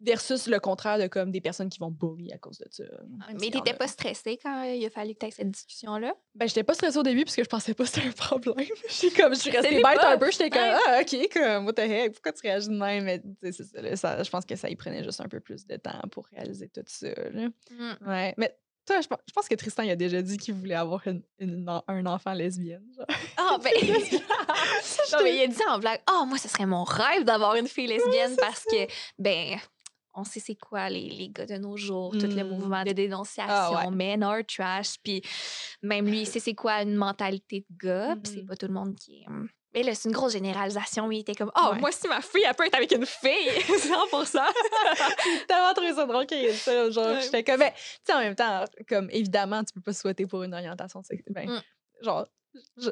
versus 0.00 0.46
le 0.46 0.60
contraire 0.60 0.96
de 0.96 1.08
comme 1.08 1.32
des 1.32 1.40
personnes 1.40 1.68
qui 1.68 1.80
vont 1.80 1.90
bully 1.90 2.32
à 2.32 2.38
cause 2.38 2.58
de 2.58 2.66
ça. 2.70 2.84
Même 2.84 3.36
Mais 3.40 3.50
t'étais 3.50 3.74
pas 3.74 3.88
stressée 3.88 4.38
quand 4.40 4.62
il 4.62 4.86
a 4.86 4.90
fallu 4.90 5.14
que 5.14 5.18
tu 5.18 5.26
aies 5.26 5.30
cette 5.32 5.50
discussion-là? 5.50 6.14
Ben, 6.36 6.46
j'étais 6.46 6.62
pas 6.62 6.74
stressée 6.74 6.98
au 6.98 7.02
début 7.02 7.24
parce 7.24 7.34
que 7.34 7.42
je 7.42 7.48
pensais 7.48 7.74
pas 7.74 7.82
que 7.82 7.90
c'était 7.90 8.06
un 8.06 8.12
problème. 8.12 8.54
Comme, 9.16 9.34
je 9.34 9.40
suis 9.40 9.50
restée 9.50 9.74
bête 9.82 9.82
pas. 9.82 10.14
un 10.14 10.18
peu. 10.18 10.30
J'étais 10.30 10.50
comme, 10.50 10.78
ah, 10.86 11.00
OK, 11.00 11.28
comme, 11.32 11.66
what 11.66 11.72
the 11.72 11.80
heck, 11.80 12.12
pourquoi 12.12 12.32
tu 12.32 12.42
réagis 12.46 12.68
de 12.68 12.74
même? 12.74 13.04
Mais, 13.04 13.52
ça, 13.96 14.22
je 14.22 14.30
pense 14.30 14.44
que 14.46 14.54
ça 14.54 14.70
y 14.70 14.76
prenait 14.76 15.02
juste 15.02 15.20
un 15.20 15.28
peu 15.28 15.40
plus 15.40 15.66
de 15.66 15.74
temps 15.76 16.00
pour 16.12 16.26
réaliser 16.26 16.68
tout 16.68 16.82
ça, 16.86 17.08
là. 17.32 17.48
Ouais. 18.06 18.34
Mais, 18.36 18.56
toi, 18.86 19.00
je 19.00 19.06
pense, 19.08 19.18
je 19.26 19.32
pense 19.32 19.48
que 19.48 19.54
Tristan, 19.54 19.82
il 19.84 19.90
a 19.90 19.96
déjà 19.96 20.20
dit 20.22 20.36
qu'il 20.38 20.54
voulait 20.54 20.74
avoir 20.74 21.02
une, 21.06 21.22
un 21.86 22.06
enfant 22.06 22.32
lesbienne. 22.32 22.84
Ah, 23.36 23.56
ben. 23.62 23.70
non, 25.12 25.18
mais 25.22 25.36
il 25.36 25.42
a 25.42 25.46
dit 25.46 25.62
en 25.68 25.78
blague, 25.78 26.00
ah, 26.06 26.24
moi, 26.26 26.38
ce 26.38 26.48
serait 26.48 26.66
mon 26.66 26.84
rêve 26.84 27.24
d'avoir 27.24 27.54
une 27.56 27.68
fille 27.68 27.86
lesbienne 27.86 28.36
parce 28.38 28.64
que, 28.64 28.86
ben, 29.18 29.58
on 30.14 30.24
sait 30.24 30.40
c'est 30.40 30.56
quoi 30.56 30.88
les, 30.88 31.08
les 31.08 31.28
gars 31.28 31.46
de 31.46 31.56
nos 31.56 31.76
jours, 31.76 32.12
tout 32.18 32.26
le 32.26 32.42
Mm. 32.44 32.48
mouvement 32.48 32.82
de 32.82 32.90
dénonciation, 32.92 33.46
Ah 33.52 33.86
ouais. 33.88 33.94
men 33.94 34.22
are 34.24 34.42
trash, 34.46 34.96
puis 35.02 35.22
même 35.82 36.06
lui, 36.06 36.22
il 36.22 36.26
sait 36.26 36.40
c'est 36.40 36.54
quoi 36.54 36.82
une 36.82 36.96
mentalité 36.96 37.64
de 37.70 37.76
gars, 37.86 38.16
puis 38.22 38.32
c'est 38.34 38.40
Mhm. 38.40 38.46
pas 38.46 38.56
tout 38.56 38.66
le 38.66 38.72
monde 38.74 38.96
qui 38.96 39.22
est 39.22 39.26
hum, 39.28 39.48
Mais 39.74 39.82
là, 39.82 39.94
c'est 39.94 40.08
une 40.08 40.14
grosse 40.14 40.32
généralisation. 40.32 41.06
Mais 41.06 41.16
il 41.16 41.20
était 41.20 41.34
comme, 41.34 41.52
oh, 41.56 41.72
moi, 41.78 41.92
si 41.92 42.08
ma 42.08 42.20
fille, 42.20 42.44
elle 42.46 42.54
peut 42.54 42.66
être 42.66 42.74
avec 42.74 42.92
une 42.92 43.06
fille, 43.06 43.62
100 43.78 44.40
J'ai 45.24 45.46
tellement 45.46 45.74
trouvé 45.74 45.92
ça 45.94 46.06
drôle 46.06 46.26
qu'il 46.26 46.38
y 46.38 46.46
ait 46.46 46.52
ça. 46.52 46.90
Genre, 46.90 47.20
j'étais 47.20 47.44
comme, 47.44 47.60
ben, 47.60 47.72
tu 47.72 47.80
sais, 48.04 48.12
en 48.12 48.20
même 48.20 48.34
temps, 48.34 48.64
comme, 48.88 49.08
évidemment, 49.10 49.62
tu 49.62 49.72
peux 49.74 49.80
pas 49.80 49.92
souhaiter 49.92 50.26
pour 50.26 50.42
une 50.42 50.54
orientation 50.54 51.02
sexuelle. 51.02 51.32
Ben, 51.32 51.48
mm. 51.48 51.62
genre, 52.02 52.26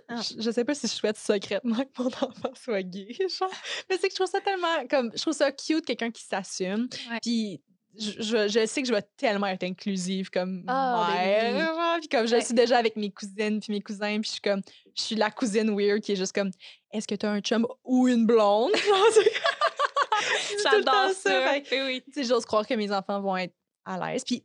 ah. 0.09 0.21
je, 0.23 0.41
je, 0.41 0.51
sais 0.51 0.64
pas 0.64 0.75
si 0.75 0.87
je 0.87 0.93
souhaite 0.93 1.17
secrètement 1.17 1.77
que 1.77 2.03
mon 2.03 2.07
enfant 2.23 2.53
soit 2.55 2.83
gay, 2.83 3.09
genre. 3.19 3.51
Mais 3.91 3.99
c'est 3.99 4.09
que 4.09 4.12
je 4.12 4.17
trouve 4.17 4.31
ça 4.31 4.41
tellement, 4.41 4.87
comme, 4.88 5.11
je 5.14 5.21
trouve 5.21 5.35
ça 5.35 5.51
cute, 5.51 5.85
quelqu'un 5.85 6.11
qui 6.11 6.23
s'assume. 6.23 6.88
Puis, 7.23 7.61
je, 7.99 8.49
je, 8.49 8.67
sais 8.67 8.83
que 8.83 8.88
je 8.88 8.95
vais 8.95 9.03
tellement 9.17 9.47
être 9.49 9.64
inclusive 9.64 10.31
comme 10.31 10.64
oh, 10.69 11.05
mère. 11.12 11.99
Puis 11.99 12.09
comme 12.09 12.27
je 12.27 12.41
suis 12.41 12.55
déjà 12.55 12.79
avec 12.79 12.97
mes 12.97 13.11
cousines 13.11 13.61
puis 13.61 13.73
mes 13.73 13.81
cousins, 13.81 14.21
puis 14.21 14.29
je 14.29 14.33
suis 14.33 14.41
comme 14.41 14.62
je 14.99 15.03
suis 15.05 15.15
la 15.15 15.31
cousine 15.31 15.71
weird 15.77 16.01
qui 16.01 16.13
est 16.13 16.17
juste 16.17 16.35
comme 16.35 16.51
est-ce 16.93 17.07
que 17.07 17.15
tu 17.15 17.25
as 17.27 17.31
un 17.31 17.41
chum 17.41 17.67
ou 17.85 18.09
une 18.09 18.27
blonde? 18.27 18.73
J'adore 20.63 21.11
ça. 21.15 21.55
oui. 21.71 22.03
J'ose 22.17 22.45
croire 22.45 22.67
que 22.67 22.75
mes 22.75 22.91
enfants 22.91 23.21
vont 23.21 23.37
être 23.37 23.55
à 23.85 23.99
l'aise. 23.99 24.25
Puis 24.25 24.45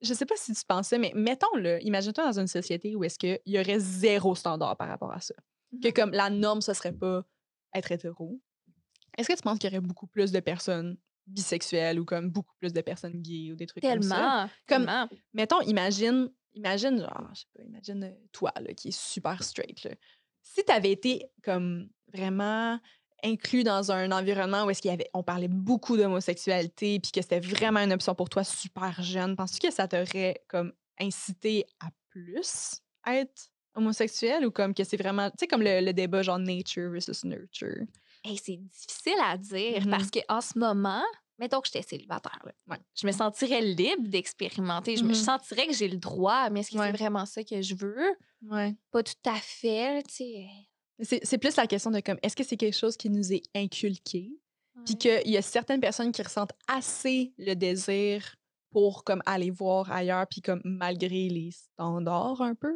je 0.00 0.14
sais 0.14 0.26
pas 0.26 0.34
si 0.36 0.52
tu 0.52 0.64
pensais, 0.66 0.98
mais 0.98 1.12
mettons-le, 1.14 1.80
imagine-toi 1.84 2.24
dans 2.24 2.40
une 2.40 2.48
société 2.48 2.96
où 2.96 3.04
est-ce 3.04 3.18
qu'il 3.18 3.38
y 3.46 3.58
aurait 3.58 3.78
zéro 3.78 4.34
standard 4.34 4.76
par 4.76 4.88
rapport 4.88 5.12
à 5.12 5.20
ça. 5.20 5.34
Que 5.82 5.88
mmh 5.88 5.92
comme 5.92 6.10
la 6.10 6.28
norme, 6.28 6.60
ce 6.60 6.74
serait 6.74 6.92
pas 6.92 7.22
être 7.74 7.92
hétéro. 7.92 8.40
Est-ce 9.16 9.28
que 9.28 9.34
tu 9.34 9.42
penses 9.42 9.58
qu'il 9.58 9.70
y 9.70 9.72
aurait 9.72 9.86
beaucoup 9.86 10.06
plus 10.06 10.32
de 10.32 10.40
personnes 10.40 10.96
bisexuelles 11.26 12.00
ou 12.00 12.04
comme 12.04 12.30
beaucoup 12.30 12.54
plus 12.58 12.72
de 12.72 12.80
personnes 12.80 13.22
gays 13.22 13.52
ou 13.52 13.56
des 13.56 13.66
trucs 13.66 13.82
comme 13.82 14.02
ça? 14.02 14.48
Comme, 14.66 14.90
mettons, 15.32 15.60
imagine, 15.60 16.30
imagine, 16.54 16.98
genre, 16.98 17.28
je 17.34 17.40
sais 17.40 17.46
pas, 17.54 17.62
imagine 17.62 18.04
euh, 18.04 18.10
toi, 18.32 18.52
là, 18.60 18.72
qui 18.74 18.88
est 18.88 18.98
super 18.98 19.42
straight, 19.42 19.84
là. 19.84 19.90
Si 20.42 20.64
tu 20.64 20.72
avais 20.72 20.90
été 20.90 21.30
comme 21.42 21.88
vraiment 22.12 22.78
inclus 23.22 23.62
dans 23.62 23.92
un 23.92 24.10
environnement 24.10 24.64
où 24.64 24.70
est-ce 24.70 24.82
qu'il 24.82 24.90
y 24.90 24.94
avait, 24.94 25.08
on 25.14 25.22
parlait 25.22 25.48
beaucoup 25.48 25.96
d'homosexualité 25.96 26.98
puis 26.98 27.12
que 27.12 27.22
c'était 27.22 27.40
vraiment 27.40 27.80
une 27.80 27.92
option 27.92 28.14
pour 28.14 28.28
toi 28.28 28.42
super 28.42 29.00
jeune, 29.02 29.36
penses-tu 29.36 29.66
que 29.66 29.72
ça 29.72 29.86
t'aurait 29.86 30.42
comme 30.48 30.72
incité 30.98 31.64
à 31.80 31.90
plus 32.10 32.82
être 33.06 33.50
homosexuel 33.74 34.44
ou 34.44 34.50
comme 34.50 34.74
que 34.74 34.84
c'est 34.84 34.96
vraiment, 34.96 35.30
tu 35.30 35.36
sais, 35.40 35.46
comme 35.46 35.62
le, 35.62 35.92
débat 35.92 36.22
genre 36.22 36.38
nature 36.38 36.90
versus 36.90 37.24
nurture? 37.24 37.86
c'est 38.24 38.56
difficile 38.56 39.18
à 39.24 39.36
dire 39.36 39.84
parce 39.90 40.06
mmh 40.06 40.20
qu'en 40.28 40.40
ce 40.40 40.58
moment, 40.58 41.02
mettons 41.38 41.60
que 41.60 41.68
j'étais 41.68 41.86
célibataire, 41.86 42.38
je 42.94 43.06
me 43.06 43.12
sentirais 43.12 43.60
libre 43.60 44.08
d'expérimenter. 44.08 44.96
Je, 44.96 45.04
me 45.04 45.10
mmh 45.10 45.14
sentirais 45.14 45.66
que 45.66 45.74
j'ai 45.74 45.88
le 45.88 45.96
droit, 45.96 46.50
mais 46.50 46.60
est-ce 46.60 46.70
que 46.70 46.78
c'est 46.78 46.92
vraiment 46.92 47.26
ça 47.26 47.42
que 47.44 47.60
je 47.60 47.74
veux? 47.74 48.16
Pas 48.90 49.02
tout 49.02 49.12
à 49.24 49.36
fait, 49.36 50.02
tu 50.04 50.14
sais. 50.14 51.20
C'est 51.24 51.38
plus 51.38 51.56
la 51.56 51.66
question 51.66 51.90
de 51.90 52.00
comme, 52.00 52.18
est-ce 52.22 52.36
que 52.36 52.44
c'est 52.44 52.56
quelque 52.56 52.76
chose 52.76 52.96
qui 52.96 53.10
nous 53.10 53.32
est 53.32 53.42
inculqué? 53.54 54.30
Puis 54.84 54.96
qu'il 54.96 55.28
y 55.28 55.36
a 55.36 55.42
certaines 55.42 55.80
personnes 55.80 56.12
qui 56.12 56.22
ressentent 56.22 56.54
assez 56.66 57.32
le 57.38 57.54
désir 57.54 58.36
pour 58.70 59.04
comme 59.04 59.22
aller 59.26 59.50
voir 59.50 59.90
ailleurs, 59.92 60.26
puis 60.26 60.40
comme 60.40 60.60
malgré 60.64 61.28
les 61.28 61.50
standards 61.50 62.40
un 62.40 62.54
peu. 62.54 62.74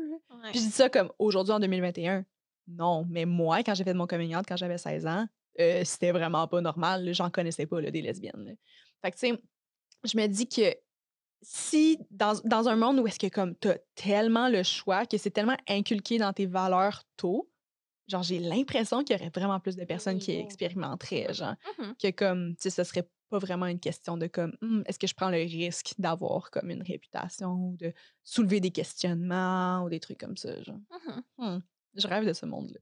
Puis 0.50 0.60
je 0.60 0.66
dis 0.66 0.70
ça 0.70 0.90
comme 0.90 1.10
aujourd'hui 1.18 1.54
en 1.54 1.60
2021. 1.60 2.24
Non, 2.68 3.06
mais 3.08 3.24
moi, 3.24 3.62
quand 3.62 3.74
j'ai 3.74 3.84
fait 3.84 3.94
mon 3.94 4.06
coming 4.06 4.36
quand 4.46 4.56
j'avais 4.56 4.78
16 4.78 5.06
ans, 5.06 5.26
euh, 5.60 5.84
c'était 5.84 6.12
vraiment 6.12 6.46
pas 6.48 6.60
normal. 6.60 7.12
J'en 7.14 7.30
connaissais 7.30 7.66
pas 7.66 7.80
des 7.82 8.02
lesbiennes. 8.02 8.56
Fait 9.02 9.10
que, 9.10 9.16
tu 9.16 9.26
sais, 9.28 9.42
je 10.04 10.16
me 10.16 10.26
dis 10.26 10.48
que 10.48 10.74
si 11.42 11.98
dans, 12.10 12.40
dans 12.44 12.68
un 12.68 12.76
monde 12.76 12.98
où 12.98 13.06
est-ce 13.06 13.18
que 13.18 13.28
comme 13.28 13.54
t'as 13.54 13.76
tellement 13.94 14.48
le 14.48 14.62
choix, 14.62 15.06
que 15.06 15.18
c'est 15.18 15.30
tellement 15.30 15.56
inculqué 15.68 16.18
dans 16.18 16.32
tes 16.32 16.46
valeurs 16.46 17.04
tôt, 17.16 17.50
genre 18.08 18.22
j'ai 18.22 18.38
l'impression 18.38 19.04
qu'il 19.04 19.16
y 19.16 19.20
aurait 19.20 19.30
vraiment 19.34 19.60
plus 19.60 19.76
de 19.76 19.84
personnes 19.84 20.18
qui 20.18 20.32
expérimenteraient, 20.32 21.32
genre, 21.34 21.54
mmh 21.78 21.92
que 22.02 22.10
comme, 22.10 22.56
tu 22.56 22.62
sais, 22.62 22.70
ce 22.70 22.84
serait 22.84 23.08
pas 23.28 23.38
vraiment 23.38 23.66
une 23.66 23.80
question 23.80 24.16
de 24.16 24.26
comme, 24.26 24.56
«Hum, 24.62 24.82
est-ce 24.86 24.98
que 24.98 25.06
je 25.06 25.14
prends 25.14 25.30
le 25.30 25.38
risque 25.38 25.94
d'avoir 25.98 26.50
comme 26.50 26.70
une 26.70 26.82
réputation 26.82 27.52
ou 27.52 27.76
de 27.76 27.92
soulever 28.22 28.60
des 28.60 28.70
questionnements 28.70 29.84
ou 29.84 29.88
des 29.88 30.00
trucs 30.00 30.18
comme 30.18 30.36
ça, 30.36 30.62
genre. 30.62 30.78
Mmh 31.38 31.58
je 31.96 32.06
rêve 32.06 32.26
de 32.26 32.32
ce 32.32 32.44
monde-là. 32.44 32.78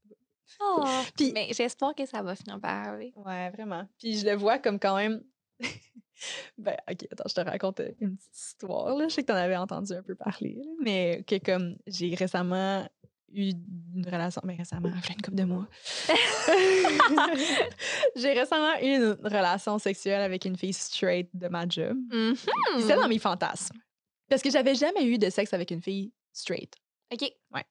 Oh, 0.61 0.85
Puis, 1.17 1.33
mais 1.33 1.49
j'espère 1.53 1.95
que 1.95 2.07
ça 2.07 2.23
va 2.23 2.35
finir 2.35 2.61
par 2.61 2.89
arriver. 2.89 3.13
Ouais, 3.17 3.51
vraiment. 3.51 3.87
Puis 3.99 4.19
je 4.19 4.27
le 4.27 4.35
vois 4.35 4.59
comme 4.59 4.79
quand 4.79 4.97
même. 4.97 5.23
ben, 6.59 6.77
ok, 6.91 7.07
attends, 7.11 7.29
je 7.29 7.35
te 7.35 7.41
raconte 7.41 7.81
euh, 7.81 7.93
une 8.01 8.17
petite 8.17 8.37
histoire. 8.37 8.97
Là. 8.97 9.09
Je 9.09 9.15
sais 9.15 9.23
que 9.23 9.27
tu 9.27 9.33
en 9.33 9.37
avais 9.37 9.57
entendu 9.57 9.93
un 9.93 10.03
peu 10.03 10.15
parler, 10.15 10.61
mais 10.81 11.25
que 11.27 11.39
comme 11.39 11.77
j'ai 11.87 12.15
récemment 12.15 12.89
eu 13.33 13.53
une 13.95 14.07
relation, 14.07 14.41
mais 14.45 14.55
récemment, 14.55 14.91
plein 14.91 15.15
une 15.15 15.23
couple 15.23 15.37
de 15.37 15.45
mois. 15.45 15.67
j'ai 18.17 18.33
récemment 18.33 18.77
eu 18.81 18.97
une 18.97 19.17
relation 19.23 19.79
sexuelle 19.79 20.21
avec 20.21 20.45
une 20.45 20.57
fille 20.57 20.73
straight 20.73 21.29
de 21.35 21.49
ma 21.49 21.69
job. 21.69 21.97
C'était 22.79 22.97
dans 22.97 23.09
mes 23.09 23.19
fantasmes. 23.19 23.79
Parce 24.29 24.41
que 24.41 24.51
j'avais 24.51 24.75
jamais 24.75 25.05
eu 25.05 25.19
de 25.19 25.31
sexe 25.31 25.53
avec 25.53 25.71
une 25.71 25.83
fille 25.83 26.13
straight. 26.33 26.75
OK. 27.13 27.23
Ouais. 27.53 27.65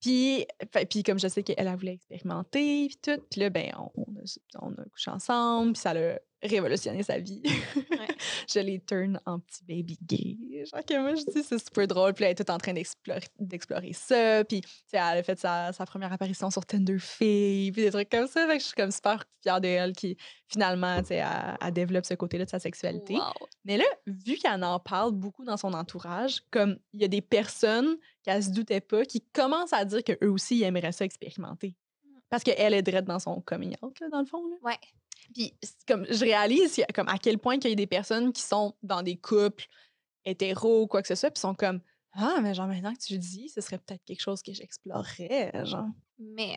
Puis, 0.00 0.46
puis 0.90 1.02
comme 1.02 1.18
je 1.18 1.28
sais 1.28 1.42
qu'elle 1.42 1.68
a 1.68 1.76
voulu 1.76 1.92
expérimenter, 1.92 2.88
puis 2.88 2.98
tout, 3.02 3.20
puis 3.30 3.40
là, 3.40 3.50
ben, 3.50 3.72
on, 3.96 4.02
a, 4.02 4.38
on 4.60 4.72
a 4.72 4.84
couché 4.84 5.10
ensemble, 5.10 5.72
puis 5.72 5.80
ça 5.80 5.90
a 5.90 6.18
révolutionné 6.42 7.02
sa 7.02 7.18
vie. 7.18 7.42
je 8.48 8.60
l'ai 8.60 8.80
turn 8.80 9.20
en 9.26 9.40
petit 9.40 9.64
baby 9.64 9.98
gay. 10.02 10.64
Genre 10.64 10.84
que 10.84 11.00
moi, 11.00 11.14
je 11.14 11.24
dis, 11.24 11.42
c'est 11.42 11.58
super 11.58 11.86
drôle. 11.86 12.14
Puis 12.14 12.24
elle 12.24 12.32
est 12.32 12.34
toute 12.34 12.50
en 12.50 12.58
train 12.58 12.72
d'explorer 12.72 13.92
ça. 13.92 14.44
Puis, 14.44 14.62
elle 14.92 15.00
a 15.00 15.22
fait 15.22 15.38
sa, 15.38 15.72
sa, 15.72 15.84
première 15.84 16.12
apparition 16.12 16.50
sur 16.50 16.64
Tinder 16.64 16.98
Fille, 16.98 17.72
puis 17.72 17.82
des 17.82 17.90
trucs 17.90 18.08
comme 18.08 18.26
ça. 18.26 18.46
Fait 18.46 18.56
que 18.56 18.62
je 18.62 18.66
suis 18.66 18.76
comme 18.76 18.90
super 18.90 19.24
fière 19.42 19.60
d'elle 19.60 19.92
qui, 19.92 20.16
finalement, 20.48 21.00
tu 21.00 21.08
sais, 21.08 21.24
elle, 21.60 21.72
développe 21.72 22.06
ce 22.06 22.14
côté-là 22.14 22.44
de 22.44 22.50
sa 22.50 22.58
sexualité. 22.58 23.16
Mais 23.64 23.76
là, 23.76 23.84
vu 24.06 24.36
qu'elle 24.36 24.62
en 24.62 24.78
parle 24.78 25.12
beaucoup 25.12 25.44
dans 25.44 25.56
son 25.56 25.72
entourage, 25.72 26.42
comme 26.50 26.78
il 26.92 27.00
y 27.00 27.04
a 27.04 27.08
des 27.08 27.22
personnes 27.22 27.96
qu'elle 28.22 28.42
se 28.42 28.50
doutait 28.50 28.80
pas 28.80 29.04
qui 29.04 29.20
commencent 29.32 29.72
à 29.72 29.84
dire 29.84 30.02
qu'eux 30.04 30.28
aussi, 30.28 30.58
ils 30.58 30.64
aimeraient 30.64 30.92
ça 30.92 31.04
expérimenter. 31.04 31.76
Mmh. 32.04 32.18
Parce 32.30 32.44
qu'elle 32.44 32.74
est 32.74 32.82
drette 32.82 33.04
dans 33.04 33.18
son 33.18 33.40
coming 33.40 33.74
out, 33.82 33.98
là, 34.00 34.08
dans 34.08 34.20
le 34.20 34.26
fond. 34.26 34.46
Là. 34.48 34.56
Ouais. 34.62 34.78
Puis, 35.34 35.54
comme, 35.86 36.06
je 36.10 36.20
réalise 36.20 36.82
comme, 36.94 37.08
à 37.08 37.18
quel 37.18 37.38
point 37.38 37.58
qu'il 37.58 37.70
y 37.70 37.72
a 37.72 37.76
des 37.76 37.86
personnes 37.86 38.32
qui 38.32 38.42
sont 38.42 38.74
dans 38.82 39.02
des 39.02 39.16
couples 39.16 39.66
hétéros 40.24 40.82
ou 40.82 40.86
quoi 40.86 41.02
que 41.02 41.08
ce 41.08 41.14
soit, 41.14 41.30
puis 41.30 41.40
sont 41.40 41.54
comme 41.54 41.80
Ah, 42.12 42.40
mais 42.42 42.54
genre, 42.54 42.66
maintenant 42.66 42.92
que 42.92 43.00
tu 43.00 43.14
le 43.14 43.18
dis, 43.18 43.48
ce 43.48 43.60
serait 43.60 43.78
peut-être 43.78 44.04
quelque 44.04 44.20
chose 44.20 44.42
que 44.42 44.52
j'explorerais, 44.52 45.52
genre. 45.64 45.88
Mais, 46.18 46.56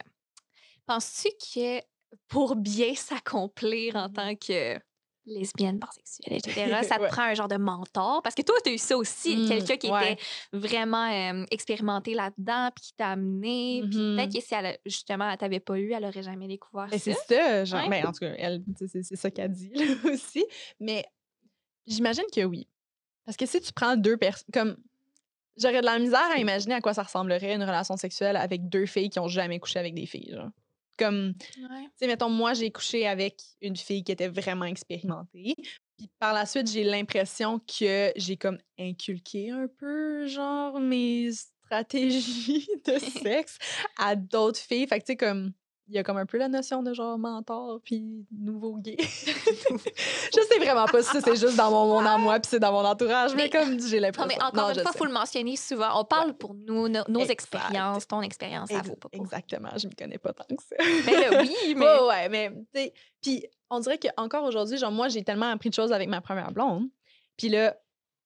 penses-tu 0.85 1.29
que 1.53 1.81
pour 2.27 2.55
bien 2.55 2.93
s'accomplir 2.95 3.95
en 3.95 4.09
mmh 4.09 4.13
tant 4.13 4.35
que 4.35 4.79
lesbienne, 5.25 5.79
pansexuelle, 5.79 6.37
etc. 6.37 6.81
ça 6.83 6.97
te 6.97 7.07
prend 7.07 7.23
un 7.23 7.33
genre 7.33 7.47
de 7.47 7.57
mentor. 7.57 8.21
Parce 8.21 8.35
que 8.35 8.41
toi, 8.41 8.55
tu 8.63 8.71
as 8.71 8.73
eu 8.73 8.77
ça 8.77 8.97
aussi, 8.97 9.37
mmh, 9.37 9.47
quelqu'un 9.47 9.77
qui 9.77 9.87
était 9.87 10.17
vraiment 10.51 11.45
expérimenté 11.51 12.13
là-dedans, 12.13 12.69
puis 12.75 12.85
qui 12.85 12.93
t'a 12.93 13.09
amené. 13.09 13.81
Puis 13.83 13.97
peut-être 13.97 14.29
mmh 14.29 14.33
que 14.33 14.41
si 14.41 14.53
elle, 14.53 14.77
justement, 14.85 15.29
elle 15.29 15.37
t'avait 15.37 15.59
pas 15.59 15.77
eu, 15.77 15.91
elle 15.93 16.05
aurait 16.05 16.23
jamais 16.23 16.47
découvert 16.47 16.89
ça. 16.89 16.97
C'est 16.97 17.13
ça, 17.13 17.65
genre, 17.65 17.89
mais 17.89 18.01
ben, 18.01 18.09
en 18.09 18.11
tout 18.11 18.19
cas, 18.19 18.33
elle, 18.37 18.63
c'est, 18.75 19.15
ça 19.15 19.31
qu'elle 19.31 19.51
dit 19.51 19.71
aussi. 20.11 20.45
Mais 20.79 21.05
j'imagine 21.85 22.25
que 22.33 22.43
oui. 22.43 22.67
Parce 23.25 23.37
que 23.37 23.45
si 23.45 23.61
tu 23.61 23.71
prends 23.73 23.95
deux 23.95 24.17
personnes, 24.17 24.49
comme 24.53 24.77
j'aurais 25.57 25.81
de 25.81 25.85
la 25.85 25.99
misère 25.99 26.29
à 26.33 26.37
imaginer 26.37 26.75
à 26.75 26.81
quoi 26.81 26.93
ça 26.93 27.03
ressemblerait 27.03 27.53
une 27.53 27.63
relation 27.63 27.97
sexuelle 27.97 28.35
avec 28.35 28.69
deux 28.69 28.85
filles 28.85 29.09
qui 29.09 29.19
ont 29.19 29.27
jamais 29.27 29.59
couché 29.59 29.79
avec 29.79 29.93
des 29.93 30.05
filles. 30.05 30.33
Genre. 30.33 30.49
Comme, 30.97 31.33
tu 31.37 31.61
sais, 31.95 32.07
mettons, 32.07 32.29
moi, 32.29 32.53
j'ai 32.53 32.71
couché 32.71 33.07
avec 33.07 33.41
une 33.61 33.75
fille 33.75 34.03
qui 34.03 34.11
était 34.11 34.27
vraiment 34.27 34.65
expérimentée. 34.65 35.55
Puis 35.97 36.09
par 36.19 36.33
la 36.33 36.45
suite, 36.45 36.69
j'ai 36.69 36.83
l'impression 36.83 37.59
que 37.59 38.11
j'ai 38.15 38.37
comme 38.37 38.57
inculqué 38.79 39.51
un 39.51 39.67
peu, 39.67 40.27
genre, 40.27 40.79
mes 40.79 41.31
stratégies 41.31 42.67
de 42.85 42.97
sexe 43.23 43.57
à 43.97 44.15
d'autres 44.15 44.59
filles. 44.59 44.87
Fait 44.87 44.99
que, 44.99 45.05
tu 45.05 45.13
sais, 45.13 45.17
comme, 45.17 45.53
il 45.87 45.95
y 45.95 45.97
a 45.97 46.03
comme 46.03 46.17
un 46.17 46.25
peu 46.25 46.37
la 46.37 46.47
notion 46.47 46.83
de 46.83 46.93
genre 46.93 47.17
mentor 47.17 47.79
puis 47.83 48.25
nouveau 48.31 48.77
gay. 48.77 48.97
je 48.99 50.41
sais 50.49 50.59
vraiment 50.59 50.85
pas 50.85 51.03
si 51.03 51.21
c'est 51.21 51.35
juste 51.35 51.57
dans 51.57 51.71
mon 51.71 51.87
monde 51.87 52.07
à 52.07 52.17
moi 52.17 52.39
puis 52.39 52.49
c'est 52.49 52.59
dans 52.59 52.71
mon 52.71 52.85
entourage, 52.85 53.35
mais, 53.35 53.49
comme 53.49 53.79
j'ai 53.79 53.99
l'impression. 53.99 54.27
Non, 54.29 54.35
mais 54.37 54.43
encore 54.43 54.69
une 54.69 54.81
fois, 54.81 54.91
il 54.93 54.97
faut 54.97 55.05
le 55.05 55.11
mentionner 55.11 55.55
souvent. 55.55 55.99
On 55.99 56.05
parle 56.05 56.33
pour 56.33 56.53
nous, 56.53 56.87
nos, 56.87 57.25
expériences, 57.25 58.07
ton 58.07 58.21
expérience, 58.21 58.69
ça 58.69 58.81
vaut 58.81 58.95
pas 58.95 59.09
pour. 59.09 59.21
Exactement, 59.21 59.69
je 59.77 59.87
m'y 59.87 59.95
connais 59.95 60.17
pas 60.17 60.33
tant 60.33 60.55
que 60.55 60.63
ça. 60.63 60.75
mais 61.05 61.29
là, 61.29 61.41
oui, 61.41 61.75
mais. 61.75 61.99
ouais, 62.01 62.29
mais, 62.29 62.51
tu 62.73 62.91
puis 63.21 63.45
on 63.69 63.79
dirait 63.79 63.97
qu'encore 63.97 64.43
aujourd'hui, 64.43 64.77
genre, 64.77 64.91
moi, 64.91 65.07
j'ai 65.07 65.23
tellement 65.23 65.51
appris 65.51 65.69
de 65.69 65.75
choses 65.75 65.91
avec 65.91 66.09
ma 66.09 66.21
première 66.21 66.51
blonde. 66.51 66.87
Puis 67.37 67.49
là, 67.49 67.75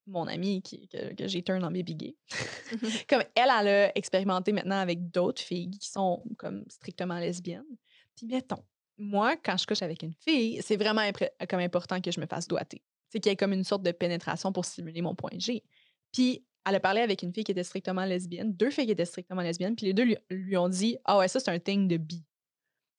mon 0.06 0.26
amie 0.26 0.62
qui, 0.62 0.88
que, 0.88 1.14
que 1.14 1.26
j'ai 1.26 1.42
turn 1.42 1.64
en 1.64 1.70
baby 1.70 1.94
gay. 1.94 2.16
comme 3.08 3.22
elle, 3.34 3.50
elle 3.60 3.68
a 3.68 3.98
expérimenté 3.98 4.52
maintenant 4.52 4.78
avec 4.78 5.10
d'autres 5.10 5.42
filles 5.42 5.70
qui 5.70 5.88
sont 5.88 6.22
comme 6.38 6.64
strictement 6.68 7.18
lesbiennes. 7.18 7.64
Puis 8.16 8.26
mettons, 8.26 8.62
moi, 8.98 9.36
quand 9.36 9.56
je 9.56 9.66
couche 9.66 9.82
avec 9.82 10.02
une 10.02 10.14
fille, 10.14 10.60
c'est 10.62 10.76
vraiment 10.76 11.02
comme 11.48 11.60
important 11.60 12.00
que 12.00 12.10
je 12.10 12.20
me 12.20 12.26
fasse 12.26 12.48
doiter. 12.48 12.82
C'est 13.08 13.20
qu'il 13.20 13.30
y 13.30 13.32
ait 13.32 13.36
comme 13.36 13.52
une 13.52 13.64
sorte 13.64 13.82
de 13.82 13.92
pénétration 13.92 14.52
pour 14.52 14.64
stimuler 14.64 15.02
mon 15.02 15.14
point 15.14 15.30
G. 15.38 15.62
Puis 16.12 16.44
elle 16.66 16.74
a 16.74 16.80
parlé 16.80 17.00
avec 17.00 17.22
une 17.22 17.32
fille 17.32 17.44
qui 17.44 17.52
était 17.52 17.62
strictement 17.62 18.04
lesbienne, 18.04 18.52
deux 18.52 18.70
filles 18.70 18.86
qui 18.86 18.92
étaient 18.92 19.04
strictement 19.04 19.42
lesbiennes, 19.42 19.76
puis 19.76 19.86
les 19.86 19.92
deux 19.92 20.16
lui, 20.30 20.56
ont 20.56 20.68
dit 20.68 20.96
Ah 21.04 21.18
ouais, 21.18 21.28
ça 21.28 21.38
c'est 21.38 21.50
un 21.50 21.58
thing 21.58 21.86
de 21.86 21.96
bi. 21.96 22.24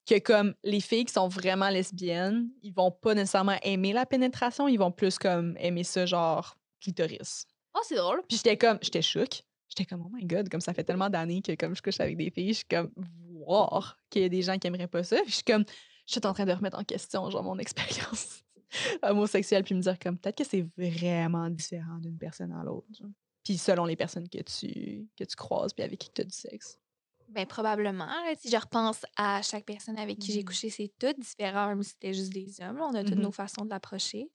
que 0.05 0.19
comme 0.19 0.53
les 0.63 0.79
filles 0.79 1.05
qui 1.05 1.13
sont 1.13 1.27
vraiment 1.27 1.69
lesbiennes, 1.69 2.49
ils 2.63 2.73
vont 2.73 2.91
pas 2.91 3.13
nécessairement 3.13 3.57
aimer 3.63 3.91
la 3.91 4.05
pénétration, 4.05 4.67
ils 4.67 4.77
vont 4.77 4.91
plus 4.91 5.17
comme 5.17 5.57
aimer 5.59 5.83
ça 5.83 6.05
genre 6.05 6.57
clitoris. 6.81 7.45
Oh, 7.73 7.81
c'est 7.83 7.95
drôle. 7.95 8.21
Puis 8.27 8.37
j'étais 8.37 8.57
comme, 8.57 8.79
j'étais 8.81 9.01
chouk. 9.01 9.43
J'étais 9.69 9.85
comme, 9.85 10.01
oh 10.05 10.09
my 10.11 10.25
god, 10.25 10.49
comme 10.49 10.61
ça 10.61 10.73
fait 10.73 10.83
tellement 10.83 11.09
d'années 11.09 11.41
que 11.41 11.53
comme 11.55 11.75
je 11.75 11.81
couche 11.81 11.99
avec 11.99 12.17
des 12.17 12.29
filles, 12.29 12.49
je 12.53 12.57
suis 12.59 12.65
comme, 12.65 12.91
voir 13.45 13.99
qu'il 14.09 14.21
y 14.21 14.25
a 14.25 14.29
des 14.29 14.41
gens 14.41 14.57
qui 14.57 14.67
aimeraient 14.67 14.87
pas 14.87 15.03
ça. 15.03 15.17
Puis 15.17 15.29
je 15.31 15.35
suis 15.35 15.43
comme, 15.43 15.65
je 16.07 16.13
suis 16.13 16.21
en 16.25 16.33
train 16.33 16.45
de 16.45 16.53
remettre 16.53 16.79
en 16.79 16.83
question 16.83 17.29
genre 17.29 17.43
mon 17.43 17.57
expérience 17.59 18.43
homosexuelle 19.01 19.63
puis 19.63 19.75
me 19.75 19.81
dire 19.81 19.97
comme 19.99 20.17
peut-être 20.17 20.37
que 20.37 20.43
c'est 20.43 20.65
vraiment 20.77 21.49
différent 21.49 21.99
d'une 21.99 22.17
personne 22.17 22.51
à 22.53 22.63
l'autre. 22.63 22.87
Puis 23.43 23.57
selon 23.57 23.85
les 23.85 23.95
personnes 23.95 24.27
que 24.27 24.41
tu 24.41 25.07
que 25.15 25.23
tu 25.23 25.35
croises 25.35 25.73
puis 25.73 25.83
avec 25.83 25.99
qui 25.99 26.09
tu 26.11 26.21
as 26.21 26.25
du 26.25 26.35
sexe. 26.35 26.79
Ben 27.29 27.45
probablement. 27.45 28.07
si 28.39 28.49
je 28.49 28.57
repense 28.57 29.05
à 29.17 29.41
chaque 29.41 29.65
personne 29.65 29.97
avec 29.99 30.17
qui 30.19 30.31
j'ai 30.31 30.41
mmh. 30.41 30.45
couché, 30.45 30.69
c'est 30.69 30.91
tout 30.97 31.13
différent, 31.17 31.67
même 31.67 31.83
si 31.83 31.91
c'était 31.91 32.13
juste 32.13 32.31
des 32.31 32.61
hommes. 32.61 32.79
On 32.81 32.95
a 32.95 33.03
toutes 33.03 33.17
mmh 33.17 33.21
nos 33.21 33.31
façons 33.31 33.65
de 33.65 33.69
l'approcher. 33.69 34.29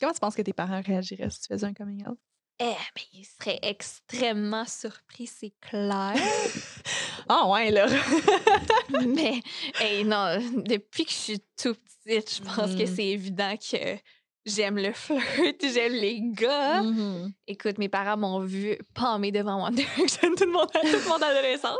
Comment 0.00 0.12
tu 0.12 0.20
penses 0.20 0.34
que 0.34 0.42
tes 0.42 0.52
parents 0.52 0.82
réagiraient 0.84 1.30
si 1.30 1.40
tu 1.40 1.46
faisais 1.48 1.66
un 1.66 1.74
coming 1.74 2.06
out? 2.06 2.18
Eh, 2.60 2.64
ben, 2.64 3.04
ils 3.12 3.24
seraient 3.24 3.60
extrêmement 3.62 4.64
surpris, 4.64 5.28
c'est 5.28 5.52
clair. 5.60 6.16
ah 7.28 7.48
ouais, 7.48 7.70
là. 7.70 7.86
Mais, 9.06 9.40
non, 10.04 10.38
depuis 10.64 11.04
que 11.04 11.12
je 11.12 11.16
suis 11.16 11.40
tout 11.56 11.74
petite, 12.04 12.34
je 12.34 12.42
pense 12.42 12.74
que 12.74 12.82
mmh. 12.82 12.94
c'est 12.96 13.06
évident 13.06 13.56
que 13.56 13.96
j'aime 14.48 14.76
le 14.76 14.92
flirt, 14.92 15.22
j'aime 15.62 15.92
les 15.92 16.20
gars. 16.22 16.82
Mm-hmm. 16.82 17.32
Écoute, 17.46 17.78
mes 17.78 17.88
parents 17.88 18.16
m'ont 18.16 18.40
vu 18.40 18.76
palmer 18.94 19.32
devant 19.32 19.66
One 19.66 19.74
Direction 19.74 20.34
tout 20.36 20.44
le 20.44 20.52
monde, 20.52 20.68
toute 20.72 21.06
mon 21.06 21.16
adolescence. 21.16 21.76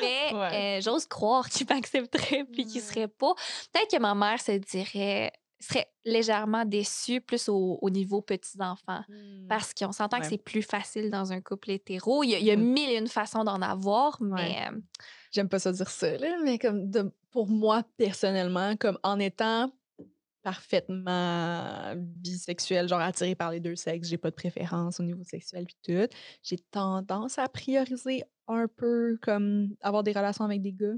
Mais 0.00 0.32
euh, 0.32 0.80
j'ose 0.80 1.06
croire 1.06 1.48
qu'ils 1.48 1.66
m'accepteraient 1.68 2.44
puis 2.44 2.66
qu'ils 2.66 2.82
seraient 2.82 3.08
pas. 3.08 3.34
Peut-être 3.72 3.90
que 3.90 4.00
ma 4.00 4.14
mère 4.14 4.40
se 4.40 4.52
dirait 4.52 5.32
serait 5.60 5.90
légèrement 6.04 6.64
déçue 6.64 7.20
plus 7.20 7.48
au, 7.48 7.90
niveau 7.90 8.22
petits-enfants. 8.22 9.02
Mmh. 9.08 9.48
Parce 9.48 9.74
qu'on 9.74 9.92
s'entend 9.92 10.20
que 10.20 10.26
c'est 10.26 10.42
plus 10.42 10.62
facile 10.62 11.10
dans 11.10 11.32
un 11.32 11.40
couple 11.40 11.72
hétéro. 11.72 12.22
Il 12.22 12.30
y 12.30 12.50
a, 12.50 12.56
mmh. 12.56 12.60
mille 12.60 12.90
et 12.90 12.96
une 12.96 13.08
façons 13.08 13.44
d'en 13.44 13.60
avoir, 13.60 14.18
mais... 14.20 14.56
Euh, 14.70 14.78
J'aime 15.32 15.48
pas 15.48 15.58
ça 15.58 15.72
dire 15.72 15.90
ça, 15.90 16.06
mais 16.44 16.58
comme 16.58 16.90
pour 17.30 17.48
moi, 17.48 17.82
personnellement, 17.96 18.76
comme 18.76 18.98
en 19.02 19.18
étant 19.18 19.70
parfaitement 20.42 21.94
bisexuelle, 21.96 22.88
genre 22.88 23.00
attirée 23.00 23.34
par 23.34 23.50
les 23.50 23.60
deux 23.60 23.76
sexes, 23.76 24.08
j'ai 24.08 24.18
pas 24.18 24.30
de 24.30 24.36
préférence 24.36 25.00
au 25.00 25.02
niveau 25.02 25.24
sexuel 25.24 25.66
puis 25.66 25.76
tout. 25.82 26.14
J'ai 26.42 26.58
tendance 26.70 27.38
à 27.38 27.48
prioriser 27.48 28.22
un 28.46 28.66
peu 28.68 29.18
comme 29.22 29.74
avoir 29.80 30.02
des 30.02 30.12
relations 30.12 30.44
avec 30.44 30.62
des 30.62 30.72
gars. 30.72 30.94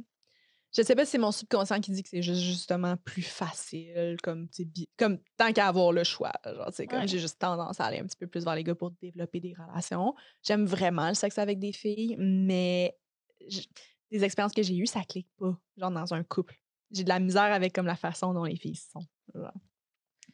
Je 0.77 0.83
sais 0.83 0.95
pas 0.95 1.05
si 1.05 1.13
c'est 1.13 1.19
mon 1.19 1.33
subconscient 1.33 1.81
qui 1.81 1.91
dit 1.91 2.03
que 2.03 2.09
c'est 2.09 2.23
juste 2.23 2.43
justement 2.43 2.97
plus 2.99 3.23
facile, 3.23 4.17
comme, 4.23 4.49
comme 4.97 5.19
tant 5.37 5.53
qu'à 5.53 5.67
avoir 5.67 5.91
le 5.91 6.05
choix. 6.05 6.33
Genre, 6.45 6.71
comme 6.89 7.09
j'ai 7.09 7.19
juste 7.19 7.41
tendance 7.41 7.81
à 7.81 7.87
aller 7.87 7.99
un 7.99 8.05
petit 8.05 8.17
peu 8.17 8.29
plus 8.29 8.45
vers 8.45 8.55
les 8.55 8.63
gars 8.63 8.77
pour 8.77 8.93
développer 8.93 9.41
des 9.41 9.53
relations. 9.59 10.15
J'aime 10.45 10.67
vraiment 10.67 11.09
le 11.09 11.15
sexe 11.15 11.39
avec 11.39 11.59
des 11.59 11.73
filles, 11.73 12.15
mais 12.21 12.97
les 14.13 14.23
expériences 14.23 14.53
que 14.53 14.63
j'ai 14.63 14.77
eues, 14.77 14.87
ça 14.87 15.03
clique 15.03 15.29
pas, 15.39 15.59
genre 15.77 15.91
dans 15.91 16.15
un 16.15 16.23
couple. 16.23 16.60
J'ai 16.91 17.05
de 17.05 17.09
la 17.09 17.21
misère 17.21 17.53
avec 17.53 17.73
comme 17.73 17.87
la 17.87 17.97
façon 17.97 18.35
dont 18.35 18.45
les 18.45 18.57
filles 18.57 18.77
sont 18.77 19.05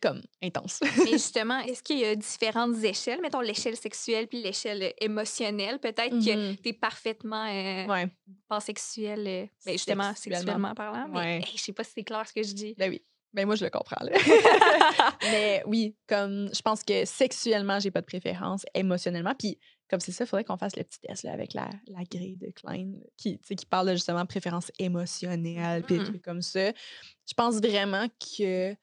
comme 0.01 0.23
intense. 0.43 0.81
Mais 0.83 1.07
justement, 1.13 1.59
est-ce 1.61 1.83
qu'il 1.83 1.99
y 1.99 2.05
a 2.05 2.15
différentes 2.15 2.83
échelles, 2.83 3.21
mettons 3.21 3.41
l'échelle 3.41 3.77
sexuelle 3.77 4.27
puis 4.27 4.43
l'échelle 4.43 4.93
émotionnelle? 5.01 5.79
Peut-être 5.79 6.11
que 6.11 6.53
mmh 6.53 6.57
tu 6.63 6.69
es 6.69 6.73
parfaitement 6.73 7.47
euh, 7.47 8.07
pansexuel, 8.49 9.27
euh, 9.27 9.47
ben, 9.65 9.73
justement, 9.73 10.15
sexuellement, 10.15 10.75
parlant. 10.75 11.09
Mais 11.09 11.41
je 11.55 11.61
sais 11.61 11.73
pas 11.73 11.85
si 11.85 11.93
c'est 11.97 12.05
clair 12.05 12.27
ce 12.27 12.33
que 12.33 12.43
je 12.43 12.53
dis. 12.53 12.75
Ben 12.79 12.91
oui. 12.91 13.03
Ben 13.33 13.45
moi, 13.45 13.55
je 13.55 13.65
le 13.65 13.71
comprends. 13.71 13.97
mais 15.23 15.63
oui, 15.67 15.95
comme 16.07 16.49
je 16.55 16.63
pense 16.63 16.83
que 16.83 17.05
sexuellement, 17.05 17.79
j'ai 17.79 17.91
pas 17.91 18.01
de 18.01 18.07
préférence, 18.07 18.65
émotionnellement. 18.73 19.35
Puis 19.39 19.59
comme 19.89 20.01
c'est 20.01 20.13
ça, 20.13 20.25
il 20.25 20.27
faudrait 20.27 20.45
qu'on 20.45 20.57
fasse 20.57 20.77
le 20.77 20.85
petit 20.85 21.01
test 21.01 21.23
là, 21.23 21.33
avec 21.33 21.55
la, 21.55 21.71
la 21.87 22.03
grille 22.05 22.37
de 22.37 22.51
Klein 22.51 22.93
qui, 23.17 23.39
qui 23.39 23.67
parle 23.67 23.89
de 23.89 23.93
justement 23.93 24.27
préférence 24.27 24.71
émotionnelle, 24.79 25.83
puis 25.85 25.99
trucs 25.99 26.23
comme 26.23 26.43
ça. 26.43 26.71
Je 26.71 27.35
pense 27.37 27.57
vraiment 27.57 28.07
que 28.37 28.75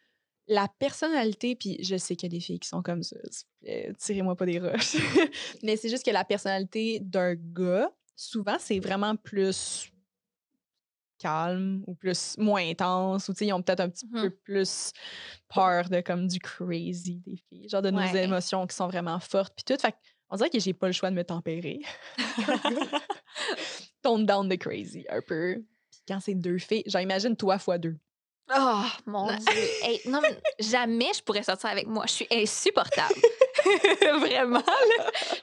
la 0.47 0.67
personnalité, 0.79 1.55
puis 1.55 1.77
je 1.83 1.97
sais 1.97 2.15
qu'il 2.15 2.31
y 2.31 2.35
a 2.35 2.37
des 2.37 2.43
filles 2.43 2.59
qui 2.59 2.67
sont 2.67 2.81
comme 2.81 3.03
ça, 3.03 3.17
tirez-moi 3.99 4.35
pas 4.35 4.45
des 4.45 4.59
roches, 4.59 4.95
mais 5.63 5.77
c'est 5.77 5.89
juste 5.89 6.05
que 6.05 6.11
la 6.11 6.25
personnalité 6.25 6.99
d'un 6.99 7.35
gars, 7.35 7.91
souvent, 8.15 8.57
c'est 8.59 8.79
vraiment 8.79 9.15
plus 9.15 9.89
calme 11.23 11.83
ou 11.87 11.95
plus 11.95 12.37
moins 12.37 12.67
intense 12.69 13.29
ou 13.29 13.33
ils 13.39 13.53
ont 13.53 13.61
peut-être 13.61 13.79
un 13.79 13.89
petit 13.89 14.07
peu 14.07 14.27
mmh 14.27 14.31
plus 14.43 14.91
peur 15.47 15.87
de 15.87 16.01
comme 16.01 16.27
du 16.27 16.39
crazy 16.39 17.21
des 17.25 17.37
filles, 17.37 17.69
genre 17.69 17.81
de 17.81 17.91
nos 17.91 18.01
émotions 18.01 18.67
qui 18.67 18.75
sont 18.75 18.87
vraiment 18.87 19.19
fortes 19.19 19.53
puis 19.55 19.63
tout. 19.63 19.79
Fait 19.81 19.95
on 20.33 20.35
dirait 20.35 20.49
que 20.49 20.59
j'ai 20.59 20.73
pas 20.73 20.87
le 20.87 20.93
choix 20.93 21.11
de 21.11 21.15
me 21.15 21.23
tempérer. 21.23 21.79
Tone 24.01 24.25
down 24.25 24.49
the 24.49 24.57
crazy 24.57 25.05
un 25.07 25.21
peu. 25.21 25.63
Puis 25.91 26.01
quand 26.07 26.19
c'est 26.19 26.33
deux 26.33 26.57
filles, 26.57 26.81
genre 26.87 27.01
imagine 27.01 27.35
toi 27.35 27.59
fois 27.59 27.77
deux. 27.77 27.95
Oh 28.53 28.83
mon 29.05 29.27
Dieu. 29.27 30.11
non, 30.11 30.19
mais 30.21 30.37
jamais 30.59 31.11
je 31.15 31.21
pourrais 31.23 31.43
sortir 31.43 31.69
avec 31.69 31.87
moi. 31.87 32.03
Je 32.07 32.11
suis 32.11 32.27
insupportable. 32.29 33.13
Vraiment. 34.19 34.63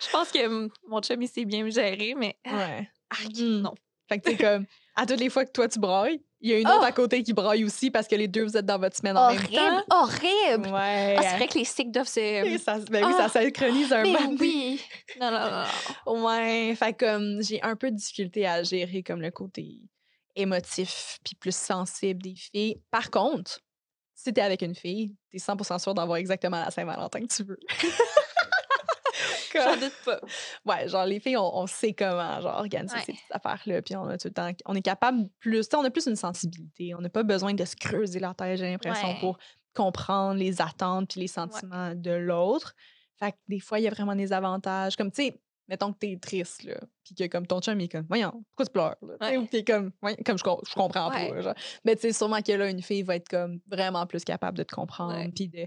Je 0.01 0.11
pense 0.11 0.31
que 0.31 0.69
mon 0.87 1.01
chum, 1.01 1.23
il 1.23 1.29
sait 1.29 1.47
bien 1.47 1.65
me 1.65 1.71
gérer, 1.71 2.15
mais. 2.15 2.37
Ah, 2.45 2.57
ouais. 2.59 2.91
Mmh. 3.31 3.61
non. 3.63 3.75
Fait 4.07 4.19
que 4.19 4.31
tu 4.31 4.37
comme, 4.37 4.67
à 4.97 5.07
toutes 5.07 5.21
les 5.21 5.31
fois 5.31 5.47
que 5.47 5.51
toi, 5.51 5.67
tu 5.67 5.79
brailles, 5.79 6.21
il 6.41 6.51
y 6.51 6.55
a 6.55 6.59
une 6.59 6.67
autre 6.67 6.85
à 6.85 6.91
oh! 6.91 6.95
côté 6.95 7.23
qui 7.23 7.33
braille 7.33 7.65
aussi 7.65 7.91
parce 7.91 8.09
que 8.09 8.15
les 8.15 8.29
deux, 8.29 8.45
vous 8.45 8.57
êtes 8.57 8.65
dans 8.65 8.79
votre 8.79 8.97
semaine 8.97 9.17
en 9.17 9.33
même 9.33 9.47
temps. 9.47 9.85
Horrible! 9.91 10.69
Ouais. 10.69 11.17
Ah, 11.19 11.23
c'est 11.23 11.37
vrai 11.37 11.49
que 11.49 11.59
les 11.59 11.65
cycles 11.65 11.91
doivent 11.91 12.09
se. 12.09 12.59
ça, 12.65 12.79
ben 12.91 13.05
oui, 13.05 13.13
ça 13.13 13.25
ah! 13.25 13.29
synchronise 13.29 13.93
un 13.93 14.03
peu. 14.03 14.37
oui! 14.41 14.81
Non, 15.21 15.31
non, 15.31 15.65
non. 16.07 16.27
Ouais. 16.27 16.75
Fait 16.77 16.95
comme, 16.95 17.43
j'ai 17.43 17.63
un 17.63 17.77
peu 17.77 17.91
de 17.91 17.97
difficulté 17.97 18.47
à 18.47 18.63
gérer 18.63 19.03
comme 19.03 19.21
le 19.21 19.31
côté 19.31 19.83
émotif 20.35 21.19
puis 21.25 21.35
plus 21.35 21.55
sensible 21.55 22.23
des 22.23 22.35
filles. 22.35 22.81
Par 22.91 23.11
contre, 23.11 23.61
si 24.15 24.33
t'es 24.33 24.41
avec 24.41 24.63
une 24.63 24.75
fille, 24.75 25.15
t'es 25.31 25.39
100% 25.39 25.79
sûr 25.79 25.95
d'avoir 25.95 26.19
exactement 26.19 26.59
la 26.59 26.71
Saint-Valentin 26.71 27.21
que 27.21 27.35
tu 27.35 27.43
veux. 27.43 27.61
J'en 29.55 29.77
doute 29.77 29.93
pas. 30.05 30.21
Ouais, 30.65 30.89
genre 30.89 31.05
les 31.05 31.21
filles, 31.21 31.37
on, 31.37 31.67
sait 31.67 31.93
comment 31.93 32.41
genre 32.41 32.59
organiser 32.59 32.97
ces 33.01 33.13
petites 33.13 33.31
affaires-là, 33.31 33.83
puis 33.83 33.97
on 33.97 34.05
a 34.05 34.19
tout 34.19 34.29
le 34.29 34.35
temps, 34.35 34.51
on 34.67 34.75
est 34.75 34.83
capable 34.83 35.29
plus, 35.39 35.69
on 35.75 35.85
a 35.85 35.91
plus 35.91 36.07
une 36.07 36.17
sensibilité, 36.17 36.95
on 36.95 37.01
n'a 37.01 37.09
pas 37.09 37.23
besoin 37.23 37.55
de 37.55 37.65
se 37.65 37.77
creuser 37.77 38.21
la 38.21 38.35
tête, 38.35 38.59
j'ai 38.59 38.71
l'impression, 38.71 39.15
pour 39.21 39.39
comprendre 39.75 40.35
les 40.35 40.61
attentes 40.61 41.11
puis 41.11 41.21
les 41.21 41.29
sentiments 41.29 41.95
de 41.95 42.11
l'autre. 42.11 42.75
Fait 43.19 43.33
que 43.33 43.37
des 43.49 43.61
fois, 43.61 43.79
il 43.79 43.83
y 43.83 43.89
a 43.89 43.91
vraiment 43.91 44.17
des 44.17 44.33
avantages. 44.33 44.97
Comme, 44.97 45.11
tu 45.11 45.25
sais, 45.25 45.41
mettons 45.69 45.93
que 45.93 45.99
t'es 45.99 46.19
triste, 46.21 46.65
là, 46.65 46.81
puis 47.05 47.15
que 47.15 47.27
comme 47.27 47.47
ton 47.47 47.61
chum, 47.61 47.79
il 47.81 47.85
est 47.85 47.89
comme, 47.89 48.07
voyons, 48.09 48.33
pourquoi 48.51 48.67
tu 48.67 48.73
pleures, 48.73 48.97
là? 49.03 49.39
Ou 49.39 49.47
t'es 49.47 49.63
comme, 49.63 49.93
comme 50.27 50.37
je, 50.37 50.45
je 50.45 50.75
comprends 50.75 51.11
pas, 51.11 51.41
genre. 51.41 51.55
Mais 51.85 51.95
tu 51.95 52.03
sais, 52.03 52.13
sûrement 52.13 52.43
que 52.43 52.53
là, 52.53 52.69
une 52.69 52.83
fille 52.83 53.03
va 53.03 53.17
être 53.17 53.29
comme 53.29 53.61
vraiment 53.69 54.07
plus 54.07 54.25
capable 54.25 54.59
de 54.59 54.65
te 54.65 54.75
comprendre, 54.75 55.31
puis 55.35 55.49
de, 55.49 55.67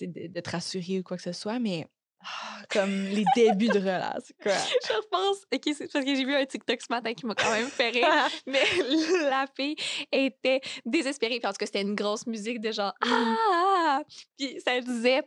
de, 0.00 0.28
de, 0.28 0.40
te 0.40 0.50
rassurer 0.50 1.00
ou 1.00 1.02
quoi 1.02 1.16
que 1.16 1.22
ce 1.22 1.32
soit, 1.32 1.58
mais 1.58 1.88
ah, 2.24 2.62
comme 2.70 3.06
les 3.06 3.24
débuts 3.34 3.68
de 3.68 3.78
relation, 3.78 4.34
quoi. 4.42 4.52
Je 4.88 4.92
repense, 4.94 5.38
ok, 5.52 5.62
c'est 5.64 5.92
parce 5.92 6.04
que 6.04 6.14
j'ai 6.14 6.24
vu 6.24 6.34
un 6.34 6.44
TikTok 6.44 6.80
ce 6.80 6.86
matin 6.90 7.14
qui 7.14 7.26
m'a 7.26 7.34
quand 7.34 7.50
même 7.50 7.68
fait 7.68 7.90
rire, 7.90 8.08
mais 8.46 8.62
la 9.28 9.46
fille 9.56 9.76
était 10.10 10.60
désespérée, 10.84 11.40
parce 11.40 11.58
que 11.58 11.66
c'était 11.66 11.82
une 11.82 11.94
grosse 11.94 12.26
musique 12.26 12.60
de 12.60 12.72
genre, 12.72 12.94
mmh. 13.04 13.10
ah! 13.10 14.02
Puis 14.38 14.60
ça 14.64 14.80
disait, 14.80 15.22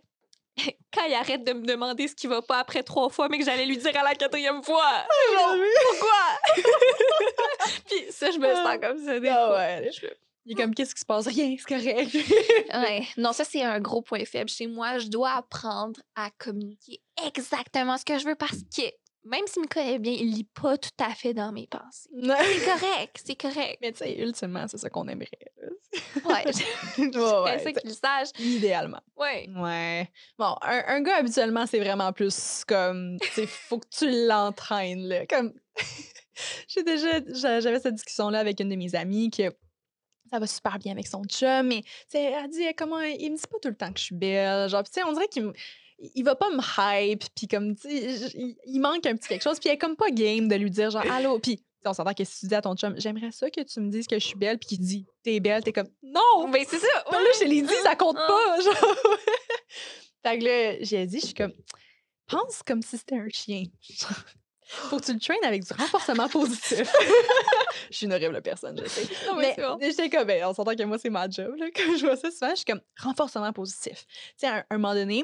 quand 0.93 1.03
il 1.07 1.13
arrête 1.13 1.43
de 1.43 1.53
me 1.53 1.65
demander 1.65 2.07
ce 2.07 2.15
qui 2.15 2.27
va 2.27 2.41
pas 2.41 2.59
après 2.59 2.83
trois 2.83 3.09
fois, 3.09 3.27
mais 3.29 3.37
que 3.37 3.45
j'allais 3.45 3.65
lui 3.65 3.77
dire 3.77 3.97
à 3.97 4.03
la 4.03 4.15
quatrième 4.15 4.63
fois. 4.63 4.83
Ah, 4.85 5.53
pourquoi? 5.89 6.63
Puis 7.89 8.05
ça, 8.11 8.31
je 8.31 8.37
me 8.37 8.53
sens 8.53 8.65
ah. 8.65 8.77
comme 8.77 9.03
ça. 9.03 9.13
ah 9.29 9.53
ouais. 9.53 9.91
Il 10.45 10.51
est 10.51 10.55
comme, 10.61 10.75
qu'est-ce 10.75 10.93
qui 10.93 11.01
se 11.01 11.05
passe? 11.05 11.27
Rien, 11.27 11.55
c'est 11.57 11.67
correct. 11.67 12.13
ouais. 12.73 13.07
Non, 13.17 13.33
ça, 13.33 13.43
c'est 13.43 13.63
un 13.63 13.79
gros 13.79 14.01
point 14.01 14.23
faible 14.25 14.49
chez 14.49 14.67
moi. 14.67 14.99
Je 14.99 15.07
dois 15.07 15.31
apprendre 15.31 15.99
à 16.15 16.29
communiquer 16.37 17.01
exactement 17.25 17.97
ce 17.97 18.05
que 18.05 18.19
je 18.19 18.25
veux 18.25 18.35
parce 18.35 18.59
que 18.75 18.83
même 19.25 19.47
s'il 19.47 19.63
me 19.63 19.67
connaît 19.67 19.97
bien, 19.97 20.13
il 20.13 20.31
lit 20.31 20.47
pas 20.53 20.77
tout 20.77 20.89
à 20.99 21.09
fait 21.15 21.33
dans 21.33 21.51
mes 21.51 21.67
pensées. 21.67 22.09
c'est 22.21 22.65
correct, 22.65 23.21
c'est 23.25 23.35
correct. 23.35 23.77
Mais 23.81 23.91
tu 23.91 23.99
sais, 23.99 24.19
ultimement, 24.19 24.67
c'est 24.67 24.77
ça 24.77 24.89
qu'on 24.89 25.07
aimerait. 25.07 25.29
ouais. 26.25 26.45
ouais, 26.45 27.59
ça 27.59 27.71
qu'il 27.73 27.91
sache. 27.91 28.29
Idéalement. 28.37 29.01
Ouais. 29.17 29.49
Ouais. 29.55 30.11
Bon, 30.37 30.55
un, 30.61 30.83
un 30.87 31.01
gars, 31.01 31.17
habituellement, 31.17 31.65
c'est 31.65 31.79
vraiment 31.79 32.13
plus 32.13 32.63
comme, 32.67 33.17
tu 33.19 33.27
sais, 33.29 33.47
faut 33.47 33.79
que 33.79 33.87
tu 33.89 34.27
l'entraînes, 34.27 35.07
là. 35.07 35.25
Comme, 35.25 35.53
j'ai 36.67 36.83
déjà, 36.83 37.59
j'avais 37.59 37.79
cette 37.79 37.95
discussion-là 37.95 38.39
avec 38.39 38.59
une 38.59 38.69
de 38.69 38.75
mes 38.75 38.93
amies 38.93 39.31
qui 39.31 39.43
ça 40.29 40.39
va 40.39 40.47
super 40.47 40.79
bien 40.79 40.91
avec 40.91 41.07
son 41.07 41.23
chum, 41.25 41.67
mais, 41.67 41.83
elle 42.13 42.49
dit, 42.49 42.63
comment, 42.77 43.01
il 43.01 43.31
me 43.31 43.37
dit 43.37 43.43
pas 43.49 43.57
tout 43.61 43.69
le 43.69 43.75
temps 43.75 43.91
que 43.91 43.99
je 43.99 44.05
suis 44.05 44.15
belle. 44.15 44.69
Genre, 44.69 44.83
tu 44.83 44.91
sais, 44.91 45.03
on 45.03 45.13
dirait 45.13 45.27
qu'il 45.27 45.51
il 46.13 46.23
va 46.23 46.35
pas 46.35 46.49
me 46.49 46.61
hype, 46.77 47.23
puis 47.35 47.47
comme, 47.47 47.75
tu 47.75 47.89
sais, 47.89 48.31
il 48.65 48.79
manque 48.79 49.05
un 49.05 49.15
petit 49.15 49.29
quelque 49.29 49.43
chose, 49.43 49.59
puis 49.59 49.69
elle 49.69 49.75
est 49.75 49.79
comme 49.79 49.95
pas 49.95 50.11
game 50.11 50.47
de 50.47 50.55
lui 50.55 50.69
dire, 50.69 50.91
genre, 50.91 51.03
allô, 51.11 51.39
puis 51.39 51.63
on 51.85 51.93
s'entend 51.93 52.13
que 52.13 52.23
si 52.23 52.41
tu 52.41 52.47
dis 52.47 52.55
à 52.55 52.61
ton 52.61 52.75
chum, 52.75 52.95
j'aimerais 52.97 53.31
ça 53.31 53.49
que 53.49 53.61
tu 53.61 53.79
me 53.79 53.89
dises 53.89 54.07
que 54.07 54.19
je 54.19 54.25
suis 54.25 54.37
belle, 54.37 54.57
puis 54.57 54.69
qu'il 54.69 54.79
dit, 54.79 55.05
t'es 55.23 55.39
belle, 55.39 55.63
t'es 55.63 55.71
comme, 55.71 55.89
non! 56.03 56.47
Mais 56.49 56.65
c'est 56.67 56.79
ça! 56.79 56.87
là, 57.11 57.19
je 57.39 57.45
l'ai 57.45 57.61
dit, 57.61 57.73
ça 57.83 57.95
compte 57.95 58.17
pas! 58.17 58.61
Genre. 58.61 58.95
fait 60.23 60.39
que 60.39 60.43
là, 60.43 60.77
j'ai 60.81 61.05
dit, 61.05 61.19
je 61.19 61.25
suis 61.27 61.35
comme, 61.35 61.53
pense 62.27 62.63
comme 62.63 62.81
si 62.81 62.97
c'était 62.97 63.17
un 63.17 63.29
chien. 63.29 63.65
Faut 64.67 64.99
que 64.99 65.05
tu 65.05 65.13
le 65.13 65.19
traînes 65.19 65.43
avec 65.43 65.63
du 65.63 65.73
renforcement 65.73 66.27
positif. 66.27 66.91
je 67.91 67.95
suis 67.95 68.05
une 68.07 68.13
horrible 68.13 68.41
personne, 68.41 68.79
je 68.81 68.87
sais. 68.87 69.07
mais 69.37 69.55
j'étais 69.81 70.09
comme, 70.09 70.25
ben, 70.25 70.43
on 70.45 70.53
s'entend 70.53 70.75
que 70.75 70.83
moi, 70.83 70.97
c'est 70.97 71.11
ma 71.11 71.29
job. 71.29 71.55
Là. 71.57 71.67
Quand 71.75 71.97
je 71.97 72.05
vois 72.05 72.15
ça 72.15 72.31
souvent, 72.31 72.49
je 72.51 72.55
suis 72.57 72.65
comme, 72.65 72.81
renforcement 72.99 73.53
positif. 73.53 74.05
Tu 74.07 74.33
sais, 74.37 74.47
à, 74.47 74.65
un 74.71 74.77
moment 74.77 74.95
donné, 74.95 75.23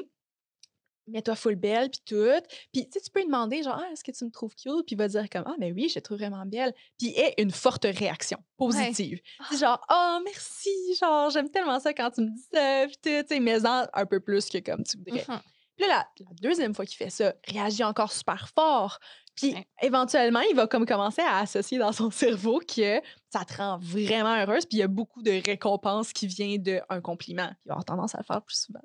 mets-toi 1.08 1.34
full 1.34 1.56
belle, 1.56 1.90
puis 1.90 2.00
tout. 2.04 2.40
Puis, 2.72 2.88
tu 2.88 3.10
peux 3.12 3.20
lui 3.20 3.26
demander, 3.26 3.64
genre, 3.64 3.80
ah, 3.82 3.90
est-ce 3.92 4.04
que 4.04 4.12
tu 4.12 4.24
me 4.24 4.30
trouves 4.30 4.54
cute? 4.54 4.86
Puis 4.86 4.94
il 4.94 4.98
va 4.98 5.08
dire 5.08 5.28
comme, 5.28 5.44
ah, 5.46 5.54
ben 5.58 5.72
oui, 5.74 5.88
je 5.88 5.94
te 5.94 6.00
trouve 6.00 6.18
vraiment 6.18 6.46
belle. 6.46 6.72
Puis 6.98 7.08
ait 7.10 7.34
une 7.38 7.50
forte 7.50 7.84
réaction 7.84 8.38
positive. 8.56 9.20
Ouais. 9.50 9.58
genre, 9.58 9.84
oh, 9.90 10.18
merci, 10.24 10.70
genre, 11.00 11.30
j'aime 11.30 11.50
tellement 11.50 11.80
ça 11.80 11.92
quand 11.92 12.10
tu 12.10 12.20
me 12.22 12.30
dis 12.30 12.46
ça, 12.52 12.86
puis 12.86 12.96
tu 13.02 13.26
sais, 13.26 13.40
mais 13.40 13.58
un 13.64 14.06
peu 14.06 14.20
plus 14.20 14.48
que 14.48 14.58
comme 14.58 14.84
tu 14.84 14.98
voudrais. 14.98 15.22
Mm-hmm. 15.22 15.40
Puis 15.76 15.86
là, 15.86 16.06
la, 16.18 16.24
la, 16.26 16.30
deuxième 16.40 16.74
fois 16.74 16.84
qu'il 16.84 16.96
fait 16.96 17.10
ça, 17.10 17.34
réagit 17.48 17.82
encore 17.82 18.12
super 18.12 18.48
fort. 18.54 18.98
Puis 19.34 19.54
éventuellement, 19.80 20.40
il 20.40 20.54
va 20.54 20.66
comme 20.66 20.86
commencer 20.86 21.22
à 21.22 21.38
associer 21.38 21.78
dans 21.78 21.92
son 21.92 22.10
cerveau 22.12 22.60
que 22.60 23.00
ça 23.30 23.44
te 23.44 23.56
rend 23.56 23.78
vraiment 23.78 24.36
heureuse. 24.36 24.66
Puis 24.66 24.78
il 24.78 24.80
y 24.80 24.84
a 24.84 24.88
beaucoup 24.88 25.22
de 25.22 25.42
récompenses 25.44 26.12
qui 26.12 26.26
viennent 26.26 26.62
d'un 26.62 27.00
compliment. 27.00 27.50
Il 27.64 27.68
va 27.68 27.74
avoir 27.74 27.84
tendance 27.84 28.14
à 28.14 28.18
le 28.18 28.24
faire 28.24 28.42
plus 28.42 28.56
souvent. 28.56 28.82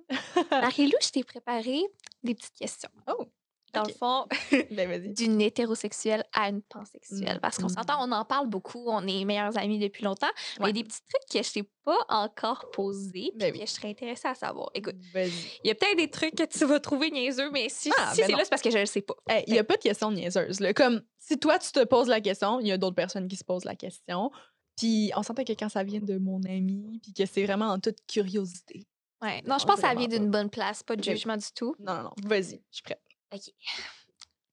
Marie-Lou, 0.52 0.98
je 1.02 1.10
t'ai 1.10 1.24
préparé 1.24 1.82
des 2.24 2.36
petites 2.36 2.56
questions. 2.56 2.90
Oh! 3.08 3.26
Dans 3.74 3.84
le 3.84 3.94
fond, 3.94 4.26
ben, 4.72 5.14
d'une 5.14 5.42
hétérosexuelle 5.42 6.24
à 6.34 6.50
une 6.50 6.62
pansexuelle. 6.62 7.40
Parce 7.42 7.58
qu'on 7.58 7.70
s'entend, 7.70 7.96
on 8.00 8.12
en 8.12 8.26
parle 8.26 8.48
beaucoup, 8.48 8.84
on 8.88 9.06
est 9.08 9.26
meilleurs 9.26 9.58
amis 9.58 9.80
depuis 9.80 10.04
longtemps, 10.04 10.30
mais 10.60 10.66
il 10.66 10.78
y 10.78 10.80
a 10.80 10.84
des 10.84 10.84
petits 10.84 11.02
trucs 11.02 11.30
que 11.32 11.48
je 11.48 11.54
t'ai 11.54 11.70
pas 11.84 11.98
encore 12.10 12.70
posés, 12.72 13.32
puis 13.32 13.32
ben 13.38 13.54
que 13.54 13.60
je 13.60 13.66
serais 13.66 13.90
intéressée 13.90 14.28
à 14.28 14.36
savoir. 14.36 14.70
Écoute, 14.74 14.96
il 15.16 15.68
y 15.68 15.72
a 15.72 15.76
peut-être 15.76 15.98
des 15.98 16.10
trucs 16.10 16.36
que 16.36 16.44
tu 16.44 16.66
vas 16.66 16.80
trouver 16.80 17.12
niaiseux, 17.12 17.50
mais 17.52 17.68
si, 17.70 17.92
ah, 17.98 18.12
si 18.14 18.22
ben 18.22 18.28
c'est 18.28 18.34
là, 18.34 18.44
c'est 18.44 18.50
parce 18.50 18.62
que 18.62 18.72
je 18.72 18.80
le 18.80 18.86
sais 18.86 19.02
pas. 19.02 19.16
Il 19.48 19.54
n'y 19.54 19.60
a 19.60 19.64
pas 19.64 19.76
de 19.76 19.82
question 19.82 20.12
niaiseuse. 20.12 20.60
Comme 20.76 21.02
si 21.20 21.38
toi, 21.38 21.60
tu 21.60 21.72
te 21.72 21.84
poses 21.84 22.08
la 22.08 22.22
question, 22.22 22.60
il 22.60 22.68
y 22.68 22.72
a 22.72 22.78
d'autres 22.78 22.96
personnes 22.96 23.28
qui 23.28 23.36
se 23.36 23.44
posent 23.44 23.66
la 23.66 23.76
question. 23.76 24.32
Puis 24.78 25.12
on 25.16 25.24
s'entend 25.24 25.44
que 25.44 25.54
quand 25.54 25.70
ça 25.70 25.84
vient 25.84 26.00
de 26.00 26.18
mon 26.18 26.42
ami, 26.44 27.00
puis 27.02 27.14
que 27.14 27.26
c'est 27.26 27.46
vraiment 27.46 27.68
en 27.68 27.80
toute 27.80 27.98
curiosité. 28.08 28.86
Ouais. 29.22 29.42
Non, 29.48 29.58
je 29.58 29.66
pense 29.66 29.76
que 29.76 29.82
ça 29.82 29.96
vient 29.96 30.08
d'une 30.08 30.30
bonne 30.30 30.50
place, 30.50 30.84
pas 30.84 30.96
de 30.96 31.04
jugement 31.04 31.38
du 31.38 31.48
tout. 31.56 31.76
Non, 31.80 31.96
non, 31.96 32.04
non. 32.04 32.12
Vas-y, 32.24 32.62
je 32.70 32.76
suis 32.76 32.84
prête. 32.84 33.02
OK. 33.34 33.54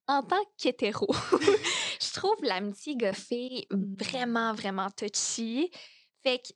En 0.07 0.23
tant 0.23 0.45
qu'hétéro, 0.59 1.07
je 2.01 2.13
trouve 2.13 2.37
l'amitié 2.43 2.97
goffée 2.97 3.67
mmh. 3.71 3.95
vraiment, 3.99 4.53
vraiment 4.53 4.89
touchy. 4.91 5.71
Fait 6.23 6.39
que, 6.39 6.53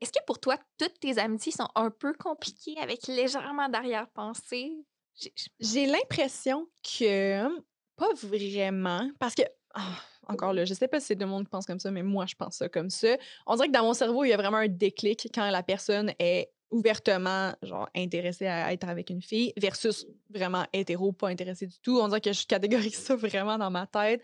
est-ce 0.00 0.12
que 0.12 0.24
pour 0.26 0.38
toi, 0.38 0.56
toutes 0.78 1.00
tes 1.00 1.18
amitiés 1.18 1.52
sont 1.52 1.68
un 1.74 1.90
peu 1.90 2.12
compliquées 2.12 2.78
avec 2.78 3.06
légèrement 3.06 3.68
d'arrière-pensée? 3.68 4.72
J'ai 5.58 5.86
l'impression 5.86 6.68
que 6.82 7.48
pas 7.96 8.12
vraiment, 8.14 9.10
parce 9.18 9.34
que 9.34 9.42
ah, 9.74 9.98
encore 10.28 10.52
là, 10.52 10.64
je 10.64 10.74
sais 10.74 10.88
pas 10.88 11.00
si 11.00 11.06
c'est 11.06 11.16
tout 11.16 11.22
le 11.22 11.26
monde 11.26 11.44
qui 11.44 11.50
pense 11.50 11.66
comme 11.66 11.78
ça, 11.78 11.90
mais 11.90 12.02
moi, 12.02 12.26
je 12.26 12.34
pense 12.34 12.56
ça 12.56 12.68
comme 12.68 12.90
ça. 12.90 13.16
On 13.46 13.56
dirait 13.56 13.68
que 13.68 13.72
dans 13.72 13.84
mon 13.84 13.94
cerveau, 13.94 14.24
il 14.24 14.28
y 14.28 14.32
a 14.32 14.36
vraiment 14.36 14.58
un 14.58 14.68
déclic 14.68 15.28
quand 15.34 15.48
la 15.50 15.62
personne 15.62 16.12
est 16.18 16.50
ouvertement 16.70 17.54
genre 17.62 17.88
intéressé 17.94 18.46
à 18.46 18.72
être 18.72 18.88
avec 18.88 19.10
une 19.10 19.22
fille 19.22 19.52
versus 19.56 20.06
vraiment 20.30 20.64
hétéro 20.72 21.12
pas 21.12 21.28
intéressé 21.28 21.66
du 21.66 21.78
tout. 21.80 21.98
On 22.00 22.08
dirait 22.08 22.20
que 22.20 22.32
je 22.32 22.46
catégorise 22.46 22.94
ça 22.96 23.16
vraiment 23.16 23.58
dans 23.58 23.70
ma 23.70 23.86
tête. 23.86 24.22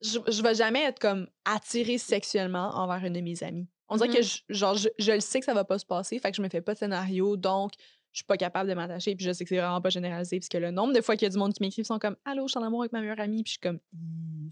Je, 0.00 0.18
je 0.28 0.42
vais 0.42 0.54
jamais 0.54 0.82
être 0.82 0.98
comme 0.98 1.28
attirée 1.44 1.98
sexuellement 1.98 2.70
envers 2.74 3.04
une 3.04 3.12
de 3.12 3.20
mes 3.20 3.42
amies. 3.42 3.68
On 3.88 3.96
dirait 3.96 4.08
que 4.08 4.20
mm-hmm. 4.20 4.42
je, 4.48 4.54
genre 4.54 4.74
je, 4.74 4.88
je, 4.98 5.12
le 5.12 5.20
sais 5.20 5.38
que 5.38 5.44
ça 5.44 5.54
va 5.54 5.64
pas 5.64 5.78
se 5.78 5.84
passer 5.84 6.18
fait 6.18 6.30
que 6.30 6.36
je 6.36 6.42
me 6.42 6.48
fais 6.48 6.62
pas 6.62 6.74
de 6.74 6.78
scénario 6.78 7.36
donc 7.36 7.72
je 8.12 8.18
suis 8.18 8.24
pas 8.24 8.36
capable 8.36 8.68
de 8.68 8.74
m'attacher. 8.74 9.14
Puis 9.14 9.24
je 9.24 9.32
sais 9.32 9.44
que 9.44 9.48
c'est 9.48 9.58
vraiment 9.58 9.80
pas 9.80 9.90
généralisé, 9.90 10.38
puisque 10.38 10.54
le 10.54 10.70
nombre 10.70 10.92
de 10.92 11.00
fois 11.00 11.16
qu'il 11.16 11.26
y 11.26 11.30
a 11.30 11.30
du 11.30 11.38
monde 11.38 11.52
qui 11.52 11.62
m'écrit 11.62 11.84
sont 11.84 11.98
comme 11.98 12.16
Allô, 12.24 12.46
je 12.46 12.52
suis 12.52 12.58
en 12.58 12.62
amour 12.62 12.82
avec 12.82 12.92
ma 12.92 13.00
meilleure 13.00 13.20
amie. 13.20 13.42
Puis 13.42 13.52
je 13.52 13.52
suis 13.52 13.60
comme 13.60 13.80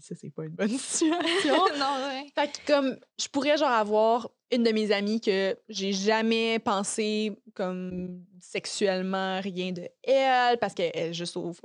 Ça, 0.01 0.15
c'est 0.19 0.31
pas 0.31 0.43
une 0.43 0.55
bonne 0.55 0.69
situation. 0.77 1.55
non, 1.79 2.07
ouais. 2.07 2.27
Fait 2.33 2.51
que 2.51 2.71
comme 2.71 2.97
je 3.19 3.27
pourrais 3.27 3.57
genre 3.57 3.69
avoir 3.69 4.29
une 4.51 4.63
de 4.63 4.71
mes 4.71 4.91
amies 4.91 5.21
que 5.21 5.55
j'ai 5.69 5.93
jamais 5.93 6.59
pensé 6.59 7.39
comme 7.53 8.23
sexuellement 8.41 9.39
rien 9.39 9.71
de 9.71 9.87
elle 10.03 10.57
parce 10.57 10.73
qu'elle 10.73 10.91
est 10.93 11.13
juste 11.13 11.37
aux, 11.37 11.55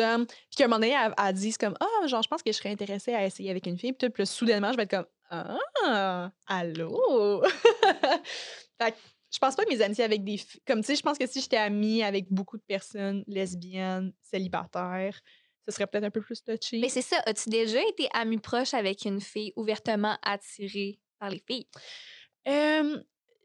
hommes. 0.00 0.26
Puis 0.26 0.56
qu'à 0.56 0.64
un 0.64 0.68
moment 0.68 0.80
donné, 0.80 0.92
elle, 0.92 1.14
a 1.16 1.32
dit 1.32 1.52
comme 1.54 1.74
Ah, 1.80 2.06
genre, 2.06 2.22
je 2.22 2.28
pense 2.28 2.42
que 2.42 2.52
je 2.52 2.56
serais 2.56 2.70
intéressée 2.70 3.14
à 3.14 3.24
essayer 3.24 3.50
avec 3.50 3.66
une 3.66 3.78
fille. 3.78 3.92
Puis, 3.92 4.08
tout, 4.08 4.12
puis 4.12 4.26
soudainement, 4.26 4.72
je 4.72 4.76
vais 4.76 4.82
être 4.82 4.90
comme 4.90 5.06
Ah, 5.30 6.30
allô? 6.48 7.42
fait 8.80 8.90
que 8.90 8.96
je 9.34 9.38
pense 9.40 9.56
pas 9.56 9.64
que 9.64 9.70
mes 9.70 9.82
amitiés 9.82 10.04
avec 10.04 10.22
des 10.22 10.36
filles. 10.36 10.60
Comme 10.64 10.80
tu 10.80 10.86
sais, 10.86 10.96
je 10.96 11.02
pense 11.02 11.18
que 11.18 11.26
si 11.26 11.40
j'étais 11.40 11.56
amie 11.56 12.04
avec 12.04 12.30
beaucoup 12.30 12.56
de 12.56 12.62
personnes 12.62 13.24
lesbiennes, 13.26 14.12
célibataires, 14.22 15.20
ce 15.66 15.72
serait 15.72 15.88
peut-être 15.88 16.04
un 16.04 16.10
peu 16.10 16.20
plus 16.20 16.42
touchy. 16.42 16.80
Mais 16.80 16.88
c'est 16.88 17.02
ça. 17.02 17.20
As-tu 17.26 17.48
déjà 17.48 17.80
été 17.88 18.08
amie 18.12 18.38
proche 18.38 18.74
avec 18.74 19.04
une 19.04 19.20
fille 19.20 19.52
ouvertement 19.56 20.16
attirée 20.22 21.00
par 21.18 21.30
les 21.30 21.42
filles? 21.46 21.66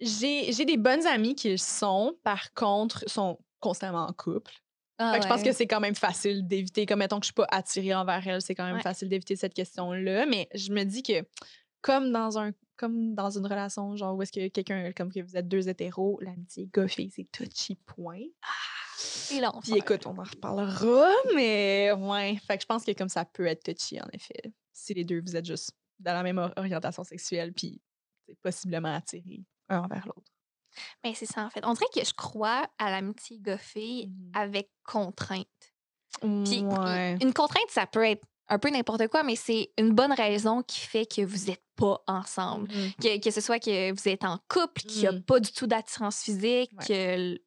j'ai 0.02 0.66
des 0.66 0.78
bonnes 0.78 1.06
amies 1.08 1.36
qui 1.36 1.58
sont, 1.58 2.18
par 2.24 2.54
contre, 2.54 3.04
sont 3.10 3.40
constamment 3.60 4.06
en 4.06 4.14
couple. 4.14 4.54
Ah 5.02 5.18
je 5.22 5.28
pense 5.28 5.44
que 5.44 5.54
c'est 5.54 5.68
quand 5.68 5.80
même 5.80 5.96
facile 5.96 6.46
d'éviter, 6.46 6.86
comme 6.86 7.00
mettons 7.00 7.20
que 7.20 7.26
je 7.26 7.28
suis 7.28 7.34
pas 7.34 7.48
attirée 7.50 7.96
envers 7.96 8.28
elle, 8.28 8.42
c'est 8.42 8.54
quand 8.54 8.66
même 8.66 8.82
facile 8.82 9.08
d'éviter 9.08 9.38
cette 9.38 9.54
question-là. 9.54 10.26
Mais 10.26 10.50
je 10.54 10.72
me 10.74 10.84
dis 10.84 11.04
que 11.04 11.26
comme 11.82 12.12
dans 12.12 12.38
un 12.38 12.52
comme 12.80 13.14
dans 13.14 13.30
une 13.30 13.46
relation, 13.46 13.98
genre 13.98 14.16
où 14.16 14.22
est-ce 14.22 14.32
que 14.32 14.48
quelqu'un, 14.48 14.94
comme 14.94 15.12
que 15.12 15.20
vous 15.20 15.36
êtes 15.36 15.50
deux 15.50 15.68
hétéros, 15.68 16.18
l'amitié 16.22 16.68
goffée, 16.68 17.10
c'est 17.14 17.30
touchy 17.30 17.76
point. 17.76 18.24
Et 19.32 19.42
là, 19.42 19.52
Puis 19.62 19.78
écoute, 19.78 20.08
on 20.08 20.18
en 20.18 20.24
reparlera, 20.24 21.10
mais 21.36 21.92
ouais. 21.92 22.38
Fait 22.48 22.56
que 22.58 22.62
je 22.62 22.68
pense 22.68 22.86
que 22.86 22.92
comme 22.94 23.10
ça 23.10 23.26
peut 23.26 23.46
être 23.46 23.64
touchy, 23.64 24.02
en 24.02 24.08
effet. 24.14 24.54
Si 24.72 24.94
les 24.94 25.04
deux, 25.04 25.22
vous 25.22 25.36
êtes 25.36 25.46
juste 25.46 25.72
dans 26.00 26.14
la 26.14 26.24
même 26.24 26.38
orientation 26.56 27.04
sexuelle, 27.04 27.54
puis 27.54 27.82
possiblement 28.42 28.96
attirés 28.96 29.44
un 29.68 29.80
envers 29.80 30.08
l'autre. 30.08 30.32
Mais 31.04 31.14
c'est 31.14 31.26
ça, 31.26 31.46
en 31.46 31.50
fait. 31.50 31.66
On 31.66 31.74
dirait 31.74 31.90
que 31.94 32.06
je 32.06 32.14
crois 32.14 32.66
à 32.78 32.92
l'amitié 32.92 33.40
goffée 33.40 34.08
mmh 34.08 34.32
avec 34.36 34.70
contrainte. 34.86 35.48
Puis 36.22 36.60
une 36.60 37.34
contrainte, 37.34 37.70
ça 37.70 37.86
peut 37.88 38.06
être 38.06 38.26
un 38.50 38.60
peu 38.60 38.70
n'importe 38.70 39.08
quoi, 39.08 39.24
mais 39.24 39.36
c'est 39.36 39.72
une 39.78 39.93
bonne 39.93 40.12
raison 40.12 40.64
qui 40.64 40.80
fait 40.80 41.06
que 41.06 41.22
vous 41.22 41.50
n'êtes 41.50 41.64
pas 41.76 42.04
ensemble. 42.08 42.68
Mmh. 42.68 43.20
Que, 43.20 43.32
ce 43.32 43.41
soit 43.41 43.60
que 43.60 43.91
vous 43.91 44.10
êtes 44.10 44.24
en 44.24 44.39
couple, 44.50 44.82
qu'il 44.82 45.02
n'y 45.02 45.08
a 45.08 45.12
mmh. 45.12 45.24
pas 45.24 45.39
du 45.39 45.52
tout 45.52 45.68
d'attirance 45.68 46.22
physique, 46.24 46.72
que 46.88 47.39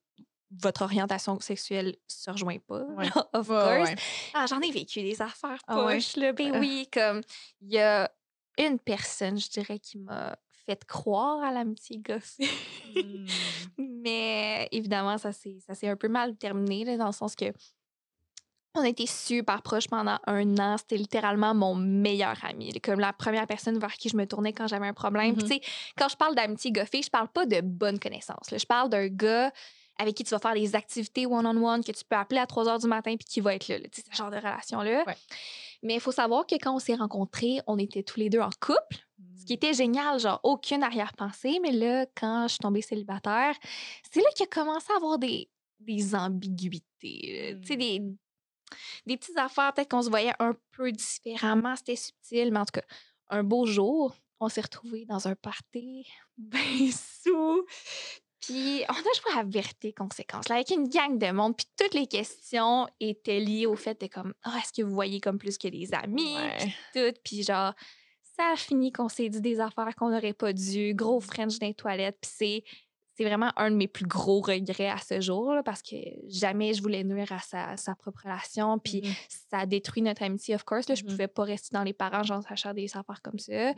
votre 0.62 0.82
orientation 0.82 1.38
sexuelle 1.40 1.96
se 2.06 2.30
rejoint 2.30 2.58
pas, 2.58 2.84
of 3.32 3.46
course. 3.48 3.90
Ah, 4.34 4.46
j'en 4.48 4.60
ai 4.60 4.70
vécu 4.70 5.02
des 5.02 5.20
affaires 5.20 5.62
ah 5.66 5.74
poches, 5.74 6.16
là. 6.16 6.32
Ben 6.32 6.58
oui, 6.58 6.88
comme 6.92 7.20
il 7.60 7.72
y 7.72 7.78
a 7.78 8.10
une 8.58 8.78
personne, 8.78 9.38
je 9.38 9.48
dirais, 9.48 9.78
qui 9.78 9.98
m'a 9.98 10.36
fait 10.66 10.84
croire 10.84 11.42
à 11.42 11.52
l'amitié 11.52 11.98
goffée. 11.98 12.48
Mmh. 12.94 13.26
mais 13.78 14.68
évidemment, 14.70 15.18
ça 15.18 15.32
s'est 15.32 15.88
un 15.88 15.96
peu 15.96 16.08
mal 16.08 16.36
terminé, 16.36 16.96
dans 16.96 17.06
le 17.06 17.12
sens 17.12 17.34
que 17.34 17.52
on 18.74 18.80
a 18.80 18.88
été 18.88 19.06
super 19.06 19.62
proches 19.62 19.88
pendant 19.88 20.18
un 20.26 20.58
an. 20.58 20.76
C'était 20.78 20.96
littéralement 20.96 21.54
mon 21.54 21.74
meilleur 21.74 22.36
ami. 22.44 22.72
Comme 22.80 23.00
la 23.00 23.12
première 23.12 23.46
personne 23.46 23.78
vers 23.78 23.92
qui 23.94 24.08
je 24.08 24.16
me 24.16 24.26
tournais 24.26 24.52
quand 24.52 24.66
j'avais 24.66 24.86
un 24.86 24.94
problème. 24.94 25.36
Tu 25.36 25.44
mm-hmm. 25.44 25.48
sais, 25.48 25.60
quand 25.96 26.08
je 26.08 26.16
parle 26.16 26.34
d'amitié 26.34 26.72
goffée, 26.72 27.02
je 27.02 27.10
parle 27.10 27.28
pas 27.28 27.46
de 27.46 27.60
bonne 27.60 27.98
connaissance. 27.98 28.48
Je 28.50 28.64
parle 28.64 28.88
d'un 28.88 29.08
gars 29.08 29.52
avec 29.98 30.14
qui 30.14 30.24
tu 30.24 30.30
vas 30.30 30.38
faire 30.38 30.54
des 30.54 30.74
activités 30.74 31.26
one-on-one, 31.26 31.84
que 31.84 31.92
tu 31.92 32.04
peux 32.04 32.16
appeler 32.16 32.40
à 32.40 32.46
3 32.46 32.68
heures 32.68 32.78
du 32.78 32.86
matin 32.86 33.14
puis 33.16 33.26
qui 33.26 33.40
va 33.40 33.54
être 33.54 33.68
là. 33.68 33.78
là 33.78 33.84
ce 33.92 34.16
genre 34.16 34.30
de 34.30 34.36
relation-là. 34.36 35.04
Mais 35.82 35.94
il 35.94 36.00
faut 36.00 36.12
savoir 36.12 36.46
que 36.46 36.54
quand 36.54 36.74
on 36.74 36.78
s'est 36.78 36.94
rencontrés, 36.94 37.60
on 37.66 37.78
était 37.78 38.02
tous 38.02 38.18
les 38.18 38.30
deux 38.30 38.40
en 38.40 38.50
couple. 38.60 39.04
Ce 39.38 39.44
qui 39.44 39.52
était 39.52 39.74
génial, 39.74 40.18
genre 40.18 40.40
aucune 40.44 40.82
arrière-pensée. 40.82 41.58
Mais 41.62 41.72
là, 41.72 42.06
quand 42.16 42.44
je 42.44 42.52
suis 42.52 42.58
tombée 42.60 42.80
célibataire, 42.80 43.54
c'est 44.10 44.20
là 44.20 44.28
qu'il 44.34 44.44
a 44.44 44.46
commencé 44.46 44.86
à 44.92 44.96
avoir 44.96 45.18
des, 45.18 45.48
des 45.80 46.14
ambiguïtés. 46.14 47.58
Tu 47.60 47.66
sais, 47.66 47.76
des, 47.76 48.00
mm 48.00 48.16
des 49.06 49.16
petites 49.16 49.38
affaires, 49.38 49.72
peut-être 49.74 49.90
qu'on 49.90 50.02
se 50.02 50.10
voyait 50.10 50.34
un 50.38 50.54
peu 50.72 50.92
différemment, 50.92 51.76
c'était 51.76 51.96
subtil, 51.96 52.52
mais 52.52 52.60
en 52.60 52.64
tout 52.64 52.80
cas, 52.80 52.86
un 53.28 53.42
beau 53.42 53.66
jour, 53.66 54.14
on 54.40 54.48
s'est 54.48 54.60
retrouvés 54.60 55.04
dans 55.06 55.28
un 55.28 55.34
party, 55.34 56.06
bien 56.36 56.90
sous. 56.90 57.64
Puis 58.40 58.82
on 58.88 58.92
a 58.92 58.96
joué 58.96 59.38
à 59.40 59.44
vérité 59.44 59.92
conséquence, 59.92 60.48
là, 60.48 60.56
avec 60.56 60.70
une 60.70 60.88
gang 60.88 61.16
de 61.16 61.30
monde. 61.30 61.56
Puis 61.56 61.66
toutes 61.78 61.94
les 61.94 62.08
questions 62.08 62.88
étaient 62.98 63.38
liées 63.38 63.66
au 63.66 63.76
fait 63.76 64.00
de 64.00 64.08
comme, 64.08 64.34
oh, 64.46 64.50
est-ce 64.58 64.72
que 64.72 64.82
vous 64.82 64.92
voyez 64.92 65.20
comme 65.20 65.38
plus 65.38 65.56
que 65.58 65.68
des 65.68 65.94
amis? 65.94 66.36
Puis 66.58 66.74
tout. 66.92 67.18
Puis 67.24 67.42
genre, 67.44 67.72
ça 68.36 68.50
a 68.52 68.56
fini 68.56 68.90
qu'on 68.90 69.08
s'est 69.08 69.28
dit 69.28 69.40
des 69.40 69.60
affaires 69.60 69.94
qu'on 69.94 70.10
n'aurait 70.10 70.32
pas 70.32 70.52
dû. 70.52 70.92
Gros 70.92 71.20
French 71.20 71.60
dans 71.60 71.68
les 71.68 71.74
toilettes. 71.74 72.18
Puis 72.20 72.32
c'est 72.34 72.64
c'est 73.14 73.24
vraiment 73.24 73.52
un 73.56 73.70
de 73.70 73.76
mes 73.76 73.88
plus 73.88 74.06
gros 74.06 74.40
regrets 74.40 74.88
à 74.88 74.98
ce 74.98 75.20
jour 75.20 75.54
parce 75.64 75.82
que 75.82 75.96
jamais 76.28 76.72
je 76.74 76.82
voulais 76.82 77.04
nuire 77.04 77.30
à 77.32 77.40
sa, 77.40 77.76
sa 77.76 77.94
propre 77.94 78.22
relation. 78.24 78.78
Puis 78.78 79.02
mmh 79.02 79.12
ça 79.50 79.58
a 79.60 79.66
détruit 79.66 80.02
notre 80.02 80.22
amitié, 80.22 80.54
of 80.54 80.64
course. 80.64 80.88
Là, 80.88 80.94
Je 80.94 81.02
mmh 81.04 81.06
pouvais 81.06 81.28
pas 81.28 81.44
rester 81.44 81.68
dans 81.72 81.82
les 81.82 81.92
parents, 81.92 82.22
genre, 82.22 82.42
sachant 82.42 82.72
des 82.72 82.86
affaires 82.96 83.20
comme 83.22 83.38
ça. 83.38 83.74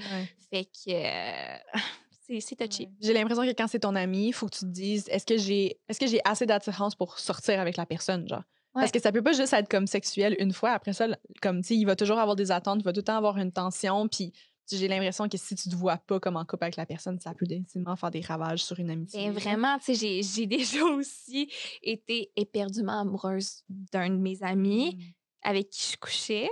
Fait 0.50 0.64
que. 0.64 0.90
Euh, 0.90 1.56
c'est 2.40 2.56
touchy. 2.56 2.88
J'ai 3.00 3.12
l'impression 3.12 3.44
que 3.44 3.52
quand 3.52 3.66
c'est 3.66 3.80
ton 3.80 3.94
ami, 3.96 4.28
il 4.28 4.32
faut 4.32 4.46
que 4.46 4.54
tu 4.54 4.60
te 4.60 4.70
dises 4.70 5.08
est-ce 5.08 5.26
que 5.26 5.36
j'ai 5.36 5.80
est-ce 5.88 5.98
que 5.98 6.06
j'ai 6.06 6.20
assez 6.24 6.46
d'attirance 6.46 6.94
pour 6.94 7.18
sortir 7.18 7.60
avec 7.60 7.76
la 7.76 7.86
personne, 7.86 8.28
genre? 8.28 8.44
Parce 8.72 8.90
que 8.90 9.00
ça 9.00 9.12
peut 9.12 9.22
pas 9.22 9.32
juste 9.32 9.52
être 9.52 9.68
comme 9.68 9.86
sexuel 9.86 10.34
une 10.40 10.52
fois. 10.52 10.70
Après 10.70 10.92
ça, 10.92 11.06
comme, 11.40 11.62
tu 11.62 11.74
il 11.74 11.84
va 11.84 11.94
toujours 11.94 12.18
avoir 12.18 12.34
des 12.34 12.50
attentes, 12.50 12.80
il 12.80 12.84
va 12.84 12.92
tout 12.92 13.00
le 13.00 13.04
temps 13.04 13.16
avoir 13.16 13.38
une 13.38 13.52
tension. 13.52 14.08
Puis 14.08 14.32
j'ai 14.70 14.88
l'impression 14.88 15.28
que 15.28 15.36
si 15.36 15.54
tu 15.54 15.68
te 15.68 15.74
vois 15.74 15.96
pas 15.96 16.20
comme 16.20 16.36
en 16.36 16.44
couple 16.44 16.64
avec 16.64 16.76
la 16.76 16.86
personne, 16.86 17.18
ça 17.20 17.34
peut 17.34 17.46
définitivement 17.46 17.96
faire 17.96 18.10
des 18.10 18.20
ravages 18.20 18.64
sur 18.64 18.78
une 18.78 18.90
amitié. 18.90 19.26
Ben 19.26 19.32
vraiment, 19.32 19.78
tu 19.78 19.94
sais, 19.94 20.22
j'ai 20.22 20.46
déjà 20.46 20.84
aussi 20.84 21.52
été 21.82 22.30
éperdument 22.36 23.00
amoureuse 23.00 23.62
d'un 23.68 24.10
de 24.10 24.16
mes 24.16 24.42
amis 24.42 24.96
mmh. 24.96 25.48
avec 25.48 25.70
qui 25.70 25.92
je 25.92 25.96
couchais. 25.96 26.48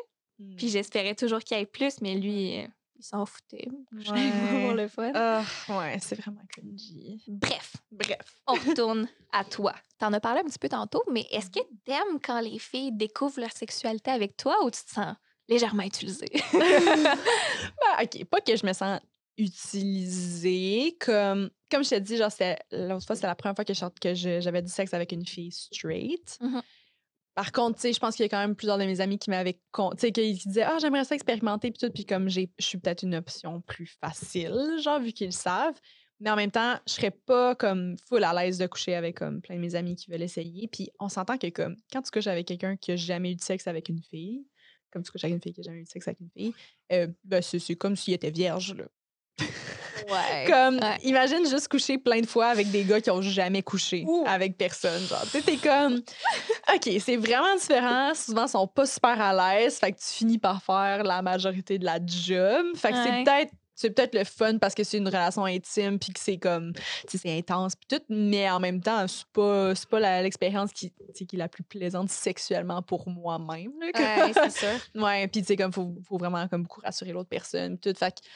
Puis 0.57 0.67
mmh. 0.67 0.71
j'espérais 0.71 1.15
toujours 1.15 1.41
qu'il 1.41 1.57
y 1.57 1.61
ait 1.61 1.67
plus, 1.67 2.01
mais 2.01 2.17
lui, 2.17 2.59
euh, 2.59 2.67
il 2.97 3.05
s'en 3.05 3.25
foutait. 3.25 3.69
Ouais. 3.93 4.33
pour 4.51 4.73
le 4.75 4.89
fun. 4.89 5.13
Ah, 5.15 5.45
ouais, 5.69 5.99
c'est 6.01 6.17
vraiment 6.17 6.43
cringy. 6.49 7.23
Bref. 7.29 7.77
Bref. 7.91 8.43
On 8.47 8.55
retourne 8.55 9.09
à 9.33 9.45
toi. 9.45 9.75
T'en 9.99 10.13
as 10.13 10.21
parlé 10.21 10.41
un 10.41 10.45
petit 10.45 10.59
peu 10.59 10.69
tantôt, 10.69 11.03
mais 11.11 11.27
est-ce 11.31 11.51
que 11.51 11.61
mmh. 11.61 11.79
t'aimes 11.85 12.21
quand 12.23 12.41
les 12.41 12.59
filles 12.59 12.93
découvrent 12.93 13.41
leur 13.41 13.53
sexualité 13.53 14.11
avec 14.11 14.37
toi 14.37 14.65
ou 14.65 14.71
tu 14.71 14.83
te 14.85 14.91
sens 14.91 15.15
légèrement 15.49 15.83
utilisée? 15.83 16.31
ben, 16.53 17.17
OK, 18.03 18.25
pas 18.27 18.41
que 18.41 18.57
je 18.57 18.67
me 18.67 18.73
sens 18.73 19.01
utilisée 19.39 20.95
comme 21.01 21.49
comme 21.71 21.83
je 21.83 21.89
t'ai 21.89 22.01
dit 22.01 22.19
genre 22.19 22.31
l'autre 22.71 23.07
fois 23.07 23.17
c'est 23.17 23.27
la 23.27 23.35
première 23.35 23.57
fois 23.57 23.65
que 23.65 24.15
j'avais 24.15 24.61
du 24.61 24.71
sexe 24.71 24.93
avec 24.93 25.11
une 25.13 25.25
fille 25.25 25.51
straight 25.51 26.37
mmh 26.39 26.61
par 27.35 27.51
contre, 27.51 27.77
tu 27.77 27.83
sais, 27.83 27.93
je 27.93 27.99
pense 27.99 28.17
qu'il 28.17 28.25
y 28.25 28.27
a 28.27 28.29
quand 28.29 28.41
même 28.41 28.55
plusieurs 28.55 28.79
de 28.79 28.85
mes 28.85 29.01
amis 29.01 29.19
qui 29.19 29.31
m'avaient, 29.31 29.55
tu 29.55 29.83
sais, 29.97 30.13
qui 30.13 30.35
disaient, 30.35 30.65
ah, 30.65 30.77
j'aimerais 30.81 31.05
ça 31.05 31.15
expérimenter, 31.15 31.71
puis 31.71 31.79
tout, 31.79 31.93
puis 31.93 32.05
comme 32.05 32.29
je 32.29 32.43
suis 32.59 32.79
peut-être 32.79 33.03
une 33.05 33.15
option 33.15 33.63
plus 33.63 33.87
facile, 33.87 34.77
genre, 34.83 35.01
vu 35.01 35.13
qu'ils 35.13 35.29
le 35.29 35.33
savent. 35.33 35.81
Mais 36.21 36.31
en 36.31 36.37
même 36.37 36.51
temps, 36.51 36.77
je 36.87 36.93
serais 36.93 37.11
pas 37.11 37.57
comme 37.57 37.97
full 38.07 38.23
à 38.23 38.33
l'aise 38.33 38.57
de 38.59 38.67
coucher 38.67 38.95
avec 38.95 39.17
comme 39.17 39.41
plein 39.41 39.57
de 39.57 39.61
mes 39.61 39.75
amis 39.75 39.97
qui 39.97 40.09
veulent 40.09 40.23
essayer. 40.23 40.69
Puis 40.69 40.89
on 41.01 41.09
s'entend 41.09 41.37
que 41.37 41.49
comme 41.49 41.75
quand 41.93 42.01
tu 42.01 42.13
couches 42.13 42.29
avec 42.29 42.47
quelqu'un 42.47 42.77
qui 42.77 42.93
a 42.93 42.97
jamais 42.97 43.33
eu 43.33 43.35
de 43.35 43.41
sexe 43.41 43.67
avec 43.67 43.89
une 43.89 44.01
fille, 44.01 44.47
comme 44.93 45.03
tu 45.03 45.11
couches 45.11 45.25
avec 45.25 45.35
une 45.35 45.43
fille 45.43 45.53
qui 45.53 45.61
a 45.61 45.65
jamais 45.65 45.81
eu 45.81 45.85
de 45.85 45.89
sexe 45.89 46.07
avec 46.09 46.21
une 46.21 46.31
fille, 46.31 46.55
euh, 46.93 47.09
ben 47.25 47.43
c'est 47.43 47.75
comme 47.77 47.97
s'il 47.97 48.15
était 48.15 48.31
vierge, 48.31 48.75
là. 48.75 48.85
Comme, 50.47 50.81
imagine 51.05 51.49
juste 51.49 51.69
coucher 51.69 51.97
plein 51.97 52.21
de 52.21 52.27
fois 52.27 52.47
avec 52.47 52.71
des 52.71 52.85
gars 52.85 53.01
qui 53.01 53.11
ont 53.11 53.23
jamais 53.23 53.63
couché 53.63 54.05
avec 54.27 54.57
personne. 54.59 55.01
Genre, 55.07 55.25
tu 55.31 55.41
t'es 55.43 55.57
comme, 55.57 56.03
OK, 56.75 56.91
c'est 56.99 57.17
vraiment 57.17 57.55
différent. 57.55 58.13
Souvent, 58.15 58.47
ils 58.47 58.51
sont 58.51 58.67
pas 58.67 58.87
super 58.87 59.21
à 59.21 59.33
l'aise. 59.33 59.79
Fait 59.79 59.93
que 59.93 59.99
tu 59.99 60.07
finis 60.07 60.39
par 60.39 60.63
faire 60.63 61.05
la 61.05 61.23
majorité 61.23 61.79
de 61.79 61.85
la 61.85 61.99
job. 62.05 62.67
Fait 62.75 62.91
que 62.91 62.97
c'est 62.97 63.25
peut-être 63.25 63.53
c'est 63.75 63.91
peut-être 63.91 64.15
le 64.15 64.25
fun 64.25 64.59
parce 64.59 64.75
que 64.75 64.85
c'est 64.85 64.99
une 64.99 65.07
relation 65.07 65.45
intime 65.45 65.99
puis 65.99 66.13
que 66.13 66.21
c'est 66.21 66.39
comme 66.39 66.73
c'est 67.09 67.39
intense 67.39 67.75
puis 67.77 67.99
tout 67.99 68.05
mais 68.09 68.51
en 68.51 68.61
même 68.61 68.81
temps 68.81 69.07
c'est 69.09 69.27
pas 69.33 69.75
c'est 69.75 69.89
pas 69.89 70.23
l'expérience 70.23 70.73
qui, 70.73 70.93
qui 71.15 71.25
est 71.33 71.39
la 71.39 71.49
plus 71.49 71.63
plaisante 71.63 72.11
sexuellement 72.11 72.83
pour 72.83 73.09
moi-même 73.09 73.73
ouais, 73.81 74.33
c'est 74.35 74.51
ça 74.51 74.73
ouais 74.95 75.29
puis 75.29 75.43
tu 75.43 75.49
sais 75.49 75.57
comme 75.57 75.73
faut, 75.73 75.95
faut 76.07 76.19
vraiment 76.19 76.47
comme 76.49 76.63
beaucoup 76.63 76.81
rassurer 76.81 77.13
l'autre 77.13 77.31
personne 77.31 77.79
tout 77.79 77.95
fait 77.95 78.21
que 78.21 78.27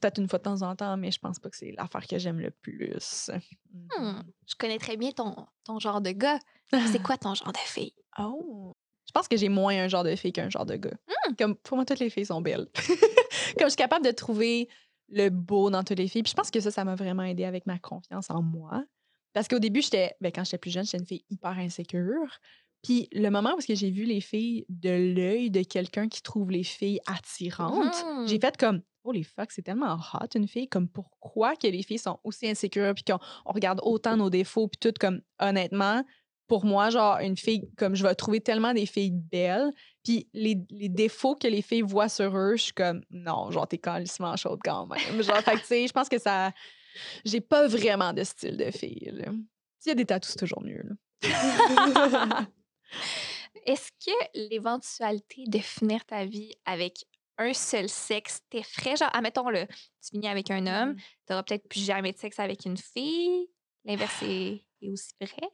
peut-être 0.00 0.18
une 0.18 0.28
fois 0.28 0.38
de 0.38 0.44
temps 0.44 0.62
en 0.62 0.76
temps, 0.76 0.96
mais 0.96 1.10
je 1.10 1.18
pense 1.18 1.38
pas 1.38 1.50
que 1.50 1.56
c'est 1.56 1.72
l'affaire 1.76 2.06
que 2.06 2.18
j'aime 2.18 2.40
le 2.40 2.50
plus. 2.50 3.30
Hmm, 3.72 4.20
je 4.46 4.54
connais 4.56 4.78
très 4.78 4.96
bien 4.96 5.10
ton, 5.12 5.34
ton 5.64 5.78
genre 5.78 6.00
de 6.00 6.10
gars. 6.10 6.38
C'est 6.70 7.02
quoi 7.02 7.16
ton 7.16 7.34
genre 7.34 7.52
de 7.52 7.58
fille? 7.58 7.94
Oh! 8.18 8.76
Je 9.16 9.20
pense 9.20 9.28
que 9.28 9.38
j'ai 9.38 9.48
moins 9.48 9.74
un 9.74 9.88
genre 9.88 10.04
de 10.04 10.14
fille 10.14 10.32
qu'un 10.32 10.50
genre 10.50 10.66
de 10.66 10.76
gars. 10.76 10.90
Hmm! 11.08 11.34
Comme 11.38 11.56
pour 11.56 11.78
moi, 11.78 11.86
toutes 11.86 12.00
les 12.00 12.10
filles 12.10 12.26
sont 12.26 12.42
belles. 12.42 12.66
Comme 13.58 13.64
je 13.64 13.68
suis 13.68 13.76
capable 13.76 14.04
de 14.04 14.10
trouver 14.10 14.68
le 15.08 15.30
beau 15.30 15.70
dans 15.70 15.82
toutes 15.84 15.96
les 15.96 16.06
filles. 16.06 16.22
Puis 16.22 16.32
je 16.32 16.36
pense 16.36 16.50
que 16.50 16.60
ça, 16.60 16.70
ça 16.70 16.84
m'a 16.84 16.96
vraiment 16.96 17.22
aidé 17.22 17.44
avec 17.44 17.64
ma 17.64 17.78
confiance 17.78 18.28
en 18.28 18.42
moi. 18.42 18.84
Parce 19.32 19.48
qu'au 19.48 19.58
début, 19.58 19.80
j'étais, 19.80 20.12
ben, 20.20 20.30
quand 20.30 20.44
j'étais 20.44 20.58
plus 20.58 20.70
jeune, 20.70 20.84
j'étais 20.84 20.98
une 20.98 21.06
fille 21.06 21.24
hyper 21.30 21.52
insécure. 21.52 22.40
Puis 22.82 23.08
le 23.12 23.30
moment 23.30 23.54
où 23.56 23.60
j'ai 23.66 23.90
vu 23.90 24.04
les 24.04 24.20
filles 24.20 24.66
de 24.68 25.14
l'œil 25.14 25.50
de 25.50 25.62
quelqu'un 25.62 26.08
qui 26.08 26.20
trouve 26.20 26.50
les 26.50 26.62
filles 26.62 27.00
attirantes, 27.06 28.04
j'ai 28.26 28.36
mmh. 28.36 28.40
fait 28.42 28.56
comme 28.58 28.82
oh 29.04 29.12
les 29.12 29.22
fuck, 29.22 29.50
c'est 29.50 29.62
tellement 29.62 29.94
hot 29.94 30.26
une 30.34 30.46
fille. 30.46 30.68
Comme 30.68 30.88
pourquoi 30.88 31.56
que 31.56 31.68
les 31.68 31.82
filles 31.82 31.98
sont 31.98 32.18
aussi 32.22 32.50
insécures 32.50 32.92
puis 32.92 33.04
qu'on 33.04 33.18
regarde 33.50 33.80
autant 33.82 34.18
nos 34.18 34.28
défauts 34.28 34.68
puis 34.68 34.78
tout 34.78 34.92
comme 35.00 35.22
honnêtement. 35.40 36.04
Pour 36.46 36.64
moi, 36.64 36.90
genre, 36.90 37.18
une 37.18 37.36
fille, 37.36 37.68
comme 37.76 37.94
je 37.96 38.04
vais 38.04 38.14
trouver 38.14 38.40
tellement 38.40 38.72
des 38.72 38.86
filles 38.86 39.10
belles, 39.12 39.72
puis 40.04 40.28
les, 40.32 40.56
les, 40.70 40.88
défauts 40.88 41.34
que 41.34 41.48
les 41.48 41.62
filles 41.62 41.82
voient 41.82 42.08
sur 42.08 42.36
eux, 42.36 42.56
je 42.56 42.62
suis 42.62 42.72
comme, 42.72 43.02
non, 43.10 43.50
genre, 43.50 43.66
t'es 43.66 43.78
calissement 43.78 44.36
chaude 44.36 44.60
quand 44.62 44.86
même. 44.86 45.22
genre, 45.22 45.40
fait 45.40 45.58
tu 45.58 45.64
sais, 45.64 45.86
je 45.86 45.92
pense 45.92 46.08
que 46.08 46.18
ça. 46.18 46.52
J'ai 47.24 47.40
pas 47.40 47.66
vraiment 47.66 48.12
de 48.12 48.22
style 48.24 48.56
de 48.56 48.70
fille, 48.70 49.12
S'il 49.78 49.88
y 49.88 49.90
a 49.90 49.94
des 49.94 50.06
tatous, 50.06 50.32
c'est 50.32 50.38
toujours 50.38 50.62
mieux, 50.62 50.82
Est-ce 53.66 53.90
que 54.04 54.12
l'éventualité 54.48 55.44
de 55.48 55.58
finir 55.58 56.04
ta 56.04 56.24
vie 56.24 56.54
avec 56.64 57.04
un 57.38 57.52
seul 57.52 57.88
sexe 57.88 58.40
t'effraie? 58.48 58.96
Genre, 58.96 59.10
admettons-le, 59.12 59.66
tu 59.66 60.10
finis 60.12 60.28
avec 60.28 60.50
un 60.50 60.66
homme, 60.66 60.94
tu 60.96 61.02
n'auras 61.30 61.42
peut-être 61.42 61.68
plus 61.68 61.84
jamais 61.84 62.12
de 62.12 62.18
sexe 62.18 62.38
avec 62.38 62.64
une 62.64 62.76
fille. 62.76 63.48
L'inverse 63.84 64.22
est, 64.22 64.64
aussi 64.82 65.12
vrai? 65.20 65.50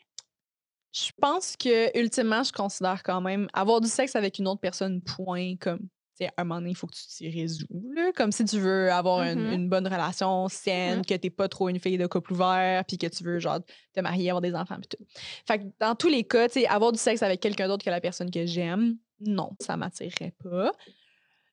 Je 0.92 1.10
pense 1.20 1.56
que, 1.56 1.98
ultimement, 1.98 2.42
je 2.42 2.52
considère 2.52 3.02
quand 3.02 3.20
même 3.20 3.48
avoir 3.52 3.80
du 3.80 3.88
sexe 3.88 4.14
avec 4.14 4.38
une 4.38 4.46
autre 4.46 4.60
personne, 4.60 5.00
point, 5.00 5.56
comme 5.58 5.88
à 6.26 6.42
un 6.42 6.44
moment 6.44 6.60
donné, 6.60 6.70
il 6.70 6.76
faut 6.76 6.86
que 6.86 6.94
tu 6.94 7.06
t'y 7.06 7.28
résous. 7.28 7.66
Comme 8.14 8.32
si 8.32 8.44
tu 8.44 8.58
veux 8.58 8.90
avoir 8.92 9.24
mmh 9.24 9.52
une, 9.52 9.68
bonne 9.68 9.86
relation 9.86 10.48
saine, 10.48 11.00
mmh 11.00 11.06
que 11.06 11.14
t'es 11.14 11.30
pas 11.30 11.48
trop 11.48 11.68
une 11.68 11.78
fille 11.78 11.98
de 11.98 12.06
couple 12.06 12.32
ouvert, 12.32 12.84
puis 12.84 12.98
que 12.98 13.06
tu 13.06 13.24
veux 13.24 13.38
genre 13.38 13.60
te 13.94 14.00
marier, 14.00 14.30
avoir 14.30 14.42
des 14.42 14.54
enfants, 14.54 14.76
tout. 14.88 15.04
Fait 15.46 15.58
que 15.58 15.64
dans 15.80 15.94
tous 15.94 16.08
les 16.08 16.24
cas, 16.24 16.46
avoir 16.68 16.92
du 16.92 16.98
sexe 16.98 17.22
avec 17.22 17.40
quelqu'un 17.40 17.68
d'autre 17.68 17.84
que 17.84 17.90
la 17.90 18.00
personne 18.00 18.30
que 18.30 18.46
j'aime, 18.46 18.96
non, 19.20 19.50
ça 19.60 19.76
m'attirerait 19.76 20.34
pas. 20.42 20.72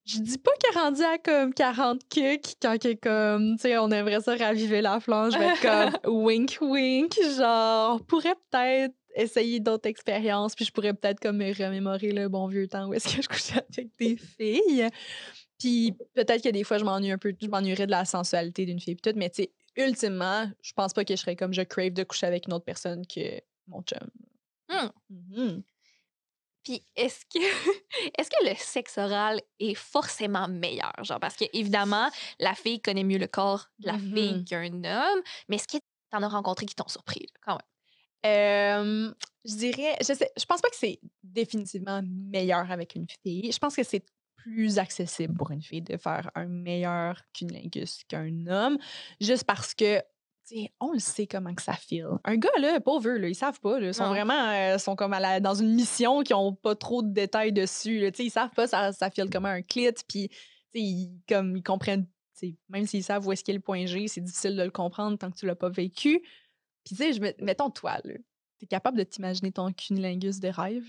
Je 0.05 0.19
dis 0.19 0.39
pas 0.39 0.51
qu'elle 0.59 0.81
rendu 0.81 1.03
à 1.03 1.19
comme 1.19 1.53
40 1.53 2.01
kicks 2.09 2.55
quand 2.59 2.77
comme, 3.01 3.55
tu 3.57 3.61
sais, 3.61 3.77
on 3.77 3.91
aimerait 3.91 4.21
ça 4.21 4.35
raviver 4.35 4.81
la 4.81 4.99
flamme. 4.99 5.31
Je 5.31 5.37
vais 5.37 5.49
être 5.49 5.61
comme 5.61 6.13
wink 6.25 6.57
wink, 6.61 7.15
genre, 7.37 8.03
pourrait 8.05 8.35
peut-être 8.49 8.95
essayer 9.21 9.59
d'autres 9.59 9.87
expériences, 9.87 10.55
puis 10.55 10.65
je 10.65 10.71
pourrais 10.71 10.93
peut-être 10.93 11.19
comme 11.19 11.37
me 11.37 11.53
remémorer 11.53 12.11
le 12.11 12.27
bon 12.29 12.47
vieux 12.47 12.67
temps 12.67 12.87
où 12.87 12.93
est-ce 12.93 13.15
que 13.15 13.21
je 13.21 13.27
couchais 13.27 13.61
avec 13.73 13.89
des 13.97 14.17
filles. 14.17 14.87
Puis 15.59 15.93
peut-être 16.13 16.43
que 16.43 16.49
des 16.49 16.63
fois, 16.63 16.77
je 16.77 16.85
m'ennuie 16.85 17.11
un 17.11 17.17
peu, 17.17 17.33
je 17.39 17.47
m'ennuierais 17.47 17.85
de 17.85 17.91
la 17.91 18.05
sensualité 18.05 18.65
d'une 18.65 18.79
fille, 18.79 18.95
tout, 18.95 19.11
mais 19.15 19.29
tu 19.29 19.43
sais, 19.43 19.51
ultimement, 19.75 20.49
je 20.61 20.73
pense 20.73 20.93
pas 20.93 21.03
que 21.03 21.15
je 21.15 21.19
serais 21.19 21.35
comme 21.35 21.53
je 21.53 21.61
crave 21.61 21.93
de 21.93 22.03
coucher 22.03 22.27
avec 22.27 22.47
une 22.47 22.53
autre 22.53 22.65
personne 22.65 23.05
que 23.05 23.41
mon 23.67 23.81
chum. 23.81 24.07
Mmh. 24.69 24.89
Mmh 25.09 25.61
puis 26.63 26.85
est-ce 26.95 27.25
que 27.25 27.39
est-ce 28.17 28.29
que 28.29 28.47
le 28.47 28.55
sexe 28.55 28.97
oral 28.97 29.41
est 29.59 29.75
forcément 29.75 30.47
meilleur? 30.47 30.93
Genre 31.03 31.19
parce 31.19 31.35
que 31.35 31.45
évidemment 31.53 32.09
la 32.39 32.53
fille 32.53 32.81
connaît 32.81 33.03
mieux 33.03 33.17
le 33.17 33.27
corps 33.27 33.65
de 33.79 33.87
la 33.87 33.97
fille 33.97 34.35
mmh 34.35 34.45
qu'un 34.45 34.83
homme, 34.83 35.21
mais 35.47 35.55
est-ce 35.55 35.67
que 35.67 35.77
tu 35.77 36.17
en 36.17 36.23
as 36.23 36.27
rencontré 36.27 36.65
qui 36.65 36.75
t'ont 36.75 36.87
surpris 36.87 37.27
quand 37.45 37.53
même? 37.53 37.78
Je 38.23 39.55
dirais, 39.55 39.95
je 40.01 40.13
sais, 40.13 40.31
je 40.37 40.45
pense 40.45 40.61
pas 40.61 40.69
que 40.69 40.75
c'est 40.75 40.99
définitivement 41.23 42.01
meilleur 42.03 42.71
avec 42.71 42.95
une 42.95 43.07
fille. 43.23 43.51
Je 43.51 43.57
pense 43.57 43.75
que 43.75 43.83
c'est 43.83 44.05
plus 44.35 44.79
accessible 44.79 45.33
pour 45.35 45.51
une 45.51 45.61
fille 45.61 45.81
de 45.81 45.97
faire 45.97 46.29
un 46.35 46.45
meilleur 46.45 47.21
cunnilingus 47.33 48.03
qu'un 48.07 48.47
homme, 48.47 48.77
juste 49.19 49.43
parce 49.43 49.73
que 49.73 50.01
on 50.79 50.93
le 50.93 50.99
sait 50.99 51.27
comment 51.27 51.53
que 51.53 51.61
ça 51.61 51.73
file. 51.73 52.07
Un 52.23 52.37
gars, 52.37 52.49
là, 52.59 52.79
pauvre, 52.79 53.09
là, 53.09 53.27
ils 53.27 53.35
savent 53.35 53.59
pas. 53.59 53.79
Ils 53.79 53.93
sont 53.93 54.07
vraiment 54.07 54.49
euh, 54.49 54.77
sont 54.77 54.95
comme 54.95 55.15
dans 55.41 55.53
une 55.53 55.75
mission 55.75 56.21
qui 56.23 56.33
ont 56.33 56.53
pas 56.53 56.75
trop 56.75 57.03
de 57.03 57.11
détails 57.11 57.53
dessus. 57.53 57.99
Là. 57.99 58.09
Ils 58.17 58.31
savent 58.31 58.53
pas 58.55 58.67
ça, 58.67 58.91
ça 58.91 59.09
file 59.11 59.29
comme 59.29 59.45
un 59.45 59.61
clit. 59.61 59.91
Puis, 60.07 60.29
ils, 60.73 61.11
comme, 61.27 61.55
ils 61.55 61.63
comprennent, 61.63 62.07
même 62.69 62.85
s'ils 62.85 63.03
savent 63.03 63.27
où 63.27 63.31
est-ce 63.31 63.43
qu'est 63.43 63.53
le 63.53 63.59
point 63.59 63.85
G, 63.85 64.07
c'est 64.07 64.21
difficile 64.21 64.55
de 64.55 64.63
le 64.63 64.71
comprendre 64.71 65.17
tant 65.17 65.29
que 65.29 65.37
tu 65.37 65.45
l'as 65.45 65.55
pas 65.55 65.69
vécu. 65.69 66.21
Puis, 66.89 66.95
tu 66.95 67.13
sais, 67.13 67.35
mettons 67.39 67.69
toi, 67.69 67.99
là. 68.03 68.15
T'es 68.57 68.65
capable 68.65 68.97
de 68.97 69.03
t'imaginer 69.03 69.51
ton 69.51 69.71
cunilingus 69.71 70.39
de 70.39 70.47
rêve, 70.49 70.87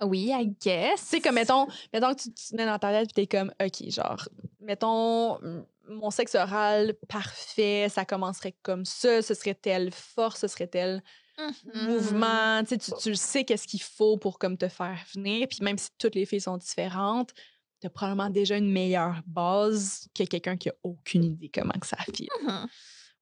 Oui, 0.00 0.30
I 0.32 0.46
guess. 0.60 1.02
Tu 1.02 1.06
sais, 1.06 1.20
comme, 1.20 1.34
mettons, 1.34 1.66
mettons 1.92 2.14
que 2.14 2.22
tu 2.22 2.32
te 2.32 2.56
mets 2.56 2.64
dans 2.64 2.78
ta 2.78 2.90
tête, 2.90 3.12
puis 3.12 3.26
t'es 3.26 3.26
comme, 3.26 3.52
OK, 3.60 3.90
genre, 3.90 4.26
mettons, 4.60 5.38
mon 5.86 6.10
sexe 6.10 6.34
oral 6.34 6.94
parfait, 7.08 7.88
ça 7.90 8.06
commencerait 8.06 8.56
comme 8.62 8.84
ça, 8.86 9.20
ce 9.20 9.34
serait 9.34 9.54
telle 9.54 9.92
force, 9.92 10.40
ce 10.40 10.48
serait 10.48 10.66
tel 10.66 11.02
mmh 11.38 11.86
mouvement. 11.86 12.64
Tu, 12.64 12.78
sais, 12.80 12.96
tu, 12.96 13.14
sais 13.14 13.44
qu'est-ce 13.44 13.68
qu'il 13.68 13.82
faut 13.82 14.16
pour 14.16 14.38
comme 14.38 14.56
te 14.56 14.68
faire 14.68 14.98
venir. 15.14 15.46
Puis 15.46 15.58
même 15.60 15.78
si 15.78 15.90
toutes 15.98 16.14
les 16.14 16.26
filles 16.26 16.40
sont 16.40 16.56
différentes, 16.56 17.32
tu 17.80 17.86
as 17.86 17.90
probablement 17.90 18.30
déjà 18.30 18.56
une 18.56 18.72
meilleure 18.72 19.20
base 19.26 20.08
que 20.14 20.24
quelqu'un 20.24 20.56
qui 20.56 20.70
a 20.70 20.74
aucune 20.82 21.22
idée 21.22 21.50
comment 21.52 21.78
que 21.78 21.86
ça 21.86 21.98
file. 21.98 22.28
Mmh 22.42 22.66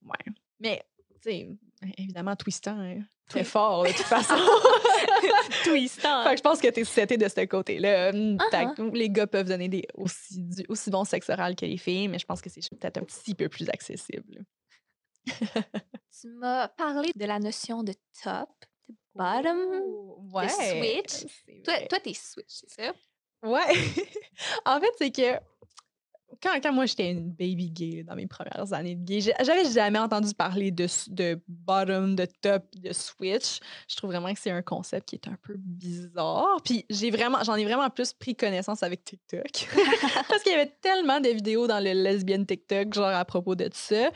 ouais. 0.05 0.33
Mais 0.61 0.83
évidemment, 1.27 2.37
twistant, 2.37 2.79
hein, 2.79 3.01
très 3.29 3.45
fort, 3.45 3.85
de 3.85 3.89
toute 3.89 4.07
façon. 4.07 4.35
twistant. 5.64 6.24
fait 6.24 6.31
que 6.31 6.37
je 6.39 6.43
pense 6.43 6.61
que 6.61 6.68
t'es 6.68 6.85
seté 6.85 7.16
de 7.16 7.29
ce 7.29 7.45
côté-là. 7.45 8.12
Uh-huh. 8.12 8.95
Les 8.95 9.11
gars 9.11 9.27
peuvent 9.27 9.49
donner 9.49 9.68
des 9.68 9.87
aussi, 9.95 10.43
du, 10.43 10.64
aussi 10.68 10.91
bon 10.91 11.05
sexe 11.05 11.29
oral 11.31 11.57
que 11.57 11.66
les 11.66 11.77
filles, 11.77 12.09
mais 12.09 12.18
je 12.18 12.27
pense 12.27 12.41
que 12.41 12.51
c'est 12.51 12.61
peut-être 12.70 12.99
un 12.99 13.05
petit 13.05 13.35
peu 13.35 13.49
plus 13.49 13.68
accessible. 13.68 14.45
tu 15.27 16.29
m'as 16.29 16.68
parlé 16.68 17.11
de 17.14 17.24
la 17.24 17.39
notion 17.39 17.83
de 17.83 17.95
top, 18.22 18.51
de 18.89 18.95
bottom, 19.14 19.59
de 20.20 20.49
switch. 20.49 21.27
Toi, 21.64 21.74
toi, 21.89 22.01
t'es 22.01 22.14
switch, 22.14 22.47
c'est 22.49 22.70
ça? 22.70 22.95
Ouais. 23.43 23.61
en 24.64 24.81
fait, 24.81 24.93
c'est 24.99 25.11
que 25.11 25.41
quand, 26.43 26.72
moi 26.72 26.87
j'étais 26.87 27.11
une 27.11 27.30
baby 27.30 27.70
gay 27.70 28.03
dans 28.03 28.14
mes 28.14 28.26
premières 28.26 28.72
années 28.72 28.95
de 28.95 29.05
gay, 29.05 29.20
j'avais 29.20 29.70
jamais 29.70 29.99
entendu 29.99 30.34
parler 30.34 30.70
de, 30.70 30.87
de 31.09 31.41
bottom, 31.49 32.14
de 32.16 32.26
top, 32.41 32.64
de 32.76 32.93
switch. 32.93 33.61
Je 33.89 33.97
trouve 33.97 34.11
vraiment 34.11 34.32
que 34.32 34.41
c'est 34.41 34.51
un 34.51 34.62
concept 34.62 35.09
qui 35.09 35.16
est 35.16 35.28
un 35.28 35.37
peu 35.43 35.55
bizarre. 35.57 36.61
Puis 36.64 36.84
j'ai 36.91 37.11
vraiment, 37.11 37.43
j'en 37.45 37.55
ai 37.55 37.64
vraiment 37.64 37.91
plus 37.91 38.12
pris 38.12 38.34
connaissance 38.34 38.82
avec 38.82 39.05
TikTok. 39.05 39.68
Parce 40.28 40.43
qu'il 40.43 40.53
y 40.53 40.55
avait 40.55 40.74
tellement 40.80 41.20
de 41.20 41.28
vidéos 41.28 41.66
dans 41.66 41.82
le 41.82 41.93
lesbian 41.93 42.45
TikTok, 42.45 42.95
genre 42.95 43.07
à 43.07 43.24
propos 43.24 43.55
de 43.55 43.68
ça. 43.72 44.11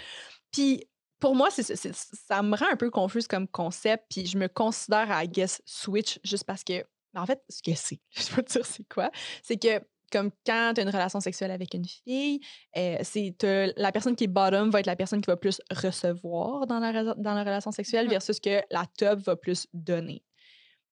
Puis 0.50 0.86
pour 1.20 1.34
moi, 1.34 1.50
ça 1.50 2.42
me 2.42 2.56
rend 2.56 2.66
un 2.72 2.76
peu 2.76 2.90
confuse 2.90 3.28
comme 3.28 3.46
concept. 3.46 4.06
Puis 4.10 4.26
je 4.26 4.38
me 4.38 4.48
considère 4.48 5.10
à, 5.10 5.26
guess, 5.26 5.62
switch 5.66 6.18
juste 6.24 6.44
parce 6.44 6.64
que, 6.64 6.84
en 7.14 7.26
fait, 7.26 7.42
ce 7.48 7.62
que 7.62 7.76
c'est, 7.76 8.00
je 8.10 8.34
peux 8.34 8.42
te 8.42 8.52
dire 8.52 8.66
c'est 8.66 8.88
quoi, 8.88 9.10
c'est 9.42 9.56
que 9.56 9.80
comme 10.10 10.30
quand 10.44 10.72
tu 10.74 10.80
as 10.80 10.84
une 10.84 10.90
relation 10.90 11.20
sexuelle 11.20 11.50
avec 11.50 11.74
une 11.74 11.86
fille, 11.86 12.40
euh, 12.76 12.98
c'est 13.02 13.34
la 13.76 13.92
personne 13.92 14.16
qui 14.16 14.24
est 14.24 14.28
bottom 14.28 14.70
va 14.70 14.80
être 14.80 14.86
la 14.86 14.96
personne 14.96 15.20
qui 15.20 15.26
va 15.26 15.36
plus 15.36 15.60
recevoir 15.70 16.66
dans 16.66 16.78
la, 16.78 17.14
dans 17.14 17.34
la 17.34 17.44
relation 17.44 17.72
sexuelle 17.72 18.06
mmh 18.06 18.10
versus 18.10 18.40
que 18.40 18.62
la 18.70 18.86
top 18.98 19.20
va 19.20 19.36
plus 19.36 19.66
donner. 19.72 20.22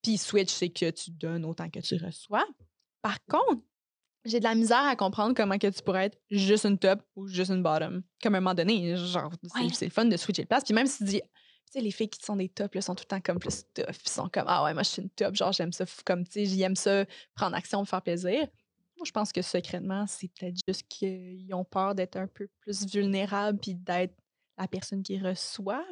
Puis 0.03 0.19
switch, 0.19 0.51
c'est 0.51 0.69
que 0.69 0.91
tu 0.91 1.11
donnes 1.11 1.45
autant 1.45 1.69
que 1.69 1.81
tu 1.81 1.97
reçois. 1.97 2.47
Par 3.03 3.19
contre, 3.27 3.63
j'ai 4.25 4.39
de 4.39 4.45
la 4.45 4.55
misère 4.55 4.85
à 4.85 4.97
comprendre 4.97 5.35
comment 5.35 5.59
que 5.59 5.67
tu 5.67 5.83
pourrais 5.83 6.07
être 6.07 6.19
juste 6.31 6.65
une 6.65 6.79
top 6.79 7.01
ou 7.17 7.27
juste 7.27 7.51
une 7.51 7.63
bottom. 7.63 8.03
Comme 8.23 8.35
à 8.35 8.39
un 8.39 8.41
moment 8.41 8.55
donné, 8.55 8.97
genre, 8.97 9.33
c'est 9.73 9.87
le 9.87 9.91
fun 9.91 10.05
de 10.05 10.17
switcher 10.17 10.43
de 10.43 10.49
place. 10.49 10.65
Puis 10.65 10.75
même 10.75 10.87
si 10.87 10.99
tu 10.99 11.05
dis, 11.05 11.21
tu 11.21 11.73
sais, 11.73 11.81
les 11.81 11.91
filles 11.91 12.09
qui 12.09 12.25
sont 12.25 12.37
des 12.37 12.49
tops, 12.49 12.75
là, 12.75 12.81
sont 12.81 12.95
tout 12.95 13.05
le 13.05 13.09
temps 13.09 13.21
comme 13.21 13.39
plus 13.39 13.65
tough. 13.75 13.85
Ils 14.05 14.09
sont 14.09 14.29
comme, 14.29 14.45
ah 14.47 14.65
ouais, 14.65 14.75
moi, 14.75 14.83
je 14.83 14.89
suis 14.89 15.03
une 15.03 15.11
top. 15.11 15.35
Genre, 15.35 15.53
j'aime 15.53 15.73
ça, 15.73 15.85
comme, 16.05 16.25
tu 16.25 16.33
sais, 16.33 16.47
j'aime 16.47 16.77
ça, 16.77 17.05
prendre 17.35 17.57
action, 17.57 17.81
me 17.81 17.87
faire 17.87 18.03
plaisir. 18.03 18.47
Moi, 18.99 19.05
je 19.07 19.13
pense 19.13 19.33
que 19.33 19.43
secrètement, 19.43 20.07
c'est 20.07 20.29
peut-être 20.29 20.57
juste 20.67 20.87
qu'ils 20.89 21.55
ont 21.55 21.65
peur 21.65 21.95
d'être 21.95 22.17
un 22.17 22.27
peu 22.27 22.49
plus 22.61 22.87
vulnérables 22.87 23.59
puis 23.59 23.75
d'être 23.75 24.15
la 24.59 24.67
personne 24.67 25.03
qui 25.05 25.19
reçoit. 25.21 25.87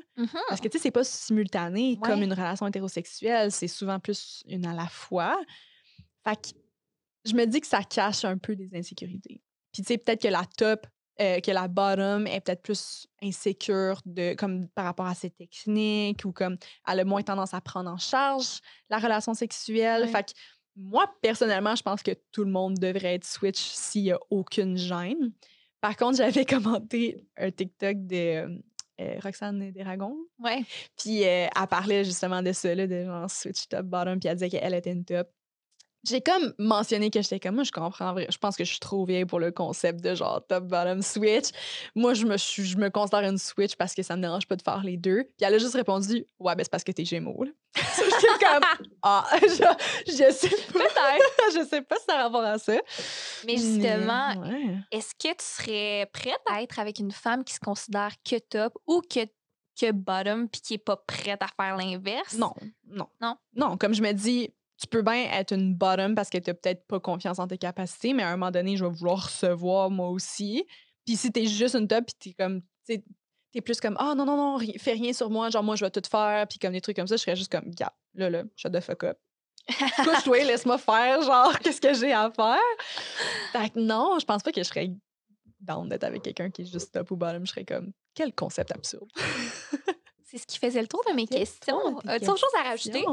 Parce 0.49 0.61
que, 0.61 0.67
tu 0.69 0.77
sais, 0.79 0.83
c'est 0.83 0.91
pas 0.91 1.05
simultané 1.05 1.99
comme 2.03 2.23
une 2.23 2.33
relation 2.33 2.67
hétérosexuelle. 2.67 3.53
C'est 3.53 3.69
souvent 3.69 4.01
plus 4.01 4.43
une 4.49 4.67
à 4.67 4.75
la 4.75 4.89
fois. 4.89 5.41
Fait 6.25 6.35
que 6.37 6.59
je 7.25 7.35
me 7.35 7.45
dis 7.47 7.61
que 7.61 7.67
ça 7.67 7.83
cache 7.85 8.25
un 8.25 8.39
peu 8.39 8.57
des 8.57 8.69
insécurités. 8.75 9.41
Puis, 9.73 9.83
tu 9.83 9.85
sais, 9.85 9.99
peut-être 9.99 10.23
que 10.23 10.29
la 10.29 10.45
top, 10.57 10.87
euh, 11.21 11.41
que 11.41 11.51
la 11.51 11.69
bottom 11.69 12.27
est 12.27 12.41
peut-être 12.41 12.63
plus 12.63 13.07
insécure 13.23 14.01
de, 14.05 14.35
comme 14.35 14.69
par 14.71 14.85
rapport 14.85 15.07
à 15.07 15.15
ses 15.15 15.31
techniques 15.31 16.25
ou 16.25 16.33
comme 16.33 16.57
elle 16.87 17.01
a 17.01 17.05
moins 17.05 17.23
tendance 17.23 17.55
à 17.55 17.61
prendre 17.61 17.91
en 17.91 17.97
charge 17.97 18.61
la 18.91 18.99
relation 18.99 19.33
sexuelle. 19.33 20.09
Fait 20.09 20.25
que 20.25 20.33
moi, 20.77 21.11
personnellement, 21.23 21.75
je 21.75 21.83
pense 21.83 22.03
que 22.03 22.13
tout 22.33 22.45
le 22.45 22.51
monde 22.51 22.75
devrait 22.75 23.15
être 23.15 23.25
switch 23.25 23.61
s'il 23.61 24.03
n'y 24.05 24.13
a 24.13 24.19
aucune 24.31 24.77
gêne. 24.77 25.33
Par 25.81 25.97
contre, 25.97 26.19
j'avais 26.19 26.45
commenté 26.45 27.25
un 27.37 27.51
TikTok 27.51 28.07
de 28.07 28.17
euh, 28.17 28.59
euh, 29.01 29.19
Roxane 29.23 29.73
Deragon. 29.73 30.17
Ouais. 30.39 30.65
Puis 30.97 31.25
euh, 31.25 31.47
elle 31.55 31.67
parlait 31.69 32.05
justement 32.05 32.43
de 32.43 32.53
ça, 32.53 32.75
de 32.75 33.05
genre 33.05 33.31
switch 33.31 33.69
top 33.69 33.87
bottom, 33.87 34.19
puis 34.19 34.29
elle 34.29 34.37
disait 34.37 34.51
qu'elle 34.51 34.75
était 34.75 34.93
une 34.93 35.05
top. 35.05 35.29
J'ai 36.07 36.21
comme 36.21 36.55
mentionné 36.59 37.11
que 37.11 37.21
j'étais 37.21 37.41
comme 37.41 37.57
moi, 37.57 37.65
je 37.65 37.73
comprends. 37.73 38.15
Je 38.17 38.39
pense 38.39 38.57
que 38.57 38.65
je 38.65 38.71
suis 38.71 38.79
trop 38.79 39.05
vieille 39.05 39.25
pour 39.25 39.41
le 39.41 39.51
concept 39.51 40.01
de 40.01 40.15
genre 40.15 40.41
top, 40.47 40.65
bottom, 40.65 41.03
switch. 41.03 41.49
Moi, 41.95 42.15
je 42.15 42.27
me, 42.27 42.37
je, 42.37 42.77
me 42.77 42.91
considère 42.91 43.29
une 43.29 43.39
switch 43.39 43.75
parce 43.75 43.95
que 43.95 44.03
ça 44.03 44.17
me 44.17 44.23
dérange 44.23 44.47
pas 44.47 44.57
de 44.57 44.63
faire 44.63 44.83
les 44.85 44.97
deux. 44.97 45.25
Puis 45.37 45.47
elle 45.47 45.55
a 45.55 45.59
juste 45.59 45.75
répondu 45.75 46.25
Ouais, 46.39 46.55
ben 46.55 46.63
c'est 46.63 46.71
parce 46.71 46.85
que 46.85 46.93
t'es 46.93 47.05
gémeaux. 47.05 47.45
J'étais 47.75 48.27
comme 48.41 48.63
Ah, 49.03 49.27
je, 49.43 50.13
je 50.13 50.33
sais 50.33 50.49
pas. 50.49 50.79
Peut-être. 50.79 51.55
je 51.55 51.67
sais 51.69 51.83
pas 51.83 51.97
si 51.97 52.05
ça 52.05 52.21
a 52.21 52.23
rapport 52.25 52.45
à 52.45 52.59
ça. 52.59 52.77
Mais 53.45 53.57
justement, 53.57 54.45
est-ce 54.93 55.15
que 55.15 55.35
tu 55.35 55.45
serais 55.45 56.09
prête 56.13 56.41
à 56.51 56.63
être 56.63 56.79
avec 56.79 57.01
une 57.01 57.13
femme 57.13 57.43
qui 57.43 57.55
se 57.55 57.61
considère 57.61 58.13
que 58.25 58.39
top 58.39 58.75
ou 58.87 59.03
que 59.03 59.27
que 59.79 59.93
bottom 59.93 60.49
puis 60.49 60.63
qui 60.63 60.75
est 60.75 60.79
pas 60.79 60.97
prête 60.97 61.43
à 61.43 61.49
faire 61.49 61.77
l'inverse? 61.77 62.35
Non, 62.35 62.55
non. 62.87 63.09
Non? 63.21 63.37
Non, 63.55 63.77
comme 63.77 63.93
je 63.93 64.03
me 64.03 64.13
dis, 64.13 64.55
tu 64.79 64.87
peux 64.87 65.03
bien 65.03 65.31
être 65.33 65.53
une 65.53 65.75
bottom 65.75 66.15
parce 66.15 66.29
que 66.29 66.39
tu 66.39 66.51
n'as 66.51 66.55
peut-être 66.55 66.87
pas 66.87 67.01
confiance 67.01 67.39
en 67.39 67.47
tes 67.47 67.59
capacités, 67.59 68.13
mais 68.13 68.23
à 68.23 68.29
un 68.29 68.37
moment 68.37 68.51
donné, 68.51 68.77
je 68.77 68.85
vais 68.85 68.91
vouloir 68.91 69.25
recevoir 69.25 69.91
moi 69.91 70.09
aussi. 70.09 70.67
Puis 71.05 71.17
si 71.17 71.33
tu 71.33 71.41
es 71.41 71.47
juste 71.47 71.75
une 71.75 71.89
top, 71.89 72.05
puis 72.07 72.17
tu 72.19 72.29
es 72.31 72.35
comme, 72.35 72.63
tu 72.87 73.03
es 73.55 73.61
plus 73.61 73.81
comme, 73.81 73.97
ah 73.99 74.15
non, 74.15 74.27
non, 74.27 74.37
non, 74.37 74.59
fais 74.79 74.93
rien 74.93 75.13
sur 75.13 75.31
moi, 75.31 75.49
genre 75.51 75.63
moi 75.63 75.77
je 75.77 75.85
vais 75.85 75.91
tout 75.91 76.03
faire, 76.09 76.47
puis 76.47 76.59
comme 76.59 76.73
des 76.73 76.81
trucs 76.81 76.97
comme 76.97 77.07
ça, 77.07 77.17
je 77.17 77.23
serais 77.23 77.37
juste 77.37 77.51
comme, 77.51 77.71
gars, 77.71 77.93
là, 78.15 78.29
là, 78.29 78.43
shut 78.57 78.73
the 78.73 78.81
fuck 78.81 79.05
up. 79.05 79.19
Couche-toi, 79.69 80.39
laisse-moi 80.45 80.79
faire, 80.79 81.23
genre, 81.23 81.59
qu'est-ce 81.61 81.81
que 81.81 81.95
j'ai 81.95 82.13
à 82.13 82.31
faire? 82.31 82.59
Fait 83.53 83.71
que 83.71 83.79
non, 83.79 84.19
je 84.19 84.25
pense 84.25 84.43
pas 84.43 84.53
que 84.53 84.63
je 84.63 84.69
serais 84.69 84.91
down 85.61 85.89
d'être 85.89 86.05
avec 86.05 86.23
quelqu'un 86.23 86.51
qui 86.51 86.63
est 86.63 86.67
juste 86.67 86.93
top 86.93 87.11
ou 87.11 87.17
bottom. 87.17 87.47
Je 87.47 87.51
serais 87.51 87.65
comme, 87.65 87.93
quel 88.15 88.35
concept 88.35 88.73
absurde. 88.73 89.11
C'est 90.25 90.39
ce 90.39 90.47
qui 90.47 90.59
faisait 90.59 90.81
le 90.81 90.89
tour 90.89 91.03
de 91.09 91.15
mes 91.15 91.27
questions. 91.27 91.99
As-tu 92.01 92.29
autre 92.29 92.41
chose 92.41 92.51
à 92.59 92.69
rajouter? 92.69 93.05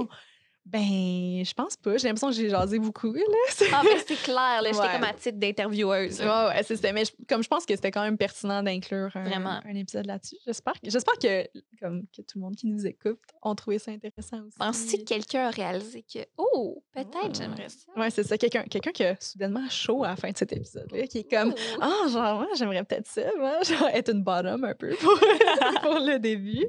Ben, 0.66 1.44
je 1.44 1.54
pense 1.54 1.76
pas. 1.76 1.98
J'ai 1.98 2.08
l'impression 2.08 2.30
que 2.30 2.36
j'ai 2.36 2.50
jasé 2.50 2.80
beaucoup, 2.80 3.14
là. 3.14 3.22
Ah, 3.74 3.82
ben, 3.84 3.98
c'est 4.06 4.16
clair, 4.16 4.62
là. 4.62 4.72
J'étais 4.72 4.94
comme 4.94 5.04
à 5.04 5.14
titre 5.14 5.38
d'intervieweuse. 5.38 6.22
Ouais, 6.22 6.28
ouais, 6.28 6.64
c'est 6.64 6.78
ça. 6.78 6.94
Mais 6.94 7.04
comme 7.28 7.44
je 7.44 7.50
pense 7.50 7.66
que 7.66 7.76
c'était 7.76 7.92
quand 7.92 8.04
même 8.04 8.18
pertinent 8.18 8.64
d'inclure 8.64 9.10
un, 9.16 9.62
un, 9.66 9.76
épisode 9.76 10.06
là-dessus. 10.06 10.38
J'espère 10.46 10.74
que, 10.74 10.90
j'espère 10.90 11.18
que, 11.18 11.48
comme, 11.82 12.04
que 12.16 12.22
tout 12.22 12.38
le 12.38 12.42
monde 12.42 12.56
qui 12.56 12.68
nous 12.68 12.86
écoute 12.86 13.20
ont 13.42 13.56
trouvé 13.56 13.80
ça 13.80 13.92
intéressant 13.92 14.42
aussi. 14.46 14.58
Penses-tu 14.58 14.98
que 15.00 15.04
quelqu'un 15.04 15.48
a 15.48 15.50
réalisé 15.50 16.04
que, 16.04 16.20
oh, 16.38 16.84
peut-être 16.94 17.36
j'aimerais 17.36 17.70
ça? 17.70 17.92
Ouais, 17.98 18.10
c'est 18.10 18.24
ça. 18.24 18.38
Quelqu'un, 18.38 18.64
quelqu'un 18.64 18.92
qui 18.92 19.04
a 19.04 19.16
soudainement 19.20 19.70
chaud 19.70 20.04
à 20.04 20.10
la 20.10 20.16
fin 20.16 20.32
de 20.32 20.38
cet 20.38 20.54
épisode-là, 20.54 21.08
qui 21.08 21.20
est 21.20 21.30
comme, 21.30 21.54
ah, 21.82 21.90
oh, 21.92 22.10
genre, 22.10 22.38
moi, 22.38 22.48
j'aimerais 22.56 22.84
peut-être 22.84 23.08
ça, 23.08 23.24
moi, 23.38 23.62
genre, 23.64 23.88
être 23.90 24.12
une 24.12 24.24
bottom 24.24 24.64
un 24.64 24.76
peu 24.76 24.96
pour, 24.96 25.20
pour 25.82 26.00
le 26.00 26.20
début. 26.20 26.66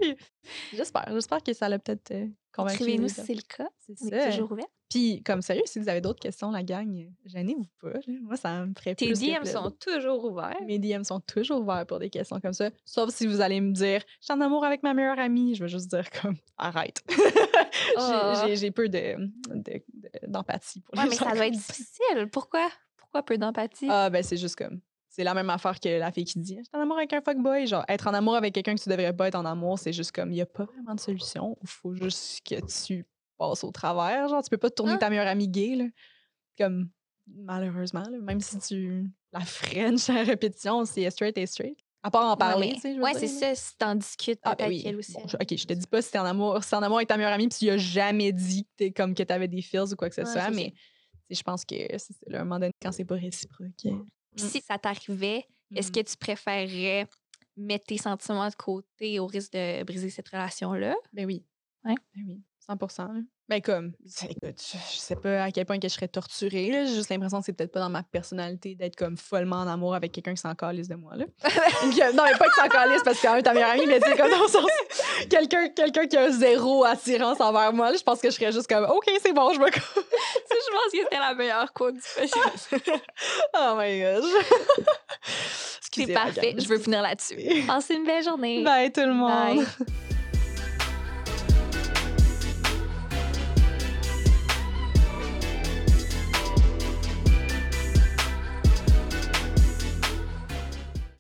J'espère. 0.72 1.06
J'espère 1.12 1.42
que 1.42 1.52
ça 1.52 1.68
l'a 1.68 1.78
peut-être 1.78 2.10
euh, 2.10 2.26
Écrivez-nous 2.58 3.08
si 3.08 3.20
c'est 3.22 3.34
le 3.34 3.42
cas. 3.42 3.68
C'est 3.78 3.96
ça. 3.96 4.30
toujours 4.30 4.52
ouvert. 4.52 4.66
Puis, 4.88 5.22
comme 5.24 5.42
sérieux, 5.42 5.62
si 5.66 5.78
vous 5.80 5.88
avez 5.88 6.00
d'autres 6.00 6.20
questions, 6.20 6.50
la 6.50 6.62
gang, 6.62 7.10
gênez-vous 7.24 7.66
pas. 7.80 7.98
Moi, 8.22 8.36
ça 8.36 8.64
me 8.64 8.72
ferait 8.74 8.94
Tes 8.94 9.12
DM 9.12 9.44
sont 9.44 9.70
toujours 9.70 10.24
ouverts. 10.24 10.56
Mes 10.66 10.78
DM 10.78 11.02
sont 11.02 11.20
toujours 11.20 11.60
ouverts 11.62 11.86
pour 11.86 11.98
des 11.98 12.10
questions 12.10 12.38
comme 12.40 12.52
ça. 12.52 12.70
Sauf 12.84 13.10
si 13.10 13.26
vous 13.26 13.40
allez 13.40 13.60
me 13.60 13.72
dire, 13.72 14.02
je 14.20 14.26
suis 14.26 14.32
en 14.32 14.40
amour 14.40 14.64
avec 14.64 14.82
ma 14.82 14.94
meilleure 14.94 15.18
amie. 15.18 15.54
Je 15.54 15.64
vais 15.64 15.68
juste 15.68 15.88
dire, 15.90 16.08
comme, 16.10 16.36
arrête. 16.56 17.02
Ah. 17.96 18.46
j'ai 18.54 18.70
peu 18.70 18.88
d'empathie 18.88 20.80
de, 20.80 20.84
pour 20.84 20.98
ouais, 20.98 21.08
mais 21.08 21.16
ça 21.16 21.34
doit 21.34 21.46
être 21.46 21.52
difficile. 21.52 22.28
Pourquoi? 22.32 22.68
Pourquoi 22.96 23.22
peu 23.22 23.36
d'empathie? 23.36 23.88
Ah, 23.90 24.10
ben, 24.10 24.22
c'est 24.22 24.36
juste 24.36 24.56
comme, 24.56 24.80
c'est 25.14 25.22
la 25.22 25.34
même 25.34 25.48
affaire 25.48 25.78
que 25.78 25.88
la 25.88 26.10
fille 26.10 26.24
qui 26.24 26.40
dit 26.40 26.56
Je 26.58 26.64
suis 26.64 26.70
en 26.72 26.80
amour 26.80 26.96
avec 26.96 27.12
un 27.12 27.20
fuckboy. 27.20 27.68
Genre, 27.68 27.84
être 27.88 28.08
en 28.08 28.14
amour 28.14 28.34
avec 28.34 28.52
quelqu'un 28.52 28.74
que 28.74 28.82
tu 28.82 28.88
devrais 28.88 29.12
pas 29.12 29.28
être 29.28 29.36
en 29.36 29.44
amour, 29.44 29.78
c'est 29.78 29.92
juste 29.92 30.10
comme 30.10 30.30
il 30.30 30.34
n'y 30.34 30.40
a 30.40 30.46
pas 30.46 30.64
vraiment 30.64 30.94
de 30.94 31.00
solution. 31.00 31.56
Il 31.62 31.68
faut 31.68 31.94
juste 31.94 32.40
que 32.44 32.56
tu 32.66 33.06
passes 33.38 33.62
au 33.62 33.70
travers. 33.70 34.28
Genre, 34.28 34.42
tu 34.42 34.50
peux 34.50 34.58
pas 34.58 34.70
tourner 34.70 34.94
ah. 34.94 34.98
ta 34.98 35.10
meilleure 35.10 35.28
amie 35.28 35.48
gay. 35.48 35.76
Là. 35.76 35.84
Comme, 36.58 36.88
malheureusement, 37.28 38.02
même 38.22 38.40
si 38.40 38.58
tu 38.58 39.08
la 39.32 39.40
French 39.40 40.10
à 40.10 40.24
répétition, 40.24 40.84
c'est 40.84 41.08
straight 41.10 41.38
et 41.38 41.46
straight. 41.46 41.78
À 42.02 42.10
part 42.10 42.26
en 42.26 42.36
parler, 42.36 42.72
tu 42.74 42.80
sais. 42.80 42.98
Ouais, 42.98 43.14
c'est 43.14 43.28
ça, 43.28 43.54
si 43.54 43.76
t'en 43.78 43.94
discutes 43.94 44.40
ah, 44.42 44.56
ben 44.56 44.68
oui. 44.68 44.84
aussi. 44.98 45.16
ok, 45.16 45.56
je 45.56 45.64
te 45.64 45.72
dis 45.72 45.86
pas 45.86 46.02
si 46.02 46.10
t'es 46.10 46.18
en 46.18 46.26
amour, 46.26 46.62
si 46.62 46.74
en 46.74 46.82
amour 46.82 46.98
avec 46.98 47.08
ta 47.08 47.16
meilleure 47.16 47.32
amie, 47.32 47.48
puis 47.48 47.58
tu 47.60 47.64
lui 47.64 47.70
as 47.70 47.78
jamais 47.78 48.30
dit 48.30 48.66
que, 48.76 48.90
comme 48.90 49.14
que 49.14 49.22
t'avais 49.22 49.48
des 49.48 49.62
feels 49.62 49.92
ou 49.92 49.96
quoi 49.96 50.10
que 50.10 50.14
ce 50.14 50.24
soit, 50.24 50.50
mais 50.50 50.74
je 51.30 51.42
pense 51.42 51.64
que 51.64 51.76
c'est 51.96 52.34
un 52.34 52.40
moment 52.40 52.58
donné, 52.58 52.72
quand 52.82 52.92
c'est 52.92 53.06
pas 53.06 53.14
réciproque. 53.14 53.70
Mmh. 54.36 54.38
si 54.38 54.60
ça 54.60 54.78
t'arrivait, 54.78 55.46
est-ce 55.74 55.92
que 55.92 56.00
mmh. 56.00 56.04
tu 56.04 56.16
préférerais 56.16 57.08
mettre 57.56 57.86
tes 57.86 57.98
sentiments 57.98 58.48
de 58.48 58.54
côté 58.54 59.18
au 59.18 59.26
risque 59.26 59.52
de 59.52 59.82
briser 59.84 60.10
cette 60.10 60.28
relation-là? 60.28 60.96
Ben 61.12 61.26
oui. 61.26 61.44
Ben 61.84 61.94
oui, 62.16 62.42
100 62.60 62.76
ben 63.46 63.60
comme, 63.60 63.92
écoute, 64.22 64.58
je 64.58 64.98
sais 64.98 65.16
pas 65.16 65.42
à 65.42 65.50
quel 65.50 65.66
point 65.66 65.78
que 65.78 65.86
je 65.86 65.92
serais 65.92 66.08
torturée. 66.08 66.70
J'ai 66.72 66.94
juste 66.94 67.10
l'impression 67.10 67.40
que 67.40 67.44
c'est 67.44 67.52
peut-être 67.52 67.72
pas 67.72 67.80
dans 67.80 67.90
ma 67.90 68.02
personnalité 68.02 68.74
d'être 68.74 68.96
comme 68.96 69.18
follement 69.18 69.56
en 69.56 69.66
amour 69.66 69.94
avec 69.94 70.12
quelqu'un 70.12 70.32
qui 70.32 70.40
s'en 70.40 70.54
calisse 70.54 70.88
de 70.88 70.94
moi. 70.94 71.14
Là. 71.14 71.26
non, 72.14 72.22
mais 72.24 72.38
pas 72.38 72.48
qui 72.48 72.60
s'en 72.60 72.68
calisse 72.68 73.02
parce 73.04 73.20
que 73.20 73.26
quand 73.26 73.34
même 73.34 73.42
ta 73.42 73.52
meilleure 73.52 73.70
amie, 73.70 73.86
mais 73.86 74.00
tu 74.00 74.16
comme 74.16 74.30
dans 74.30 74.42
le 74.42 74.48
sens, 74.48 74.64
quelqu'un 75.28 75.68
quelqu'un 75.68 76.06
qui 76.06 76.16
a 76.16 76.30
zéro 76.30 76.84
attirance 76.84 77.38
envers 77.40 77.72
moi, 77.74 77.92
je 77.94 78.02
pense 78.02 78.20
que 78.20 78.30
je 78.30 78.34
serais 78.34 78.50
juste 78.50 78.66
comme, 78.66 78.84
OK, 78.84 79.10
c'est 79.20 79.34
bon, 79.34 79.52
je 79.52 79.60
me. 79.60 79.66
je 79.70 79.70
pense 79.70 80.92
que 80.92 80.98
c'était 81.02 81.18
la 81.18 81.34
meilleure 81.34 81.70
quote 81.74 81.96
du 81.96 82.00
oh 83.58 83.74
my 83.76 84.00
gosh. 84.00 84.24
C'est 85.92 86.12
parfait. 86.12 86.54
Je 86.58 86.66
veux 86.66 86.78
finir 86.78 87.02
là-dessus. 87.02 87.36
Passez 87.66 87.94
une 87.94 88.04
belle 88.04 88.24
journée. 88.24 88.64
Bye 88.64 88.90
tout 88.90 89.02
le 89.02 89.12
monde. 89.12 89.58
Bye. 89.58 89.66